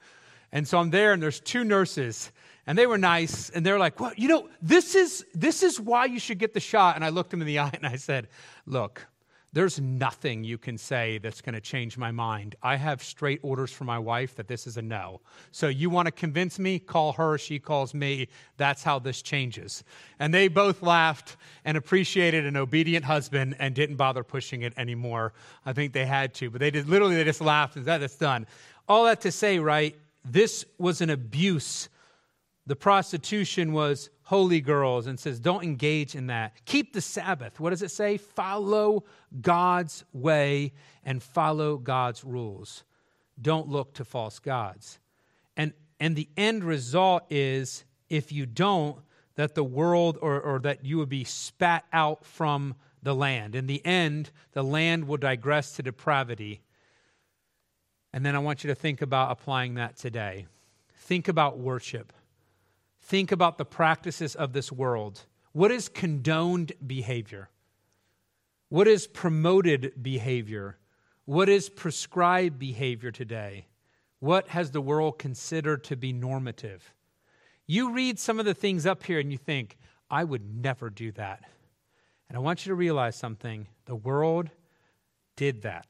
And 0.52 0.68
so 0.68 0.78
I'm 0.78 0.92
there 0.92 1.14
and 1.14 1.22
there's 1.22 1.40
two 1.40 1.64
nurses 1.64 2.32
and 2.66 2.78
they 2.78 2.88
were 2.88 2.98
nice 2.98 3.50
and 3.50 3.66
they're 3.66 3.80
like, 3.80 4.00
well, 4.00 4.14
you 4.16 4.28
know, 4.28 4.50
this 4.62 4.96
is, 4.96 5.26
this 5.34 5.64
is 5.64 5.80
why 5.80 6.06
you 6.06 6.20
should 6.20 6.38
get 6.38 6.54
the 6.54 6.60
shot. 6.60 6.96
And 6.96 7.04
I 7.04 7.10
looked 7.10 7.32
them 7.32 7.42
in 7.42 7.48
the 7.48 7.60
eye 7.60 7.72
and 7.74 7.86
I 7.86 7.98
said, 7.98 8.28
look, 8.66 9.06
there's 9.54 9.80
nothing 9.80 10.44
you 10.44 10.58
can 10.58 10.80
say 10.80 11.20
that's 11.20 11.40
going 11.40 11.54
to 11.54 11.62
change 11.62 11.96
my 11.96 12.12
mind. 12.12 12.56
I 12.64 12.76
have 12.76 13.04
straight 13.04 13.40
orders 13.44 13.72
from 13.72 13.86
my 13.86 14.00
wife 14.00 14.36
that 14.36 14.48
this 14.48 14.66
is 14.66 14.78
a 14.78 14.82
no. 14.82 15.22
So 15.52 15.68
you 15.68 15.92
want 15.92 16.08
to 16.08 16.12
convince 16.12 16.58
me? 16.58 16.80
Call 16.80 17.14
her. 17.14 17.38
She 17.38 17.60
calls 17.60 17.94
me. 17.94 18.30
That's 18.58 18.82
how 18.82 18.98
this 18.98 19.22
changes. 19.22 19.84
And 20.18 20.34
they 20.34 20.48
both 20.48 20.82
laughed 20.82 21.38
and 21.66 21.78
appreciated 21.78 22.48
an 22.48 22.58
obedient 22.58 23.06
husband 23.06 23.56
and 23.60 23.76
didn't 23.76 23.98
bother 23.98 24.24
pushing 24.24 24.64
it 24.64 24.74
anymore. 24.76 25.34
I 25.68 25.74
think 25.74 25.94
they 25.94 26.08
had 26.08 26.34
to, 26.36 26.50
but 26.50 26.60
they 26.60 26.72
did 26.72 26.90
literally, 26.90 27.16
they 27.16 27.24
just 27.24 27.42
laughed 27.42 27.76
and 27.76 27.86
said, 27.86 28.00
that's 28.00 28.18
done. 28.18 28.48
All 28.90 29.06
that 29.06 29.22
to 29.22 29.32
say, 29.32 29.60
right? 29.60 29.96
This 30.26 30.66
was 30.80 31.02
an 31.02 31.12
abuse. 31.12 31.90
The 32.66 32.76
prostitution 32.76 33.72
was 33.72 34.10
holy 34.24 34.62
girls 34.62 35.08
and 35.08 35.20
says, 35.20 35.40
don't 35.40 35.64
engage 35.64 36.16
in 36.16 36.28
that. 36.28 36.54
Keep 36.66 36.94
the 36.94 37.02
Sabbath. 37.02 37.60
What 37.60 37.72
does 37.72 37.82
it 37.82 37.92
say? 37.92 38.18
Follow 38.18 39.04
God's 39.42 40.06
way 40.14 40.74
and 41.04 41.22
follow 41.22 41.78
God's 41.78 42.24
rules. 42.24 42.84
Don't 43.42 43.68
look 43.68 43.94
to 43.96 44.06
false 44.06 44.40
gods. 44.40 45.00
And, 45.58 45.74
and 46.00 46.16
the 46.16 46.30
end 46.38 46.64
result 46.64 47.24
is 47.30 47.84
if 48.10 48.32
you 48.32 48.46
don't, 48.46 48.98
that 49.36 49.56
the 49.56 49.64
world 49.64 50.18
or, 50.22 50.40
or 50.40 50.60
that 50.60 50.86
you 50.86 51.00
would 51.00 51.10
be 51.10 51.24
spat 51.24 51.86
out 51.92 52.24
from 52.24 52.76
the 53.02 53.16
land. 53.16 53.56
In 53.56 53.68
the 53.68 53.86
end, 53.86 54.32
the 54.54 54.64
land 54.64 55.08
will 55.08 55.18
digress 55.18 55.76
to 55.76 55.84
depravity. 55.84 56.62
And 58.14 58.26
then 58.26 58.36
I 58.36 58.40
want 58.40 58.64
you 58.64 58.68
to 58.70 58.76
think 58.76 59.02
about 59.02 59.32
applying 59.32 59.74
that 59.74 59.98
today. 59.98 60.46
Think 60.96 61.28
about 61.28 61.58
worship 61.58 62.14
think 63.04 63.32
about 63.32 63.58
the 63.58 63.66
practices 63.66 64.34
of 64.34 64.54
this 64.54 64.72
world. 64.72 65.26
What 65.52 65.72
is 65.72 65.90
condoned 65.90 66.72
behavior? 66.86 67.50
What 68.70 68.88
is 68.88 69.08
promoted 69.08 70.02
behavior? 70.02 70.78
What 71.26 71.50
is 71.50 71.70
prescribed 71.70 72.58
behavior 72.58 73.12
today? 73.12 73.68
What 74.20 74.48
has 74.50 74.72
the 74.72 74.82
world 74.82 75.20
considered 75.20 75.84
to 75.86 75.96
be 75.96 76.14
normative? 76.14 76.94
You 77.68 77.92
read 77.92 78.20
some 78.20 78.40
of 78.40 78.46
the 78.46 78.54
things 78.54 78.86
up 78.86 79.04
here 79.04 79.20
and 79.20 79.32
you 79.32 79.38
think, 79.38 79.78
I 80.10 80.24
would 80.24 80.64
never 80.64 80.90
do 80.90 81.12
that. 81.14 81.44
And 82.30 82.38
I 82.38 82.40
want 82.40 82.66
you 82.66 82.72
to 82.72 82.76
realize 82.76 83.16
something 83.16 83.68
the 83.86 83.96
world 83.96 84.50
did 85.36 85.62
that. 85.64 85.88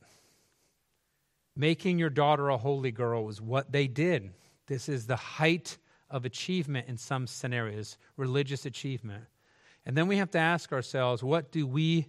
Making 1.56 2.00
your 2.00 2.10
daughter 2.10 2.50
a 2.50 2.58
holy 2.58 2.92
girl 2.92 3.24
was 3.24 3.40
what 3.40 3.72
they 3.72 3.88
did. 3.88 4.32
This 4.68 4.90
is 4.90 5.06
the 5.06 5.16
height 5.16 5.78
of 6.14 6.26
achievement 6.26 6.88
in 6.88 6.96
some 6.96 7.26
scenarios, 7.26 7.98
religious 8.16 8.66
achievement. 8.66 9.26
And 9.86 9.98
then 9.98 10.08
we 10.08 10.18
have 10.18 10.32
to 10.32 10.38
ask 10.38 10.72
ourselves 10.72 11.24
what 11.24 11.52
do 11.52 11.68
we 11.68 12.08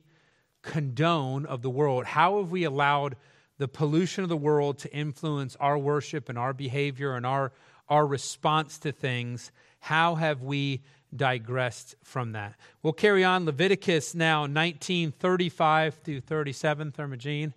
condone 0.63 1.47
of 1.47 1.63
the 1.63 1.71
world? 1.71 2.05
How 2.05 2.39
have 2.39 2.51
we 2.51 2.65
allowed 2.65 3.17
the 3.59 3.67
pollution 3.67 4.23
of 4.23 4.29
the 4.29 4.37
world 4.37 4.79
to 4.81 4.93
influence 4.95 5.57
our 5.59 5.79
worship 5.79 6.29
and 6.29 6.39
our 6.39 6.53
behavior 6.53 7.17
and 7.17 7.25
our, 7.25 7.53
our 7.89 8.07
response 8.07 8.79
to 8.81 8.93
things? 8.93 9.51
How 9.81 10.17
have 10.17 10.43
we 10.43 10.83
digressed 11.17 11.95
from 12.03 12.33
that? 12.33 12.57
We'll 12.83 12.93
carry 12.93 13.25
on. 13.25 13.47
Leviticus 13.47 14.15
now 14.15 14.45
19 14.45 15.13
35 15.13 15.95
through 15.95 16.21
37. 16.21 16.93
Thermogene 16.93 17.55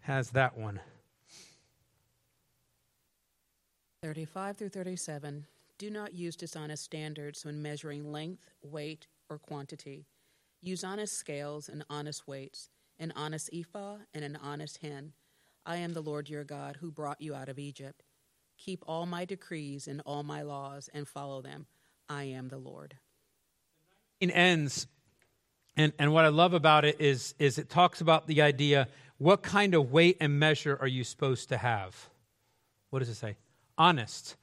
has 0.00 0.30
that 0.30 0.56
one. 0.56 0.80
35 4.02 4.56
through 4.56 4.70
37. 4.70 5.44
Do 5.80 5.88
not 5.88 6.12
use 6.12 6.36
dishonest 6.36 6.84
standards 6.84 7.42
when 7.42 7.62
measuring 7.62 8.12
length, 8.12 8.50
weight, 8.60 9.06
or 9.30 9.38
quantity. 9.38 10.04
Use 10.60 10.84
honest 10.84 11.16
scales 11.16 11.70
and 11.70 11.86
honest 11.88 12.28
weights, 12.28 12.68
an 12.98 13.14
honest 13.16 13.48
ephah 13.50 13.96
and 14.12 14.22
an 14.22 14.36
honest 14.36 14.76
hin. 14.82 15.14
I 15.64 15.76
am 15.76 15.94
the 15.94 16.02
Lord 16.02 16.28
your 16.28 16.44
God 16.44 16.76
who 16.82 16.90
brought 16.90 17.22
you 17.22 17.34
out 17.34 17.48
of 17.48 17.58
Egypt. 17.58 18.02
Keep 18.58 18.84
all 18.86 19.06
my 19.06 19.24
decrees 19.24 19.88
and 19.88 20.02
all 20.04 20.22
my 20.22 20.42
laws 20.42 20.90
and 20.92 21.08
follow 21.08 21.40
them. 21.40 21.64
I 22.10 22.24
am 22.24 22.48
the 22.48 22.58
Lord. 22.58 22.98
It 24.20 24.32
ends, 24.34 24.86
and, 25.78 25.94
and 25.98 26.12
what 26.12 26.26
I 26.26 26.28
love 26.28 26.52
about 26.52 26.84
it 26.84 27.00
is, 27.00 27.34
is 27.38 27.56
it 27.56 27.70
talks 27.70 28.02
about 28.02 28.26
the 28.26 28.42
idea 28.42 28.86
what 29.16 29.42
kind 29.42 29.74
of 29.74 29.90
weight 29.90 30.18
and 30.20 30.38
measure 30.38 30.76
are 30.78 30.86
you 30.86 31.04
supposed 31.04 31.48
to 31.48 31.56
have? 31.56 32.10
What 32.90 32.98
does 32.98 33.08
it 33.08 33.14
say? 33.14 33.38
Honest. 33.78 34.36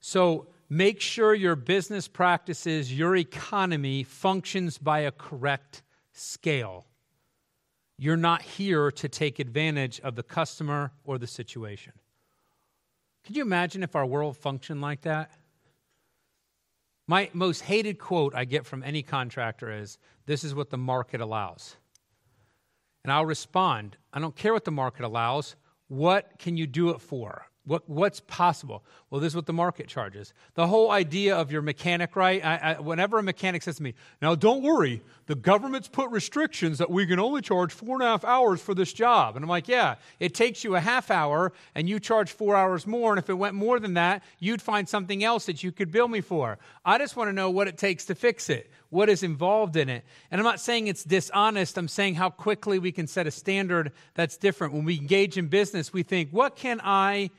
So 0.00 0.48
make 0.74 1.00
sure 1.00 1.32
your 1.34 1.54
business 1.54 2.08
practices, 2.08 2.92
your 2.92 3.14
economy 3.14 4.02
functions 4.02 4.76
by 4.76 5.00
a 5.00 5.12
correct 5.12 5.82
scale. 6.12 6.84
You're 7.96 8.16
not 8.16 8.42
here 8.42 8.90
to 8.90 9.08
take 9.08 9.38
advantage 9.38 10.00
of 10.00 10.16
the 10.16 10.24
customer 10.24 10.90
or 11.04 11.16
the 11.16 11.28
situation. 11.28 11.92
Could 13.24 13.36
you 13.36 13.42
imagine 13.42 13.84
if 13.84 13.94
our 13.94 14.04
world 14.04 14.36
functioned 14.36 14.80
like 14.80 15.02
that? 15.02 15.30
My 17.06 17.30
most 17.32 17.60
hated 17.60 18.00
quote 18.00 18.34
I 18.34 18.44
get 18.44 18.66
from 18.66 18.82
any 18.82 19.02
contractor 19.02 19.70
is 19.70 19.98
This 20.26 20.42
is 20.42 20.56
what 20.56 20.70
the 20.70 20.76
market 20.76 21.20
allows. 21.20 21.76
And 23.04 23.12
I'll 23.12 23.26
respond 23.26 23.96
I 24.12 24.18
don't 24.18 24.34
care 24.34 24.52
what 24.52 24.64
the 24.64 24.72
market 24.72 25.04
allows. 25.04 25.54
What 25.86 26.32
can 26.38 26.56
you 26.56 26.66
do 26.66 26.90
it 26.90 27.00
for? 27.00 27.46
What, 27.66 27.88
what's 27.88 28.20
possible? 28.20 28.84
Well, 29.14 29.20
this 29.20 29.30
is 29.30 29.36
what 29.36 29.46
the 29.46 29.52
market 29.52 29.86
charges. 29.86 30.34
The 30.54 30.66
whole 30.66 30.90
idea 30.90 31.36
of 31.36 31.52
your 31.52 31.62
mechanic, 31.62 32.16
right? 32.16 32.44
I, 32.44 32.56
I, 32.56 32.80
whenever 32.80 33.16
a 33.16 33.22
mechanic 33.22 33.62
says 33.62 33.76
to 33.76 33.82
me, 33.84 33.94
now 34.20 34.34
don't 34.34 34.60
worry, 34.60 35.02
the 35.26 35.36
government's 35.36 35.86
put 35.86 36.10
restrictions 36.10 36.78
that 36.78 36.90
we 36.90 37.06
can 37.06 37.20
only 37.20 37.40
charge 37.40 37.72
four 37.72 37.94
and 37.94 38.02
a 38.02 38.06
half 38.06 38.24
hours 38.24 38.60
for 38.60 38.74
this 38.74 38.92
job. 38.92 39.36
And 39.36 39.44
I'm 39.44 39.48
like, 39.48 39.68
yeah, 39.68 39.94
it 40.18 40.34
takes 40.34 40.64
you 40.64 40.74
a 40.74 40.80
half 40.80 41.12
hour 41.12 41.52
and 41.76 41.88
you 41.88 42.00
charge 42.00 42.32
four 42.32 42.56
hours 42.56 42.88
more. 42.88 43.12
And 43.12 43.20
if 43.20 43.30
it 43.30 43.34
went 43.34 43.54
more 43.54 43.78
than 43.78 43.94
that, 43.94 44.24
you'd 44.40 44.60
find 44.60 44.88
something 44.88 45.22
else 45.22 45.46
that 45.46 45.62
you 45.62 45.70
could 45.70 45.92
bill 45.92 46.08
me 46.08 46.20
for. 46.20 46.58
I 46.84 46.98
just 46.98 47.14
want 47.14 47.28
to 47.28 47.32
know 47.32 47.50
what 47.50 47.68
it 47.68 47.78
takes 47.78 48.06
to 48.06 48.16
fix 48.16 48.50
it. 48.50 48.68
what 48.90 49.08
is 49.08 49.22
involved 49.22 49.76
in 49.76 49.88
it. 49.88 50.04
And 50.32 50.40
I'm 50.40 50.44
not 50.44 50.58
saying 50.58 50.88
it's 50.88 51.04
dishonest, 51.04 51.78
I'm 51.78 51.86
saying 51.86 52.16
how 52.16 52.30
quickly 52.30 52.80
we 52.80 52.90
can 52.90 53.06
set 53.06 53.28
a 53.28 53.30
standard 53.30 53.92
that's 54.14 54.36
different. 54.36 54.72
When 54.72 54.84
we 54.84 54.96
engage 54.96 55.38
in 55.38 55.46
business, 55.46 55.92
we 55.92 56.02
think, 56.02 56.30
what 56.30 56.56
can 56.56 56.80
I 56.82 57.30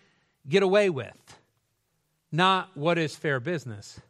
get 0.47 0.63
away 0.63 0.89
with? 0.89 1.37
Not 2.35 2.75
what 2.75 2.97
is 2.97 3.15
fair 3.15 3.39
business. 3.39 4.01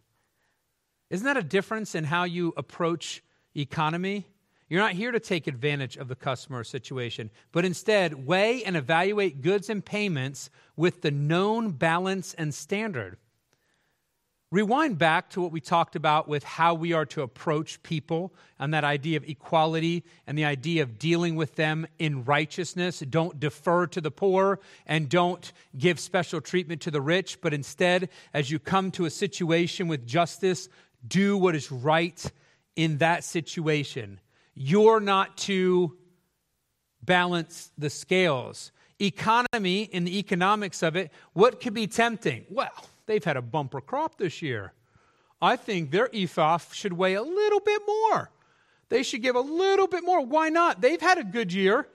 Isn't 1.11 1.27
that 1.27 1.37
a 1.37 1.43
difference 1.43 1.93
in 1.93 2.05
how 2.05 2.23
you 2.23 2.55
approach 2.57 3.23
economy? 3.55 4.25
You're 4.67 4.81
not 4.81 4.93
here 4.93 5.11
to 5.11 5.19
take 5.19 5.45
advantage 5.45 5.95
of 5.95 6.07
the 6.07 6.15
customer 6.15 6.63
situation, 6.63 7.29
but 7.51 7.65
instead 7.65 8.25
weigh 8.25 8.63
and 8.63 8.75
evaluate 8.75 9.43
goods 9.43 9.69
and 9.69 9.85
payments 9.85 10.49
with 10.75 11.03
the 11.03 11.11
known 11.11 11.73
balance 11.73 12.33
and 12.33 12.51
standard. 12.51 13.17
Rewind 14.51 14.97
back 14.99 15.31
to 15.31 15.41
what 15.41 15.51
we 15.51 15.59
talked 15.59 15.95
about 15.95 16.27
with 16.27 16.43
how 16.43 16.75
we 16.75 16.93
are 16.93 17.05
to 17.07 17.23
approach 17.23 17.81
people 17.81 18.33
and 18.59 18.73
that 18.73 18.83
idea 18.83 19.17
of 19.17 19.27
equality 19.27 20.03
and 20.27 20.37
the 20.37 20.45
idea 20.45 20.83
of 20.83 20.99
dealing 20.99 21.35
with 21.35 21.55
them 21.55 21.87
in 21.97 22.23
righteousness. 22.23 22.99
Don't 22.99 23.39
defer 23.39 23.87
to 23.87 23.99
the 23.99 24.11
poor 24.11 24.59
and 24.85 25.09
don't 25.09 25.51
give 25.77 25.99
special 25.99 26.41
treatment 26.41 26.81
to 26.81 26.91
the 26.91 27.01
rich, 27.01 27.41
but 27.41 27.53
instead, 27.53 28.09
as 28.33 28.51
you 28.51 28.59
come 28.59 28.91
to 28.91 29.05
a 29.05 29.09
situation 29.09 29.87
with 29.87 30.05
justice, 30.05 30.69
do 31.07 31.37
what 31.37 31.55
is 31.55 31.71
right 31.71 32.23
in 32.75 32.99
that 32.99 33.23
situation. 33.23 34.19
You're 34.53 34.99
not 34.99 35.37
to 35.37 35.97
balance 37.03 37.71
the 37.77 37.89
scales. 37.89 38.71
Economy, 39.01 39.83
in 39.83 40.05
the 40.05 40.19
economics 40.19 40.83
of 40.83 40.95
it, 40.95 41.11
what 41.33 41.59
could 41.59 41.73
be 41.73 41.87
tempting? 41.87 42.45
Well, 42.49 42.71
they've 43.05 43.23
had 43.23 43.37
a 43.37 43.41
bumper 43.41 43.81
crop 43.81 44.17
this 44.17 44.41
year. 44.41 44.73
I 45.41 45.55
think 45.55 45.91
their 45.91 46.09
ephah 46.13 46.59
should 46.71 46.93
weigh 46.93 47.13
a 47.13 47.21
little 47.21 47.59
bit 47.59 47.81
more. 47.87 48.31
They 48.89 49.03
should 49.03 49.21
give 49.21 49.35
a 49.35 49.41
little 49.41 49.87
bit 49.87 50.03
more. 50.03 50.25
Why 50.25 50.49
not? 50.49 50.81
They've 50.81 51.01
had 51.01 51.17
a 51.17 51.23
good 51.23 51.51
year. 51.51 51.87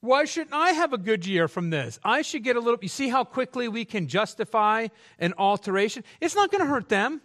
Why 0.00 0.24
shouldn't 0.24 0.54
I 0.54 0.70
have 0.70 0.92
a 0.92 0.98
good 0.98 1.26
year 1.26 1.46
from 1.46 1.70
this? 1.70 1.98
I 2.02 2.22
should 2.22 2.42
get 2.42 2.56
a 2.56 2.60
little. 2.60 2.78
You 2.80 2.88
see 2.88 3.08
how 3.08 3.22
quickly 3.22 3.68
we 3.68 3.84
can 3.84 4.08
justify 4.08 4.88
an 5.18 5.34
alteration? 5.36 6.04
It's 6.20 6.34
not 6.34 6.50
going 6.50 6.62
to 6.62 6.70
hurt 6.70 6.88
them. 6.88 7.20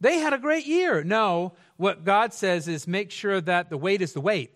They 0.00 0.18
had 0.18 0.32
a 0.32 0.38
great 0.38 0.66
year. 0.66 1.02
No, 1.02 1.54
what 1.76 2.04
God 2.04 2.32
says 2.32 2.68
is 2.68 2.86
make 2.86 3.10
sure 3.10 3.40
that 3.40 3.70
the 3.70 3.78
weight 3.78 4.02
is 4.02 4.12
the 4.12 4.20
weight. 4.20 4.54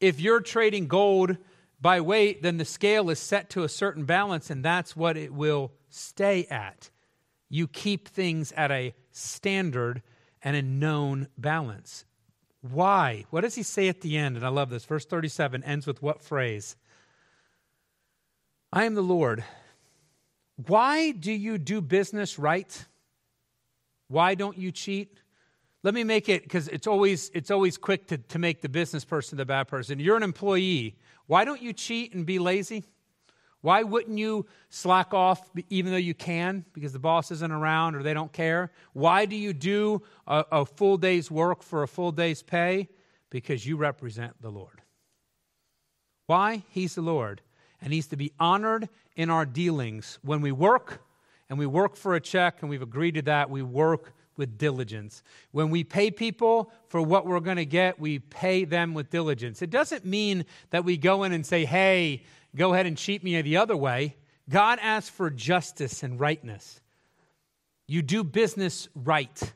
If 0.00 0.20
you're 0.20 0.40
trading 0.40 0.88
gold 0.88 1.36
by 1.80 2.00
weight, 2.00 2.42
then 2.42 2.56
the 2.56 2.64
scale 2.64 3.10
is 3.10 3.18
set 3.18 3.50
to 3.50 3.62
a 3.62 3.68
certain 3.68 4.04
balance, 4.04 4.50
and 4.50 4.64
that's 4.64 4.96
what 4.96 5.16
it 5.16 5.32
will 5.32 5.72
stay 5.90 6.46
at. 6.50 6.90
You 7.48 7.68
keep 7.68 8.08
things 8.08 8.52
at 8.52 8.70
a 8.70 8.94
standard 9.10 10.02
and 10.42 10.56
a 10.56 10.62
known 10.62 11.28
balance. 11.36 12.04
Why? 12.62 13.24
What 13.30 13.42
does 13.42 13.54
he 13.54 13.62
say 13.62 13.88
at 13.88 14.00
the 14.00 14.16
end? 14.16 14.36
And 14.36 14.44
I 14.44 14.48
love 14.48 14.70
this. 14.70 14.84
Verse 14.84 15.04
37 15.04 15.64
ends 15.64 15.86
with 15.86 16.02
what 16.02 16.22
phrase? 16.22 16.76
I 18.72 18.84
am 18.84 18.94
the 18.94 19.02
Lord. 19.02 19.44
Why 20.66 21.10
do 21.12 21.32
you 21.32 21.58
do 21.58 21.80
business 21.80 22.38
right? 22.38 22.86
Why 24.08 24.34
don't 24.34 24.58
you 24.58 24.70
cheat? 24.72 25.18
Let 25.82 25.94
me 25.94 26.04
make 26.04 26.28
it 26.28 26.42
because 26.42 26.68
it's 26.68 26.86
always 26.86 27.30
it's 27.32 27.50
always 27.50 27.78
quick 27.78 28.08
to, 28.08 28.18
to 28.18 28.38
make 28.38 28.60
the 28.60 28.68
business 28.68 29.04
person 29.04 29.38
the 29.38 29.46
bad 29.46 29.66
person. 29.66 29.98
You're 29.98 30.16
an 30.16 30.22
employee. 30.22 30.98
Why 31.26 31.44
don't 31.44 31.62
you 31.62 31.72
cheat 31.72 32.12
and 32.12 32.26
be 32.26 32.38
lazy? 32.38 32.84
Why 33.62 33.82
wouldn't 33.82 34.18
you 34.18 34.46
slack 34.70 35.12
off 35.12 35.50
even 35.68 35.92
though 35.92 35.98
you 35.98 36.14
can 36.14 36.64
because 36.72 36.92
the 36.92 36.98
boss 36.98 37.30
isn't 37.30 37.52
around 37.52 37.94
or 37.94 38.02
they 38.02 38.14
don't 38.14 38.32
care? 38.32 38.72
Why 38.94 39.26
do 39.26 39.36
you 39.36 39.52
do 39.52 40.02
a, 40.26 40.44
a 40.50 40.66
full 40.66 40.96
day's 40.96 41.30
work 41.30 41.62
for 41.62 41.82
a 41.82 41.88
full 41.88 42.12
day's 42.12 42.42
pay? 42.42 42.88
Because 43.28 43.66
you 43.66 43.76
represent 43.76 44.40
the 44.40 44.50
Lord. 44.50 44.80
Why? 46.26 46.62
He's 46.70 46.94
the 46.94 47.02
Lord. 47.02 47.42
And 47.82 47.92
He's 47.92 48.06
to 48.08 48.16
be 48.16 48.32
honored 48.40 48.88
in 49.14 49.30
our 49.30 49.44
dealings 49.44 50.18
when 50.22 50.40
we 50.40 50.52
work 50.52 51.02
and 51.48 51.58
we 51.58 51.66
work 51.66 51.96
for 51.96 52.14
a 52.14 52.20
check 52.20 52.58
and 52.60 52.70
we've 52.70 52.82
agreed 52.82 53.16
to 53.16 53.22
that, 53.22 53.50
we 53.50 53.62
work 53.62 54.14
with 54.36 54.56
diligence. 54.56 55.22
When 55.50 55.68
we 55.68 55.84
pay 55.84 56.10
people 56.10 56.72
for 56.88 57.02
what 57.02 57.26
we're 57.26 57.40
going 57.40 57.58
to 57.58 57.66
get, 57.66 58.00
we 58.00 58.20
pay 58.20 58.64
them 58.64 58.94
with 58.94 59.10
diligence. 59.10 59.60
It 59.60 59.70
doesn't 59.70 60.04
mean 60.04 60.46
that 60.70 60.84
we 60.84 60.96
go 60.96 61.24
in 61.24 61.32
and 61.32 61.44
say, 61.44 61.64
hey, 61.64 62.22
go 62.54 62.72
ahead 62.74 62.86
and 62.86 62.96
cheat 62.96 63.22
me 63.22 63.40
the 63.42 63.56
other 63.56 63.76
way. 63.76 64.16
God 64.48 64.78
asks 64.82 65.10
for 65.10 65.30
justice 65.30 66.02
and 66.02 66.18
rightness. 66.18 66.80
You 67.86 68.02
do 68.02 68.24
business 68.24 68.88
right. 68.94 69.52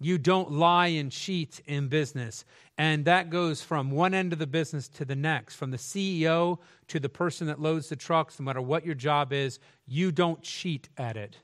You 0.00 0.18
don't 0.18 0.52
lie 0.52 0.88
and 0.88 1.10
cheat 1.10 1.60
in 1.66 1.88
business. 1.88 2.44
And 2.76 3.04
that 3.06 3.30
goes 3.30 3.60
from 3.60 3.90
one 3.90 4.14
end 4.14 4.32
of 4.32 4.38
the 4.38 4.46
business 4.46 4.88
to 4.90 5.04
the 5.04 5.16
next, 5.16 5.56
from 5.56 5.72
the 5.72 5.76
CEO 5.76 6.58
to 6.86 7.00
the 7.00 7.08
person 7.08 7.48
that 7.48 7.60
loads 7.60 7.88
the 7.88 7.96
trucks, 7.96 8.38
no 8.38 8.44
matter 8.44 8.60
what 8.60 8.86
your 8.86 8.94
job 8.94 9.32
is, 9.32 9.58
you 9.86 10.12
don't 10.12 10.40
cheat 10.42 10.88
at 10.96 11.16
it. 11.16 11.36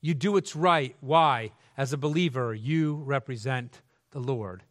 You 0.00 0.14
do 0.14 0.32
what's 0.32 0.56
right. 0.56 0.96
Why? 1.00 1.52
As 1.76 1.92
a 1.92 1.98
believer, 1.98 2.54
you 2.54 3.02
represent 3.04 3.82
the 4.12 4.20
Lord 4.20 4.62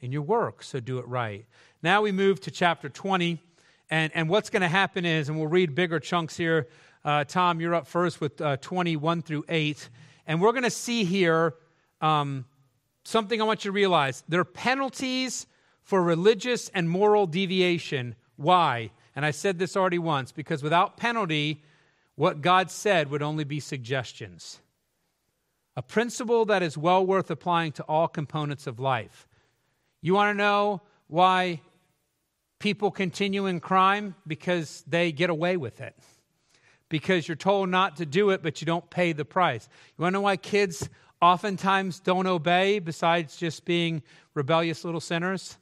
in 0.00 0.10
your 0.10 0.22
work, 0.22 0.62
so 0.62 0.80
do 0.80 0.98
it 0.98 1.06
right. 1.06 1.46
Now 1.82 2.02
we 2.02 2.10
move 2.10 2.40
to 2.40 2.50
chapter 2.50 2.88
20, 2.88 3.40
and, 3.90 4.12
and 4.14 4.28
what's 4.28 4.50
going 4.50 4.62
to 4.62 4.68
happen 4.68 5.04
is, 5.04 5.28
and 5.28 5.38
we'll 5.38 5.48
read 5.48 5.74
bigger 5.74 6.00
chunks 6.00 6.36
here. 6.36 6.68
Uh, 7.04 7.24
Tom, 7.24 7.60
you're 7.60 7.74
up 7.74 7.86
first 7.86 8.20
with 8.20 8.40
uh, 8.40 8.56
21 8.58 9.22
through 9.22 9.44
8, 9.48 9.88
and 10.26 10.40
we're 10.40 10.52
going 10.52 10.64
to 10.64 10.70
see 10.70 11.04
here. 11.04 11.54
Um, 12.00 12.46
something 13.04 13.40
I 13.40 13.44
want 13.44 13.64
you 13.64 13.70
to 13.70 13.74
realize. 13.74 14.24
There 14.28 14.40
are 14.40 14.44
penalties 14.44 15.46
for 15.82 16.02
religious 16.02 16.70
and 16.70 16.88
moral 16.88 17.26
deviation. 17.26 18.16
Why? 18.36 18.90
And 19.14 19.24
I 19.24 19.30
said 19.30 19.58
this 19.58 19.76
already 19.76 19.98
once 19.98 20.32
because 20.32 20.62
without 20.62 20.96
penalty, 20.96 21.62
what 22.16 22.40
God 22.40 22.70
said 22.70 23.10
would 23.10 23.22
only 23.22 23.44
be 23.44 23.60
suggestions. 23.60 24.60
A 25.76 25.82
principle 25.82 26.44
that 26.46 26.62
is 26.62 26.78
well 26.78 27.04
worth 27.04 27.30
applying 27.30 27.72
to 27.72 27.82
all 27.84 28.08
components 28.08 28.66
of 28.66 28.80
life. 28.80 29.28
You 30.00 30.14
want 30.14 30.34
to 30.34 30.38
know 30.38 30.82
why 31.08 31.60
people 32.64 32.90
continue 32.90 33.44
in 33.44 33.60
crime? 33.60 34.14
Because 34.26 34.82
they 34.86 35.12
get 35.12 35.28
away 35.28 35.58
with 35.58 35.82
it. 35.82 35.94
Because 36.88 37.28
you're 37.28 37.36
told 37.36 37.68
not 37.68 37.96
to 37.96 38.06
do 38.06 38.30
it, 38.30 38.42
but 38.42 38.62
you 38.62 38.64
don't 38.64 38.88
pay 38.88 39.12
the 39.12 39.26
price. 39.26 39.68
You 39.98 40.02
want 40.02 40.14
to 40.14 40.18
know 40.18 40.22
why 40.22 40.38
kids 40.38 40.88
oftentimes 41.20 42.00
don't 42.00 42.26
obey 42.26 42.78
besides 42.78 43.36
just 43.36 43.66
being 43.66 44.02
rebellious 44.32 44.82
little 44.82 45.02
sinners? 45.02 45.58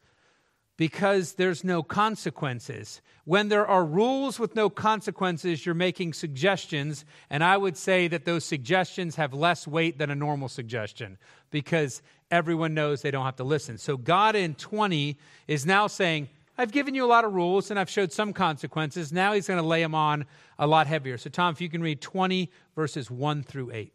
Because 0.76 1.32
there's 1.32 1.64
no 1.64 1.82
consequences. 1.82 3.02
When 3.24 3.48
there 3.48 3.66
are 3.66 3.84
rules 3.84 4.38
with 4.38 4.54
no 4.54 4.70
consequences, 4.70 5.66
you're 5.66 5.74
making 5.74 6.12
suggestions, 6.12 7.04
and 7.30 7.42
I 7.42 7.56
would 7.56 7.76
say 7.76 8.06
that 8.08 8.26
those 8.26 8.44
suggestions 8.44 9.16
have 9.16 9.34
less 9.34 9.66
weight 9.66 9.98
than 9.98 10.10
a 10.10 10.14
normal 10.14 10.48
suggestion 10.48 11.18
because 11.50 12.00
everyone 12.30 12.74
knows 12.74 13.02
they 13.02 13.10
don't 13.10 13.24
have 13.24 13.36
to 13.36 13.44
listen. 13.44 13.76
So, 13.76 13.96
God 13.96 14.36
in 14.36 14.54
20 14.54 15.18
is 15.48 15.66
now 15.66 15.88
saying, 15.88 16.28
I've 16.58 16.72
given 16.72 16.94
you 16.94 17.04
a 17.04 17.06
lot 17.06 17.24
of 17.24 17.32
rules 17.32 17.70
and 17.70 17.80
I've 17.80 17.90
showed 17.90 18.12
some 18.12 18.32
consequences. 18.32 19.12
Now 19.12 19.32
He's 19.32 19.46
going 19.46 19.60
to 19.60 19.66
lay 19.66 19.82
them 19.82 19.94
on 19.94 20.26
a 20.58 20.66
lot 20.66 20.86
heavier. 20.86 21.18
So, 21.18 21.30
Tom, 21.30 21.52
if 21.52 21.60
you 21.60 21.68
can 21.68 21.82
read 21.82 22.00
20 22.00 22.50
verses 22.76 23.10
1 23.10 23.42
through 23.42 23.72
8. 23.72 23.92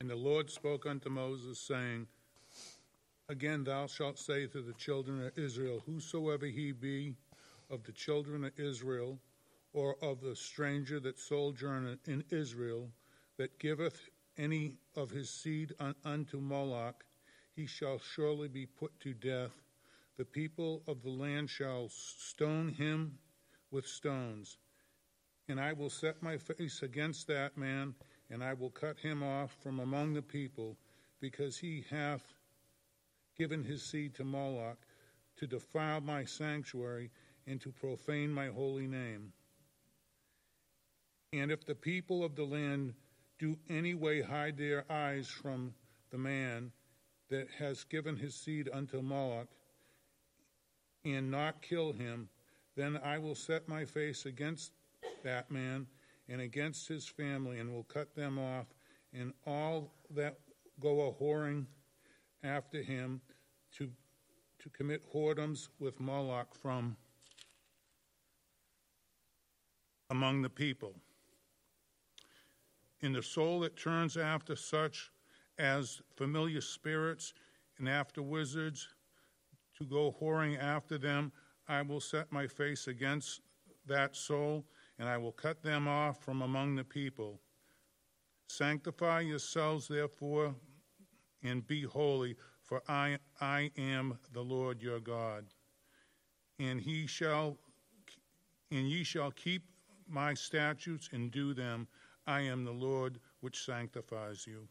And 0.00 0.10
the 0.10 0.16
Lord 0.16 0.50
spoke 0.50 0.84
unto 0.84 1.08
Moses, 1.08 1.58
saying, 1.58 2.06
Again 3.28 3.64
thou 3.64 3.86
shalt 3.86 4.18
say 4.18 4.46
to 4.46 4.60
the 4.60 4.74
children 4.74 5.24
of 5.24 5.36
Israel, 5.38 5.82
Whosoever 5.86 6.46
he 6.46 6.72
be 6.72 7.14
of 7.70 7.82
the 7.82 7.92
children 7.92 8.44
of 8.44 8.52
Israel, 8.58 9.18
or 9.72 9.96
of 10.02 10.20
the 10.20 10.36
stranger 10.36 11.00
that 11.00 11.18
sojourneth 11.18 12.08
in 12.08 12.24
Israel, 12.30 12.88
that 13.36 13.58
giveth 13.58 14.08
any 14.38 14.76
of 14.94 15.10
his 15.10 15.28
seed 15.28 15.74
unto 16.04 16.40
Moloch, 16.40 17.04
he 17.54 17.66
shall 17.66 17.98
surely 17.98 18.48
be 18.48 18.66
put 18.66 18.98
to 19.00 19.12
death. 19.12 19.65
The 20.16 20.24
people 20.24 20.82
of 20.86 21.02
the 21.02 21.10
land 21.10 21.50
shall 21.50 21.88
stone 21.90 22.68
him 22.68 23.18
with 23.70 23.86
stones. 23.86 24.58
And 25.48 25.60
I 25.60 25.72
will 25.72 25.90
set 25.90 26.22
my 26.22 26.38
face 26.38 26.82
against 26.82 27.26
that 27.26 27.56
man 27.56 27.94
and 28.30 28.42
I 28.42 28.54
will 28.54 28.70
cut 28.70 28.98
him 28.98 29.22
off 29.22 29.56
from 29.62 29.78
among 29.78 30.14
the 30.14 30.22
people, 30.22 30.76
because 31.20 31.56
he 31.56 31.84
hath 31.90 32.34
given 33.38 33.62
his 33.62 33.82
seed 33.82 34.14
to 34.14 34.24
Moloch 34.24 34.78
to 35.36 35.46
defile 35.46 36.00
my 36.00 36.24
sanctuary 36.24 37.10
and 37.46 37.60
to 37.60 37.70
profane 37.70 38.32
my 38.32 38.48
holy 38.48 38.86
name. 38.86 39.32
And 41.32 41.50
if 41.50 41.64
the 41.64 41.74
people 41.74 42.24
of 42.24 42.34
the 42.34 42.44
land 42.44 42.94
do 43.38 43.58
any 43.68 43.94
way 43.94 44.22
hide 44.22 44.56
their 44.56 44.90
eyes 44.90 45.28
from 45.28 45.74
the 46.10 46.18
man 46.18 46.72
that 47.28 47.48
has 47.58 47.84
given 47.84 48.16
his 48.16 48.34
seed 48.34 48.68
unto 48.72 49.02
Moloch, 49.02 49.48
and 51.14 51.30
not 51.30 51.62
kill 51.62 51.92
him, 51.92 52.28
then 52.74 52.98
I 53.02 53.18
will 53.18 53.34
set 53.34 53.68
my 53.68 53.84
face 53.84 54.26
against 54.26 54.72
that 55.22 55.50
man 55.50 55.86
and 56.28 56.40
against 56.40 56.88
his 56.88 57.06
family, 57.06 57.60
and 57.60 57.72
will 57.72 57.84
cut 57.84 58.14
them 58.16 58.36
off, 58.36 58.66
and 59.12 59.32
all 59.46 59.92
that 60.10 60.40
go 60.80 61.06
a 61.06 61.12
whoring 61.12 61.66
after 62.42 62.82
him 62.82 63.20
to, 63.76 63.88
to 64.58 64.68
commit 64.70 65.04
whoredoms 65.12 65.68
with 65.78 66.00
Moloch 66.00 66.52
from 66.54 66.96
among 70.10 70.42
the 70.42 70.50
people. 70.50 70.94
In 73.00 73.12
the 73.12 73.22
soul 73.22 73.60
that 73.60 73.76
turns 73.76 74.16
after 74.16 74.56
such 74.56 75.12
as 75.58 76.00
familiar 76.16 76.60
spirits 76.60 77.34
and 77.78 77.88
after 77.88 78.20
wizards 78.20 78.88
to 79.78 79.84
go 79.84 80.14
whoring 80.20 80.60
after 80.60 80.98
them, 80.98 81.32
I 81.68 81.82
will 81.82 82.00
set 82.00 82.32
my 82.32 82.46
face 82.46 82.86
against 82.86 83.40
that 83.86 84.16
soul, 84.16 84.64
and 84.98 85.08
I 85.08 85.16
will 85.18 85.32
cut 85.32 85.62
them 85.62 85.88
off 85.88 86.22
from 86.22 86.42
among 86.42 86.76
the 86.76 86.84
people. 86.84 87.40
Sanctify 88.48 89.20
yourselves, 89.20 89.88
therefore, 89.88 90.54
and 91.42 91.66
be 91.66 91.82
holy, 91.82 92.36
for 92.62 92.82
I, 92.88 93.18
I 93.40 93.70
am 93.76 94.18
the 94.32 94.42
Lord 94.42 94.82
your 94.82 95.00
God. 95.00 95.46
And 96.58 96.80
he 96.80 97.06
shall 97.06 97.58
and 98.70 98.88
ye 98.88 99.04
shall 99.04 99.30
keep 99.30 99.62
my 100.08 100.34
statutes 100.34 101.08
and 101.12 101.30
do 101.30 101.54
them. 101.54 101.86
I 102.26 102.40
am 102.40 102.64
the 102.64 102.72
Lord 102.72 103.20
which 103.40 103.64
sanctifies 103.64 104.46
you. 104.46 104.66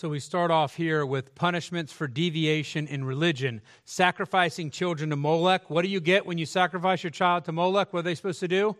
So 0.00 0.08
we 0.08 0.18
start 0.18 0.50
off 0.50 0.76
here 0.76 1.04
with 1.04 1.34
punishments 1.34 1.92
for 1.92 2.08
deviation 2.08 2.86
in 2.86 3.04
religion. 3.04 3.60
Sacrificing 3.84 4.70
children 4.70 5.10
to 5.10 5.16
Molech. 5.16 5.68
What 5.68 5.82
do 5.82 5.88
you 5.88 6.00
get 6.00 6.24
when 6.24 6.38
you 6.38 6.46
sacrifice 6.46 7.04
your 7.04 7.10
child 7.10 7.44
to 7.44 7.52
Molech? 7.52 7.92
What 7.92 7.98
are 7.98 8.02
they 8.04 8.14
supposed 8.14 8.40
to 8.40 8.48
do? 8.48 8.76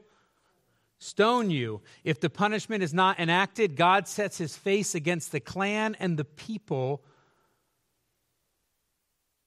Stone 0.98 1.50
you. 1.50 1.82
If 2.04 2.20
the 2.20 2.30
punishment 2.30 2.82
is 2.82 2.94
not 2.94 3.20
enacted, 3.20 3.76
God 3.76 4.08
sets 4.08 4.38
his 4.38 4.56
face 4.56 4.94
against 4.94 5.30
the 5.30 5.40
clan 5.40 5.94
and 6.00 6.16
the 6.16 6.24
people. 6.24 7.04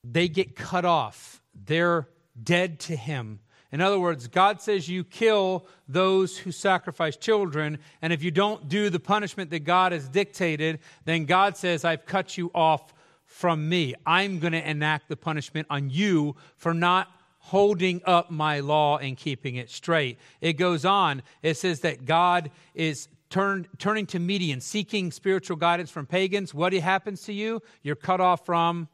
They 0.04 0.28
get 0.28 0.56
cut 0.56 0.86
off. 0.86 1.42
They're 1.56 2.08
dead 2.40 2.82
to 2.82 2.96
him. 2.96 3.40
In 3.74 3.82
other 3.82 4.00
words, 4.00 4.28
God 4.28 4.62
says 4.62 4.88
you 4.88 5.04
kill 5.04 5.66
those 5.90 6.38
who 6.38 6.52
sacrifice 6.52 7.18
children, 7.18 7.80
and 8.04 8.14
if 8.14 8.22
you 8.22 8.30
don't 8.30 8.70
do 8.70 8.92
the 8.92 9.00
punishment 9.00 9.50
that 9.50 9.64
God 9.64 9.92
has 9.94 10.08
dictated, 10.08 10.80
then 11.06 11.26
God 11.26 11.58
says, 11.58 11.84
I've 11.84 12.06
cut 12.06 12.38
you 12.38 12.52
off 12.54 12.94
from 13.26 13.68
me. 13.68 13.96
I'm 14.06 14.38
going 14.38 14.54
to 14.54 14.70
enact 14.70 15.10
the 15.10 15.18
punishment 15.18 15.66
on 15.72 15.90
you 15.90 16.36
for 16.56 16.76
not 16.76 17.08
holding 17.40 18.00
up 18.06 18.30
my 18.30 18.60
law 18.60 19.00
and 19.00 19.18
keeping 19.18 19.56
it 19.56 19.72
straight. 19.72 20.20
It 20.40 20.54
goes 20.54 20.86
on, 20.86 21.24
it 21.42 21.58
says 21.58 21.80
that 21.80 22.06
God 22.06 22.52
is 22.76 23.08
turn, 23.32 23.68
turning 23.80 24.06
to 24.06 24.20
median, 24.20 24.62
seeking 24.62 25.12
spiritual 25.12 25.58
guidance 25.58 25.90
from 25.90 26.06
pagans. 26.06 26.54
What 26.54 26.74
happens 26.74 27.24
to 27.24 27.34
you? 27.34 27.60
You're 27.82 27.96
cut 27.96 28.22
off 28.22 28.46
from 28.46 28.88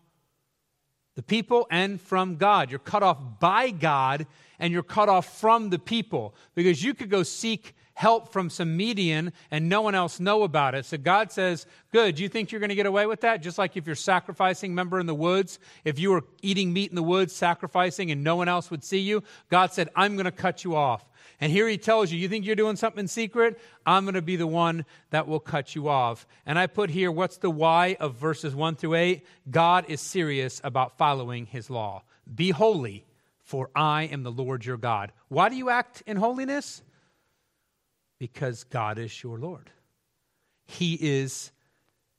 the 1.20 1.24
people 1.24 1.68
and 1.70 2.00
from 2.00 2.38
God. 2.38 2.70
You're 2.70 2.80
cut 2.80 3.04
off 3.04 3.18
by 3.42 3.72
God 3.72 4.26
and 4.58 4.72
you're 4.72 4.84
cut 4.84 5.10
off 5.10 5.38
from 5.38 5.70
the 5.70 5.78
people 5.78 6.34
because 6.56 6.82
you 6.82 6.94
could 6.94 7.10
go 7.10 7.24
seek 7.24 7.76
help 7.94 8.32
from 8.32 8.50
some 8.50 8.78
median 8.78 9.34
and 9.52 9.68
no 9.68 9.82
one 9.82 9.96
else 9.96 10.22
know 10.22 10.44
about 10.44 10.76
it. 10.76 10.86
So 10.86 10.98
God 10.98 11.30
says, 11.30 11.66
good, 11.92 12.18
you 12.18 12.30
think 12.30 12.54
you're 12.54 12.62
going 12.62 12.70
to 12.70 12.76
get 12.76 12.86
away 12.86 13.06
with 13.06 13.20
that? 13.20 13.42
Just 13.42 13.58
like 13.58 13.76
if 13.76 13.86
you're 13.86 13.98
sacrificing, 13.98 14.72
remember 14.72 14.98
in 14.98 15.08
the 15.08 15.14
woods, 15.14 15.60
if 15.84 16.00
you 16.00 16.12
were 16.12 16.24
eating 16.42 16.72
meat 16.72 16.90
in 16.90 16.96
the 16.96 17.04
woods, 17.04 17.36
sacrificing, 17.36 18.12
and 18.12 18.24
no 18.24 18.38
one 18.38 18.48
else 18.48 18.72
would 18.72 18.86
see 18.86 19.00
you, 19.00 19.22
God 19.50 19.74
said, 19.74 19.90
I'm 19.98 20.16
going 20.16 20.24
to 20.24 20.32
cut 20.32 20.64
you 20.64 20.78
off. 20.78 21.04
And 21.42 21.52
here 21.52 21.68
he 21.68 21.78
tells 21.78 22.12
you, 22.12 22.20
you 22.20 22.28
think 22.28 22.46
you're 22.46 22.56
doing 22.56 22.76
something 22.76 23.02
in 23.02 23.08
secret? 23.08 23.60
I'm 23.86 24.04
going 24.04 24.16
to 24.16 24.22
be 24.22 24.36
the 24.36 24.48
one 24.48 24.86
that 25.12 25.28
will 25.28 25.40
cut 25.40 25.74
you 25.74 25.88
off. 25.88 26.28
And 26.46 26.60
I 26.60 26.68
put 26.68 26.90
here, 26.90 27.12
what's 27.12 27.38
the 27.38 27.50
why 27.50 27.96
of 28.00 28.16
verses 28.16 28.54
1 28.54 28.76
through 28.76 28.96
8? 28.96 29.26
God 29.50 29.86
is 29.88 30.02
serious 30.02 30.60
about 30.64 30.98
following 30.98 31.46
his 31.46 31.70
law. 31.70 32.04
Be 32.34 32.50
holy 32.52 33.06
for 33.50 33.72
I 33.74 34.04
am 34.04 34.22
the 34.22 34.32
Lord 34.32 34.64
your 34.64 34.78
God. 34.78 35.12
Why 35.28 35.50
do 35.50 35.56
you 35.56 35.72
act 35.72 36.04
in 36.06 36.18
holiness? 36.18 36.84
Because 38.20 38.64
God 38.64 39.00
is 39.00 39.24
your 39.24 39.40
Lord. 39.40 39.72
He 40.68 40.94
is 41.02 41.52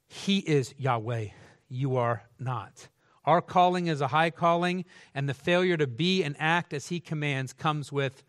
he 0.09 0.39
is 0.39 0.75
Yahweh. 0.77 1.29
You 1.69 1.97
are 1.99 2.25
not. 2.41 2.89
Our 3.25 3.41
calling 3.41 3.87
is 3.87 4.01
a 4.01 4.09
high 4.09 4.31
calling, 4.31 4.85
and 5.15 5.29
the 5.29 5.35
failure 5.35 5.77
to 5.77 5.87
be 5.87 6.25
and 6.25 6.35
act 6.41 6.73
as 6.73 6.89
he 6.89 6.99
commands 6.99 7.53
comes 7.53 7.93
with 7.93 8.25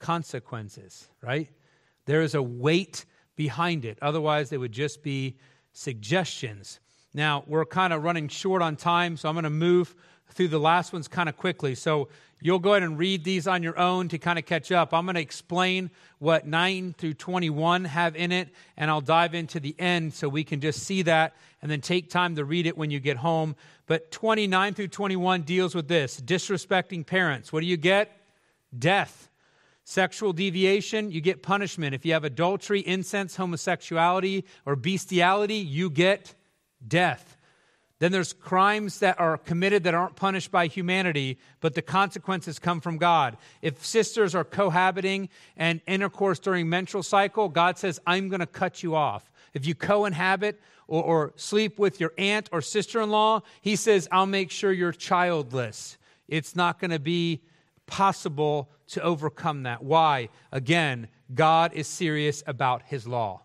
consequences, 0.00 1.08
right? 1.22 1.48
There 2.06 2.22
is 2.22 2.34
a 2.34 2.42
weight 2.42 3.04
behind 3.36 3.84
it. 3.84 3.98
Otherwise, 4.02 4.50
they 4.50 4.58
would 4.58 4.72
just 4.72 5.02
be 5.02 5.36
suggestions. 5.72 6.80
Now, 7.14 7.44
we're 7.46 7.64
kind 7.64 7.92
of 7.92 8.02
running 8.02 8.26
short 8.26 8.62
on 8.62 8.74
time, 8.74 9.16
so 9.16 9.28
I'm 9.28 9.36
going 9.36 9.44
to 9.44 9.50
move 9.50 9.94
through 10.32 10.48
the 10.48 10.58
last 10.58 10.92
ones 10.92 11.06
kind 11.06 11.28
of 11.28 11.36
quickly. 11.36 11.74
So 11.74 12.08
You'll 12.42 12.58
go 12.58 12.72
ahead 12.72 12.82
and 12.82 12.98
read 12.98 13.22
these 13.22 13.46
on 13.46 13.62
your 13.62 13.78
own 13.78 14.08
to 14.08 14.18
kind 14.18 14.38
of 14.38 14.46
catch 14.46 14.72
up. 14.72 14.94
I'm 14.94 15.04
going 15.04 15.16
to 15.16 15.20
explain 15.20 15.90
what 16.18 16.46
9 16.46 16.94
through 16.96 17.14
21 17.14 17.84
have 17.84 18.16
in 18.16 18.32
it, 18.32 18.48
and 18.78 18.90
I'll 18.90 19.02
dive 19.02 19.34
into 19.34 19.60
the 19.60 19.76
end 19.78 20.14
so 20.14 20.28
we 20.28 20.42
can 20.42 20.60
just 20.60 20.82
see 20.82 21.02
that 21.02 21.34
and 21.60 21.70
then 21.70 21.82
take 21.82 22.08
time 22.08 22.36
to 22.36 22.44
read 22.44 22.66
it 22.66 22.78
when 22.78 22.90
you 22.90 22.98
get 22.98 23.18
home. 23.18 23.56
But 23.86 24.10
29 24.10 24.72
through 24.72 24.88
21 24.88 25.42
deals 25.42 25.74
with 25.74 25.88
this 25.88 26.18
disrespecting 26.18 27.04
parents. 27.04 27.52
What 27.52 27.60
do 27.60 27.66
you 27.66 27.76
get? 27.76 28.10
Death. 28.76 29.28
Sexual 29.90 30.34
deviation, 30.34 31.10
you 31.10 31.20
get 31.20 31.42
punishment. 31.42 31.96
If 31.96 32.06
you 32.06 32.12
have 32.12 32.22
adultery, 32.22 32.78
incense, 32.78 33.34
homosexuality, 33.34 34.44
or 34.64 34.76
bestiality, 34.76 35.56
you 35.56 35.90
get 35.90 36.36
death. 36.86 37.36
Then 37.98 38.12
there's 38.12 38.32
crimes 38.32 39.00
that 39.00 39.18
are 39.18 39.36
committed 39.36 39.82
that 39.82 39.94
aren't 39.94 40.14
punished 40.14 40.52
by 40.52 40.68
humanity, 40.68 41.38
but 41.58 41.74
the 41.74 41.82
consequences 41.82 42.60
come 42.60 42.80
from 42.80 42.98
God. 42.98 43.36
If 43.62 43.84
sisters 43.84 44.32
are 44.32 44.44
cohabiting 44.44 45.28
and 45.56 45.80
intercourse 45.88 46.38
during 46.38 46.68
menstrual 46.68 47.02
cycle, 47.02 47.48
God 47.48 47.76
says, 47.76 47.98
I'm 48.06 48.28
going 48.28 48.38
to 48.38 48.46
cut 48.46 48.84
you 48.84 48.94
off. 48.94 49.32
If 49.54 49.66
you 49.66 49.74
co-inhabit 49.74 50.60
or, 50.86 51.02
or 51.02 51.32
sleep 51.34 51.80
with 51.80 51.98
your 51.98 52.12
aunt 52.16 52.48
or 52.52 52.62
sister-in-law, 52.62 53.40
he 53.60 53.74
says, 53.74 54.06
I'll 54.12 54.26
make 54.26 54.52
sure 54.52 54.70
you're 54.70 54.92
childless. 54.92 55.98
It's 56.28 56.54
not 56.54 56.78
going 56.78 56.92
to 56.92 57.00
be 57.00 57.42
possible 57.90 58.70
to 58.88 59.02
overcome 59.02 59.64
that. 59.64 59.82
Why? 59.82 60.30
Again, 60.50 61.08
God 61.34 61.72
is 61.74 61.86
serious 61.86 62.42
about 62.46 62.82
his 62.84 63.06
law. 63.06 63.42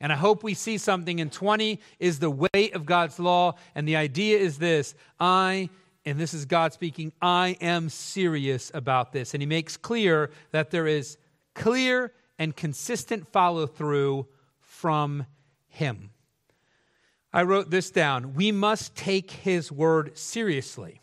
And 0.00 0.12
I 0.12 0.16
hope 0.16 0.42
we 0.42 0.54
see 0.54 0.78
something 0.78 1.18
in 1.18 1.30
20 1.30 1.80
is 1.98 2.18
the 2.18 2.30
weight 2.30 2.74
of 2.74 2.86
God's 2.86 3.18
law. 3.18 3.54
And 3.74 3.86
the 3.86 3.96
idea 3.96 4.38
is 4.38 4.58
this 4.58 4.94
I, 5.20 5.70
and 6.04 6.18
this 6.18 6.34
is 6.34 6.44
God 6.44 6.72
speaking, 6.72 7.12
I 7.20 7.56
am 7.60 7.88
serious 7.88 8.70
about 8.74 9.12
this. 9.12 9.34
And 9.34 9.42
he 9.42 9.46
makes 9.46 9.76
clear 9.76 10.30
that 10.52 10.70
there 10.70 10.86
is 10.86 11.18
clear 11.54 12.12
and 12.38 12.54
consistent 12.56 13.28
follow 13.32 13.66
through 13.66 14.26
from 14.60 15.26
him. 15.68 16.10
I 17.32 17.42
wrote 17.42 17.70
this 17.70 17.90
down. 17.90 18.34
We 18.34 18.52
must 18.52 18.94
take 18.94 19.30
his 19.30 19.70
word 19.70 20.16
seriously. 20.16 21.00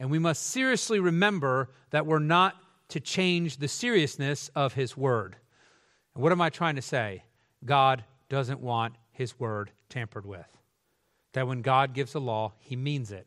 And 0.00 0.10
we 0.10 0.18
must 0.18 0.42
seriously 0.42 1.00
remember 1.00 1.70
that 1.90 2.06
we're 2.06 2.18
not 2.18 2.56
to 2.88 3.00
change 3.00 3.56
the 3.58 3.68
seriousness 3.68 4.50
of 4.54 4.74
his 4.74 4.96
word. 4.96 5.36
And 6.14 6.22
what 6.22 6.32
am 6.32 6.40
I 6.40 6.50
trying 6.50 6.76
to 6.76 6.82
say? 6.82 7.24
God 7.64 8.04
doesn't 8.28 8.60
want 8.60 8.94
his 9.12 9.38
word 9.38 9.70
tampered 9.88 10.26
with. 10.26 10.46
That 11.32 11.46
when 11.46 11.62
God 11.62 11.94
gives 11.94 12.14
a 12.14 12.20
law, 12.20 12.52
he 12.58 12.76
means 12.76 13.12
it. 13.12 13.26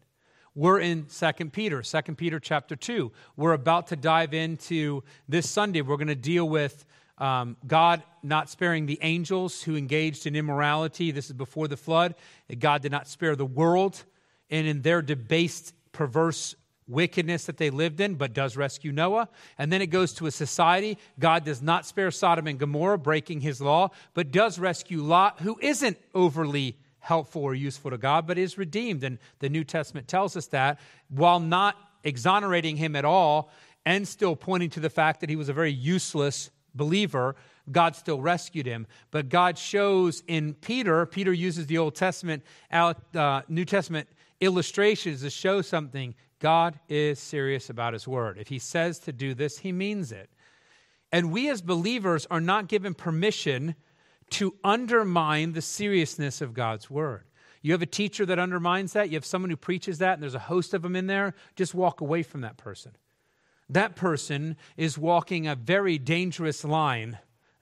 We're 0.56 0.80
in 0.80 1.06
2 1.06 1.50
Peter, 1.52 1.82
2 1.82 2.02
Peter 2.16 2.40
chapter 2.40 2.76
2. 2.76 3.12
We're 3.36 3.54
about 3.54 3.88
to 3.88 3.96
dive 3.96 4.34
into 4.34 5.04
this 5.30 5.50
Sunday. 5.50 5.82
We're 5.82 5.98
going 5.98 6.08
to 6.08 6.16
deal 6.16 6.50
with 6.50 6.86
um, 7.20 7.58
God 7.66 8.04
not 8.24 8.50
sparing 8.50 8.86
the 8.86 9.00
angels 9.02 9.62
who 9.62 9.76
engaged 9.76 10.26
in 10.26 10.36
immorality. 10.36 11.12
This 11.12 11.28
is 11.28 11.34
before 11.34 11.68
the 11.68 11.78
flood. 11.78 12.16
God 12.60 12.82
did 12.82 12.92
not 12.92 13.08
spare 13.08 13.36
the 13.36 13.46
world 13.46 14.04
and 14.50 14.68
in 14.68 14.82
their 14.82 15.02
debased, 15.02 15.74
perverse 15.92 16.56
wickedness 16.88 17.46
that 17.46 17.58
they 17.58 17.70
lived 17.70 18.00
in, 18.00 18.16
but 18.16 18.34
does 18.34 18.56
rescue 18.56 18.92
Noah. 18.92 19.30
And 19.58 19.72
then 19.72 19.82
it 19.82 19.88
goes 19.88 20.14
to 20.14 20.26
a 20.26 20.32
society. 20.32 20.98
God 21.20 21.44
does 21.44 21.62
not 21.62 21.86
spare 21.86 22.12
Sodom 22.12 22.48
and 22.48 22.60
Gomorrah, 22.60 22.98
breaking 22.98 23.42
his 23.42 23.60
law, 23.60 23.90
but 24.14 24.32
does 24.32 24.58
rescue 24.58 25.02
Lot, 25.02 25.42
who 25.42 25.58
isn't 25.62 25.98
overly 26.14 26.78
helpful 27.00 27.44
or 27.44 27.56
useful 27.56 27.92
to 27.92 27.98
God, 27.98 28.28
but 28.28 28.38
is 28.38 28.58
redeemed. 28.58 29.04
And 29.04 29.18
the 29.40 29.50
New 29.50 29.64
Testament 29.64 30.08
tells 30.08 30.36
us 30.36 30.48
that 30.48 30.80
while 31.10 31.40
not 31.40 31.76
exonerating 32.04 32.78
him 32.78 32.96
at 32.96 33.06
all 33.06 33.52
and 33.86 34.08
still 34.08 34.36
pointing 34.36 34.70
to 34.72 34.80
the 34.80 34.90
fact 34.90 35.22
that 35.22 35.30
he 35.30 35.36
was 35.36 35.50
a 35.50 35.54
very 35.54 35.72
useless 35.72 36.50
believer, 36.76 37.36
God 37.72 37.96
still 37.96 38.22
rescued 38.22 38.66
him. 38.66 38.88
But 39.12 39.30
God 39.30 39.58
shows 39.58 40.24
in 40.28 40.54
Peter, 40.54 41.06
Peter 41.06 41.34
uses 41.34 41.68
the 41.68 41.78
Old 41.78 41.96
Testament, 41.96 42.44
uh, 42.72 42.94
New 43.48 43.66
Testament 43.66 44.08
illustrations 44.40 45.22
to 45.22 45.30
show 45.30 45.62
something 45.62 46.16
God 46.40 46.80
is 46.88 47.20
serious 47.20 47.70
about 47.70 47.94
his 47.94 48.08
word. 48.08 48.38
If 48.38 48.48
he 48.50 48.60
says 48.60 49.00
to 49.00 49.14
do 49.14 49.34
this, 49.34 49.60
he 49.60 49.72
means 49.72 50.12
it. 50.12 50.30
And 51.12 51.32
we 51.32 51.50
as 51.50 51.62
believers 51.62 52.28
are 52.30 52.42
not 52.42 52.68
given 52.68 52.94
permission 52.94 53.76
to 54.32 54.56
undermine 54.64 55.54
the 55.54 55.62
seriousness 55.62 56.42
of 56.42 56.54
God's 56.54 56.90
word. 56.90 57.24
You 57.62 57.72
have 57.72 57.82
a 57.82 57.88
teacher 57.88 58.26
that 58.26 58.40
undermines 58.40 58.94
that, 58.94 59.10
you 59.10 59.16
have 59.16 59.26
someone 59.26 59.50
who 59.50 59.58
preaches 59.58 59.98
that, 60.00 60.14
and 60.14 60.24
there's 60.24 60.36
a 60.36 60.40
host 60.40 60.74
of 60.74 60.82
them 60.82 60.96
in 60.96 61.08
there, 61.08 61.34
just 61.56 61.74
walk 61.74 62.02
away 62.02 62.24
from 62.24 62.42
that 62.42 62.58
person. 62.58 62.92
That 63.70 63.96
person 63.96 64.58
is 64.76 64.98
walking 64.98 65.48
a 65.48 65.56
very 65.56 65.98
dangerous 65.98 66.64
line. 66.64 67.18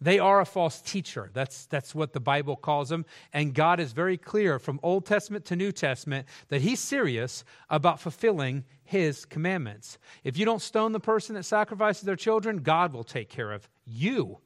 They 0.05 0.19
are 0.19 0.39
a 0.39 0.45
false 0.45 0.81
teacher. 0.81 1.31
That's, 1.33 1.65
that's 1.65 1.95
what 1.95 2.13
the 2.13 2.19
Bible 2.19 2.55
calls 2.55 2.89
them. 2.89 3.07
And 3.33 3.55
God 3.55 3.79
is 3.79 3.91
very 3.91 4.17
clear 4.17 4.59
from 4.59 4.79
Old 4.83 5.07
Testament 5.07 5.45
to 5.45 5.55
New 5.55 5.71
Testament 5.71 6.27
that 6.49 6.61
He's 6.61 6.79
serious 6.79 7.43
about 7.71 7.99
fulfilling 7.99 8.65
His 8.83 9.25
commandments. 9.25 9.97
If 10.23 10.37
you 10.37 10.45
don't 10.45 10.61
stone 10.61 10.91
the 10.91 10.99
person 10.99 11.33
that 11.33 11.41
sacrifices 11.41 12.03
their 12.03 12.15
children, 12.15 12.59
God 12.59 12.93
will 12.93 13.03
take 13.03 13.29
care 13.29 13.51
of 13.51 13.67
you 13.83 14.37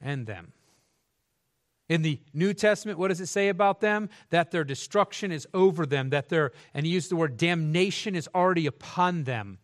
and 0.00 0.26
them. 0.26 0.54
In 1.90 2.00
the 2.00 2.18
New 2.32 2.54
Testament, 2.54 2.98
what 2.98 3.08
does 3.08 3.20
it 3.20 3.26
say 3.26 3.50
about 3.50 3.82
them? 3.82 4.08
That 4.30 4.50
their 4.50 4.64
destruction 4.64 5.30
is 5.30 5.46
over 5.52 5.84
them, 5.84 6.08
that 6.08 6.30
their, 6.30 6.52
and 6.72 6.86
he 6.86 6.92
used 6.92 7.10
the 7.10 7.16
word 7.16 7.36
damnation 7.36 8.14
is 8.14 8.30
already 8.34 8.66
upon 8.66 9.24
them. 9.24 9.58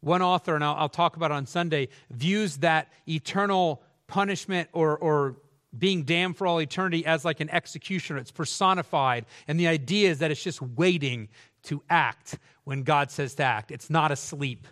One 0.00 0.20
author, 0.20 0.54
and 0.54 0.62
I'll, 0.62 0.74
I'll 0.74 0.88
talk 0.90 1.16
about 1.16 1.30
it 1.30 1.34
on 1.34 1.46
Sunday, 1.46 1.88
views 2.10 2.58
that 2.58 2.92
eternal 3.08 3.82
punishment 4.08 4.68
or, 4.72 4.98
or 4.98 5.36
being 5.78 6.02
damned 6.02 6.36
for 6.36 6.46
all 6.46 6.60
eternity 6.60 7.06
as 7.06 7.24
like 7.24 7.40
an 7.40 7.50
executioner. 7.50 8.18
It's 8.18 8.32
personified. 8.32 9.26
And 9.46 9.60
the 9.60 9.68
idea 9.68 10.10
is 10.10 10.18
that 10.18 10.30
it's 10.30 10.42
just 10.42 10.60
waiting 10.60 11.28
to 11.64 11.82
act 11.88 12.38
when 12.64 12.82
God 12.82 13.10
says 13.10 13.34
to 13.36 13.44
act. 13.44 13.70
It's 13.70 13.90
not 13.90 14.10
asleep, 14.10 14.66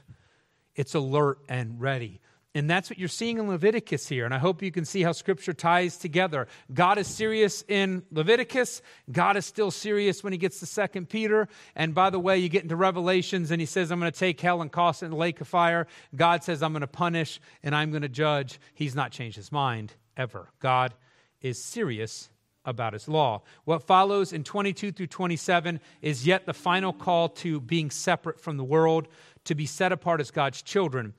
it's 0.74 0.94
alert 0.94 1.38
and 1.48 1.80
ready. 1.80 2.20
And 2.56 2.70
that's 2.70 2.88
what 2.88 2.98
you're 2.98 3.08
seeing 3.08 3.36
in 3.36 3.48
Leviticus 3.48 4.08
here. 4.08 4.24
And 4.24 4.32
I 4.32 4.38
hope 4.38 4.62
you 4.62 4.72
can 4.72 4.86
see 4.86 5.02
how 5.02 5.12
Scripture 5.12 5.52
ties 5.52 5.98
together. 5.98 6.48
God 6.72 6.96
is 6.96 7.06
serious 7.06 7.62
in 7.68 8.02
Leviticus. 8.10 8.80
God 9.12 9.36
is 9.36 9.44
still 9.44 9.70
serious 9.70 10.24
when 10.24 10.32
he 10.32 10.38
gets 10.38 10.60
to 10.60 10.66
Second 10.66 11.10
Peter. 11.10 11.48
And 11.74 11.94
by 11.94 12.08
the 12.08 12.18
way, 12.18 12.38
you 12.38 12.48
get 12.48 12.62
into 12.62 12.74
Revelations 12.74 13.50
and 13.50 13.60
he 13.60 13.66
says, 13.66 13.92
I'm 13.92 14.00
going 14.00 14.10
to 14.10 14.18
take 14.18 14.40
hell 14.40 14.62
and 14.62 14.72
cast 14.72 15.02
it 15.02 15.06
in 15.06 15.10
the 15.10 15.18
lake 15.18 15.38
of 15.42 15.48
fire. 15.48 15.86
God 16.14 16.44
says, 16.44 16.62
I'm 16.62 16.72
going 16.72 16.80
to 16.80 16.86
punish 16.86 17.40
and 17.62 17.74
I'm 17.74 17.90
going 17.90 18.00
to 18.00 18.08
judge. 18.08 18.58
He's 18.72 18.94
not 18.94 19.12
changed 19.12 19.36
his 19.36 19.52
mind 19.52 19.92
ever. 20.16 20.48
God 20.58 20.94
is 21.42 21.62
serious 21.62 22.30
about 22.64 22.94
his 22.94 23.06
law. 23.06 23.42
What 23.64 23.86
follows 23.86 24.32
in 24.32 24.44
22 24.44 24.92
through 24.92 25.08
27 25.08 25.78
is 26.00 26.26
yet 26.26 26.46
the 26.46 26.54
final 26.54 26.94
call 26.94 27.28
to 27.28 27.60
being 27.60 27.90
separate 27.90 28.40
from 28.40 28.56
the 28.56 28.64
world, 28.64 29.08
to 29.44 29.54
be 29.54 29.66
set 29.66 29.92
apart 29.92 30.22
as 30.22 30.30
God's 30.30 30.62
children. 30.62 31.12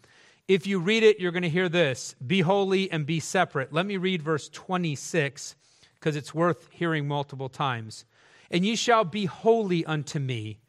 If 0.48 0.66
you 0.66 0.80
read 0.80 1.04
it, 1.04 1.20
you're 1.20 1.34
going 1.34 1.44
to 1.44 1.50
hear 1.50 1.70
this 1.70 2.16
Be 2.26 2.42
holy 2.42 2.90
and 2.92 3.06
be 3.06 3.20
separate. 3.20 3.74
Let 3.74 3.86
me 3.86 3.98
read 3.98 4.22
verse 4.22 4.50
26 4.50 5.56
because 5.96 6.16
it's 6.16 6.34
worth 6.34 6.70
hearing 6.72 7.08
multiple 7.08 7.50
times. 7.50 8.06
And 8.50 8.66
ye 8.66 8.76
shall 8.76 9.04
be 9.04 9.26
holy 9.26 9.86
unto 9.86 10.20
me, 10.20 10.60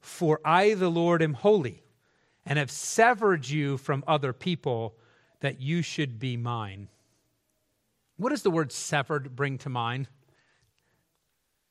for 0.00 0.40
I, 0.44 0.74
the 0.74 0.88
Lord, 0.88 1.22
am 1.22 1.34
holy, 1.34 1.84
and 2.44 2.58
have 2.58 2.70
severed 2.70 3.48
you 3.48 3.76
from 3.76 4.02
other 4.08 4.32
people, 4.32 4.96
that 5.40 5.60
you 5.60 5.82
should 5.82 6.18
be 6.18 6.36
mine. 6.36 6.88
What 8.16 8.30
does 8.30 8.42
the 8.42 8.50
word 8.50 8.72
severed 8.72 9.36
bring 9.36 9.58
to 9.58 9.68
mind? 9.68 10.08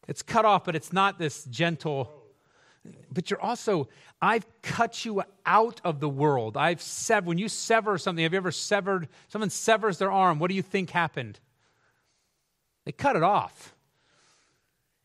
It's 0.08 0.22
cut 0.22 0.46
off, 0.46 0.64
but 0.64 0.76
it's 0.76 0.94
not 0.94 1.20
this 1.20 1.44
gentle 1.44 2.17
but 3.12 3.30
you're 3.30 3.42
also, 3.42 3.88
I've 4.22 4.46
cut 4.62 5.06
you 5.06 5.24
out 5.46 5.82
of 5.84 6.00
the 6.00 6.10
world. 6.10 6.58
I've 6.58 6.82
severed, 6.82 7.28
when 7.28 7.38
you 7.38 7.50
sever 7.50 7.98
something, 7.98 8.24
have 8.24 8.34
you 8.34 8.38
ever 8.38 8.52
severed, 8.52 9.08
someone 9.28 9.50
severs 9.50 9.98
their 9.98 10.12
arm, 10.12 10.40
what 10.40 10.50
do 10.50 10.56
you 10.56 10.62
think 10.62 10.90
happened? 10.90 11.40
They 12.86 12.92
cut 12.92 13.16
it 13.16 13.24
off. 13.24 13.76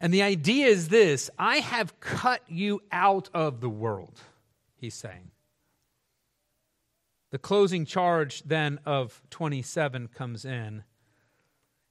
And 0.01 0.13
the 0.13 0.23
idea 0.23 0.67
is 0.67 0.89
this 0.89 1.31
I 1.39 1.59
have 1.59 1.99
cut 2.01 2.43
you 2.49 2.83
out 2.91 3.29
of 3.33 3.61
the 3.61 3.71
world, 3.71 4.21
he's 4.77 4.95
saying. 4.95 5.31
The 7.31 7.39
closing 7.39 7.87
charge 7.87 8.43
then 8.43 8.79
of 8.85 9.23
27 9.31 10.09
comes 10.09 10.45
in, 10.45 10.85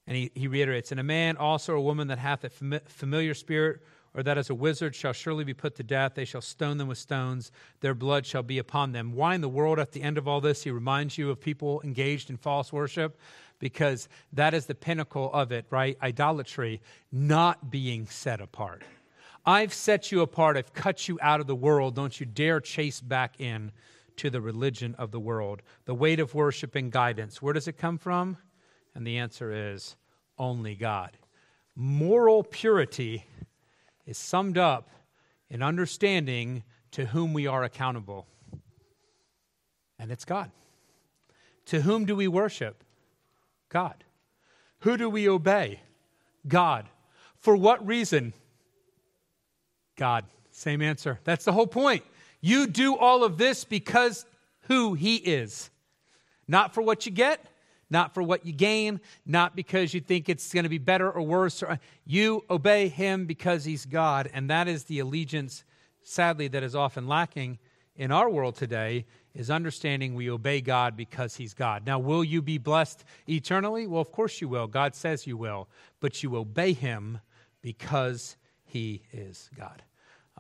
and 0.05 0.17
he, 0.17 0.31
he 0.35 0.47
reiterates, 0.47 0.91
And 0.91 0.99
a 0.99 1.03
man 1.03 1.37
also, 1.37 1.73
or 1.73 1.77
a 1.77 1.81
woman 1.81 2.09
that 2.09 2.19
hath 2.19 2.43
a 2.43 2.49
familiar 2.49 3.33
spirit, 3.33 3.81
or 4.13 4.23
that 4.23 4.37
as 4.37 4.49
a 4.49 4.55
wizard 4.55 4.93
shall 4.93 5.13
surely 5.13 5.43
be 5.43 5.53
put 5.53 5.75
to 5.75 5.83
death. 5.83 6.13
They 6.15 6.25
shall 6.25 6.41
stone 6.41 6.77
them 6.77 6.87
with 6.87 6.97
stones. 6.97 7.51
Their 7.79 7.93
blood 7.93 8.25
shall 8.25 8.43
be 8.43 8.57
upon 8.57 8.91
them. 8.91 9.13
Why 9.13 9.35
in 9.35 9.41
the 9.41 9.49
world, 9.49 9.79
at 9.79 9.91
the 9.91 10.01
end 10.01 10.17
of 10.17 10.27
all 10.27 10.41
this, 10.41 10.63
he 10.63 10.71
reminds 10.71 11.17
you 11.17 11.29
of 11.29 11.39
people 11.39 11.81
engaged 11.83 12.29
in 12.29 12.37
false 12.37 12.73
worship? 12.73 13.17
Because 13.59 14.09
that 14.33 14.53
is 14.53 14.65
the 14.65 14.75
pinnacle 14.75 15.31
of 15.33 15.51
it, 15.51 15.65
right? 15.69 15.97
Idolatry, 16.01 16.81
not 17.11 17.71
being 17.71 18.05
set 18.07 18.41
apart. 18.41 18.83
I've 19.45 19.73
set 19.73 20.11
you 20.11 20.21
apart. 20.21 20.57
I've 20.57 20.73
cut 20.73 21.07
you 21.07 21.17
out 21.21 21.39
of 21.39 21.47
the 21.47 21.55
world. 21.55 21.95
Don't 21.95 22.19
you 22.19 22.25
dare 22.25 22.59
chase 22.59 22.99
back 23.01 23.39
in 23.39 23.71
to 24.17 24.29
the 24.29 24.41
religion 24.41 24.93
of 24.97 25.11
the 25.11 25.19
world. 25.19 25.61
The 25.85 25.95
weight 25.95 26.19
of 26.19 26.35
worship 26.35 26.75
and 26.75 26.91
guidance. 26.91 27.41
Where 27.41 27.53
does 27.53 27.67
it 27.67 27.77
come 27.77 27.97
from? 27.97 28.37
And 28.93 29.07
the 29.07 29.17
answer 29.17 29.73
is 29.73 29.95
only 30.37 30.75
God. 30.75 31.17
Moral 31.75 32.43
purity 32.43 33.25
is 34.05 34.17
summed 34.17 34.57
up 34.57 34.89
in 35.49 35.61
understanding 35.61 36.63
to 36.91 37.07
whom 37.07 37.33
we 37.33 37.47
are 37.47 37.63
accountable. 37.63 38.27
And 39.99 40.11
it's 40.11 40.25
God. 40.25 40.51
To 41.67 41.81
whom 41.81 42.05
do 42.05 42.15
we 42.15 42.27
worship? 42.27 42.83
God. 43.69 44.03
Who 44.79 44.97
do 44.97 45.09
we 45.09 45.29
obey? 45.29 45.81
God. 46.47 46.87
For 47.37 47.55
what 47.55 47.85
reason? 47.85 48.33
God. 49.95 50.25
Same 50.51 50.81
answer. 50.81 51.19
That's 51.23 51.45
the 51.45 51.53
whole 51.53 51.67
point. 51.67 52.03
You 52.41 52.67
do 52.67 52.95
all 52.95 53.23
of 53.23 53.37
this 53.37 53.63
because 53.63 54.25
who 54.61 54.93
He 54.95 55.15
is. 55.17 55.69
Not 56.47 56.73
for 56.73 56.81
what 56.81 57.05
you 57.05 57.11
get, 57.11 57.45
not 57.91 58.13
for 58.13 58.23
what 58.23 58.45
you 58.45 58.53
gain, 58.53 58.99
not 59.25 59.55
because 59.55 59.93
you 59.93 60.01
think 60.01 60.29
it's 60.29 60.51
going 60.51 60.63
to 60.63 60.69
be 60.69 60.79
better 60.79 61.11
or 61.11 61.21
worse. 61.21 61.63
You 62.05 62.43
obey 62.49 62.87
him 62.87 63.25
because 63.25 63.65
he's 63.65 63.85
God. 63.85 64.29
And 64.33 64.49
that 64.49 64.67
is 64.67 64.85
the 64.85 64.99
allegiance, 64.99 65.63
sadly, 66.01 66.47
that 66.47 66.63
is 66.63 66.75
often 66.75 67.07
lacking 67.07 67.59
in 67.95 68.11
our 68.11 68.29
world 68.29 68.55
today 68.55 69.05
is 69.33 69.51
understanding 69.51 70.15
we 70.15 70.29
obey 70.29 70.61
God 70.61 70.97
because 70.97 71.35
he's 71.35 71.53
God. 71.53 71.85
Now, 71.85 71.99
will 71.99 72.23
you 72.23 72.41
be 72.41 72.57
blessed 72.57 73.03
eternally? 73.27 73.87
Well, 73.87 74.01
of 74.01 74.11
course 74.11 74.41
you 74.41 74.49
will. 74.49 74.67
God 74.67 74.95
says 74.95 75.27
you 75.27 75.37
will. 75.37 75.69
But 75.99 76.23
you 76.23 76.35
obey 76.35 76.73
him 76.73 77.19
because 77.61 78.37
he 78.63 79.03
is 79.11 79.49
God. 79.55 79.83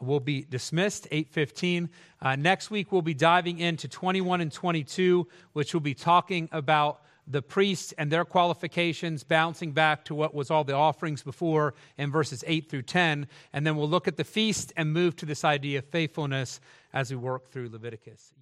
We'll 0.01 0.19
be 0.19 0.41
dismissed 0.41 1.07
8:15. 1.11 1.89
Uh, 2.21 2.35
next 2.35 2.71
week 2.71 2.91
we'll 2.91 3.03
be 3.03 3.13
diving 3.13 3.59
into 3.59 3.87
21 3.87 4.41
and 4.41 4.51
22, 4.51 5.27
which 5.53 5.73
we'll 5.73 5.81
be 5.81 5.93
talking 5.93 6.49
about 6.51 7.01
the 7.31 7.41
priests 7.41 7.93
and 7.97 8.11
their 8.11 8.25
qualifications, 8.25 9.23
bouncing 9.23 9.71
back 9.71 10.05
to 10.05 10.15
what 10.15 10.33
was 10.33 10.51
all 10.51 10.63
the 10.63 10.73
offerings 10.73 11.23
before 11.23 11.73
in 11.97 12.11
verses 12.11 12.43
8 12.47 12.69
through 12.69 12.83
10. 12.83 13.27
And 13.53 13.65
then 13.65 13.75
we'll 13.75 13.89
look 13.89 14.07
at 14.07 14.17
the 14.17 14.23
feast 14.23 14.73
and 14.75 14.93
move 14.93 15.15
to 15.17 15.25
this 15.25 15.43
idea 15.43 15.79
of 15.79 15.85
faithfulness 15.85 16.59
as 16.93 17.11
we 17.11 17.17
work 17.17 17.49
through 17.49 17.69
Leviticus. 17.69 18.33